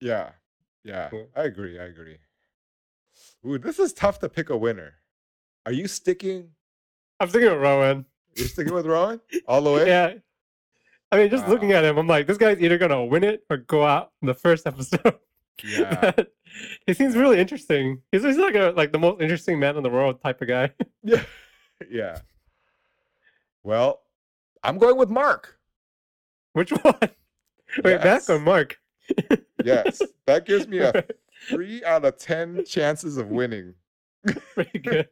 Yeah. 0.00 0.30
Yeah. 0.84 1.08
Cool. 1.10 1.28
I 1.36 1.42
agree. 1.42 1.78
I 1.78 1.84
agree. 1.84 2.18
Ooh, 3.46 3.58
this 3.58 3.78
is 3.78 3.92
tough 3.92 4.18
to 4.20 4.28
pick 4.28 4.50
a 4.50 4.56
winner. 4.56 4.94
Are 5.66 5.72
you 5.72 5.88
sticking? 5.88 6.50
I'm 7.20 7.28
thinking 7.28 7.50
of 7.50 7.60
Rowan. 7.60 8.04
You're 8.34 8.48
sticking 8.48 8.74
with 8.74 8.86
Rowan 8.86 9.20
all 9.46 9.60
the 9.62 9.72
way? 9.72 9.86
Yeah. 9.86 10.14
I 11.10 11.16
mean, 11.16 11.30
just 11.30 11.48
looking 11.48 11.72
at 11.72 11.84
him, 11.84 11.96
I'm 11.96 12.06
like, 12.06 12.26
this 12.26 12.36
guy's 12.36 12.60
either 12.60 12.78
gonna 12.78 13.04
win 13.04 13.24
it 13.24 13.42
or 13.50 13.56
go 13.56 13.84
out 13.84 14.12
in 14.22 14.26
the 14.26 14.34
first 14.34 14.66
episode. 14.66 15.18
Yeah. 15.64 16.12
he 16.86 16.94
seems 16.94 17.16
really 17.16 17.38
interesting. 17.38 18.02
He's 18.12 18.22
just 18.22 18.38
like 18.38 18.54
a 18.54 18.72
like 18.76 18.92
the 18.92 18.98
most 18.98 19.20
interesting 19.20 19.58
man 19.58 19.76
in 19.76 19.82
the 19.82 19.90
world 19.90 20.22
type 20.22 20.40
of 20.40 20.48
guy. 20.48 20.72
Yeah. 21.02 21.22
yeah. 21.90 22.18
Well, 23.62 24.00
I'm 24.62 24.78
going 24.78 24.96
with 24.96 25.10
Mark. 25.10 25.58
Which 26.52 26.70
one? 26.70 26.98
Wait, 27.84 28.04
Mak 28.04 28.28
or 28.28 28.38
Mark? 28.38 28.78
Yes. 29.64 30.02
That 30.26 30.44
gives 30.44 30.68
me 30.68 30.78
a 30.80 31.04
three 31.48 31.82
out 31.84 32.04
of 32.04 32.18
ten 32.18 32.62
chances 32.66 33.16
of 33.16 33.28
winning. 33.28 33.72
Pretty 34.54 34.78
good. 34.78 35.08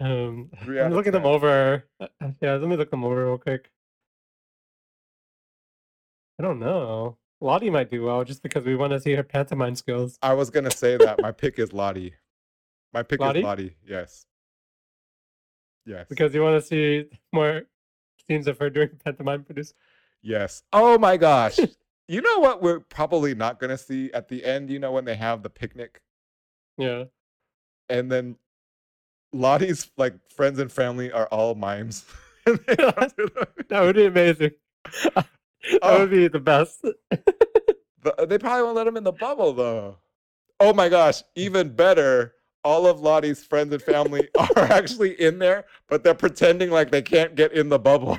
Um, 0.00 0.50
Three 0.64 0.80
I'm 0.80 0.92
looking 0.92 1.12
them 1.12 1.24
over. 1.24 1.84
Uh, 2.00 2.08
uh, 2.20 2.30
Yeah, 2.40 2.54
let 2.54 2.68
me 2.68 2.76
look 2.76 2.90
them 2.90 3.04
over 3.04 3.26
real 3.26 3.38
quick. 3.38 3.70
I 6.38 6.42
don't 6.42 6.58
know. 6.58 7.16
Lottie 7.40 7.70
might 7.70 7.90
do 7.90 8.04
well 8.04 8.24
just 8.24 8.42
because 8.42 8.64
we 8.64 8.74
want 8.74 8.92
to 8.92 9.00
see 9.00 9.12
her 9.14 9.22
pantomime 9.22 9.76
skills. 9.76 10.18
I 10.22 10.34
was 10.34 10.50
gonna 10.50 10.70
say 10.72 10.96
that. 10.96 11.20
My 11.20 11.30
pick 11.30 11.58
is 11.58 11.72
Lottie. 11.72 12.14
My 12.92 13.02
pick 13.02 13.20
Lottie? 13.20 13.40
is 13.40 13.44
Lottie. 13.44 13.76
Yes. 13.86 14.26
Yes. 15.86 16.06
Because 16.08 16.34
you 16.34 16.42
want 16.42 16.60
to 16.60 16.66
see 16.66 17.06
more 17.32 17.62
scenes 18.28 18.46
of 18.46 18.58
her 18.58 18.68
doing 18.70 18.90
pantomime 19.04 19.44
produce. 19.44 19.74
Yes. 20.22 20.62
Oh 20.72 20.98
my 20.98 21.16
gosh. 21.16 21.58
you 22.08 22.20
know 22.20 22.38
what 22.38 22.62
we're 22.62 22.80
probably 22.80 23.34
not 23.34 23.60
gonna 23.60 23.78
see 23.78 24.10
at 24.12 24.28
the 24.28 24.44
end, 24.44 24.70
you 24.70 24.78
know, 24.78 24.92
when 24.92 25.04
they 25.04 25.14
have 25.16 25.42
the 25.42 25.50
picnic 25.50 26.00
Yeah. 26.76 27.04
and 27.88 28.10
then 28.10 28.36
Lottie's 29.32 29.90
like 29.96 30.14
friends 30.34 30.58
and 30.58 30.72
family 30.72 31.12
are 31.12 31.26
all 31.26 31.54
mimes. 31.54 32.04
And 32.46 32.58
they 32.66 32.76
come 32.76 32.94
to 32.94 33.14
the- 33.16 33.48
That 33.68 33.80
would 33.82 33.96
be 33.96 34.06
amazing. 34.06 34.52
that 35.14 35.26
Oh. 35.82 35.98
would 36.00 36.10
be 36.10 36.28
the 36.28 36.40
best. 36.40 36.80
they 36.80 38.38
probably 38.38 38.62
won't 38.62 38.76
let 38.76 38.86
him 38.86 38.96
in 38.96 39.04
the 39.04 39.12
bubble 39.12 39.52
though. 39.52 39.98
oh 40.60 40.72
my 40.72 40.88
gosh, 40.88 41.22
even 41.36 41.68
better. 41.68 42.34
All 42.64 42.86
of 42.86 43.00
Lottie's 43.00 43.44
friends 43.44 43.72
and 43.72 43.82
family 43.82 44.28
are 44.38 44.58
actually 44.64 45.18
in 45.20 45.38
there, 45.38 45.64
but 45.88 46.02
they're 46.02 46.14
pretending 46.14 46.70
like 46.70 46.90
they 46.90 47.02
can't 47.02 47.34
get 47.34 47.52
in 47.52 47.68
the 47.68 47.78
bubble. 47.78 48.18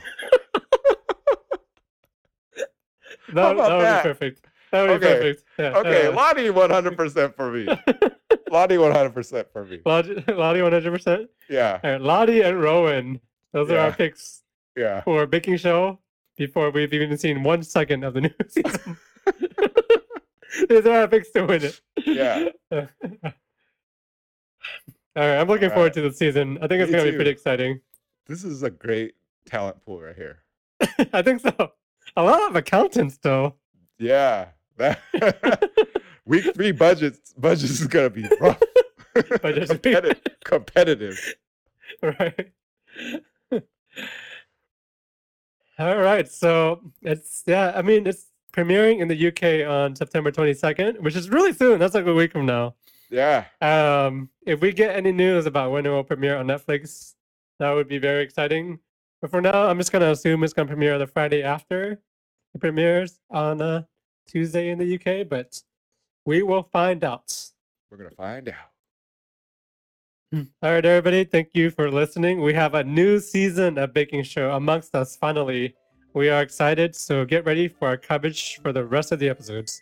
That, 3.34 3.56
that 3.56 3.56
would 3.58 3.82
that? 3.84 4.04
be 4.04 4.10
perfect. 4.10 4.46
That 4.72 4.88
would 4.88 5.02
be 5.02 5.08
Okay. 5.08 5.16
perfect. 5.20 5.44
Yeah. 5.58 5.78
Okay, 5.78 6.08
uh, 6.08 6.12
Lottie 6.14 6.48
100% 6.50 7.36
for 7.36 7.52
me. 7.52 7.66
Lottie 8.52 8.76
100% 8.78 9.46
for 9.52 9.66
me. 9.66 9.80
Lottie, 9.86 10.24
Lottie 10.28 10.60
100%. 10.60 11.28
Yeah, 11.50 11.80
All 11.84 11.92
right, 11.92 12.02
Lottie 12.02 12.42
and 12.42 12.62
Rowan. 12.62 13.20
Those 13.54 13.72
are 13.72 13.78
our 13.80 13.92
picks 13.92 14.44
yeah. 14.76 15.02
for 15.02 15.26
baking 15.26 15.58
show 15.58 16.00
before 16.38 16.70
we've 16.70 16.94
even 16.94 17.18
seen 17.18 17.44
one 17.44 17.64
second 17.64 18.04
of 18.04 18.14
the 18.14 18.22
new 18.22 18.30
season. 18.48 18.98
These 20.70 20.86
are 20.86 21.02
our 21.02 21.08
picks 21.08 21.32
to 21.32 21.46
win 21.46 21.64
it. 21.64 21.82
Yeah. 22.06 22.50
All 22.72 22.82
right, 25.16 25.38
I'm 25.40 25.48
looking 25.48 25.70
forward 25.70 25.78
Alright. 25.78 25.94
to 25.96 26.02
the 26.02 26.14
season. 26.14 26.58
I 26.62 26.68
think 26.68 26.82
it's 26.82 26.92
going 26.92 27.06
to 27.06 27.12
be 27.12 27.16
pretty 27.18 27.32
exciting. 27.32 27.82
This 28.28 28.44
is 28.44 28.62
a 28.64 28.70
great 28.70 29.16
talent 29.46 29.84
pool 29.84 30.00
right 30.02 30.16
here. 30.16 30.44
I 31.14 31.22
think 31.24 31.42
so. 31.42 31.72
A 32.16 32.24
lot 32.24 32.49
of 32.49 32.55
accountants, 32.55 33.18
though. 33.22 33.55
Yeah. 33.97 34.47
That 34.80 35.01
week 36.26 36.55
three 36.55 36.72
budgets 36.72 37.34
budgets 37.34 37.82
is 37.82 37.88
gonna 37.88 38.10
be 38.10 38.28
rough. 38.39 38.62
Competitive, 39.14 40.22
competitive. 40.45 41.36
right. 42.01 42.51
All 45.78 45.97
right, 45.97 46.30
so 46.32 46.82
it's 47.01 47.43
yeah. 47.45 47.74
I 47.76 47.82
mean, 47.82 48.07
it's 48.07 48.28
premiering 48.53 48.99
in 48.99 49.10
the 49.10 49.28
UK 49.28 49.70
on 49.70 49.95
September 49.95 50.32
22nd, 50.32 51.01
which 51.01 51.16
is 51.16 51.30
really 51.30 51.51
soon. 51.51 51.80
That's 51.80 51.95
like 51.95 52.05
a 52.05 52.14
week 52.14 52.32
from 52.32 52.45
now. 52.45 52.76
Yeah. 53.10 53.45
Um, 53.60 54.30
if 54.45 54.62
we 54.62 54.72
get 54.72 54.95
any 54.95 55.12
news 55.12 55.45
about 55.45 55.72
when 55.72 55.86
it 55.86 55.89
will 55.89 56.03
premiere 56.03 56.38
on 56.38 56.47
Netflix, 56.47 57.16
that 57.60 57.72
would 57.72 57.89
be 57.89 57.97
very 57.97 58.24
exciting. 58.24 58.80
But 59.22 59.32
for 59.32 59.41
now, 59.41 59.67
I'm 59.67 59.78
just 59.78 59.91
gonna 59.91 60.11
assume 60.11 60.43
it's 60.43 60.53
gonna 60.53 60.67
premiere 60.67 60.97
the 60.97 61.07
Friday 61.07 61.43
after 61.43 61.99
it 62.53 62.59
premieres 62.59 63.20
on 63.30 63.61
uh, 63.61 63.84
Tuesday 64.28 64.70
in 64.70 64.80
the 64.80 64.95
UK. 64.95 65.28
But 65.28 65.61
we 66.26 66.43
will 66.43 66.63
find 66.63 67.03
out. 67.03 67.36
We're 67.91 67.97
gonna 67.97 68.11
find 68.11 68.49
out. 68.49 68.55
All 70.61 70.72
right, 70.72 70.86
everybody. 70.86 71.24
Thank 71.24 71.49
you 71.53 71.72
for 71.72 71.89
listening. 71.89 72.41
We 72.41 72.53
have 72.53 72.76
a 72.76 72.84
new 72.84 73.20
season 73.20 73.80
of 73.80 73.93
Baking 73.93 74.24
Show 74.24 74.51
amongst 74.51 74.93
us. 74.93 75.15
Finally, 75.15 75.76
we 76.13 76.30
are 76.30 76.41
excited. 76.41 76.95
So 76.95 77.26
get 77.26 77.45
ready 77.45 77.67
for 77.67 77.88
our 77.88 77.97
coverage 77.97 78.59
for 78.61 78.72
the 78.72 78.86
rest 78.86 79.11
of 79.11 79.17
the 79.17 79.28
episodes. 79.28 79.82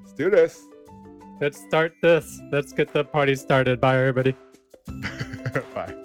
Let's 0.00 0.14
do 0.14 0.30
this. 0.30 0.62
Let's 1.40 1.60
start 1.60 1.92
this. 2.02 2.40
Let's 2.50 2.72
get 2.72 2.92
the 2.92 3.04
party 3.04 3.34
started. 3.34 3.80
Bye, 3.80 3.98
everybody. 3.98 4.34
Bye. 5.74 6.01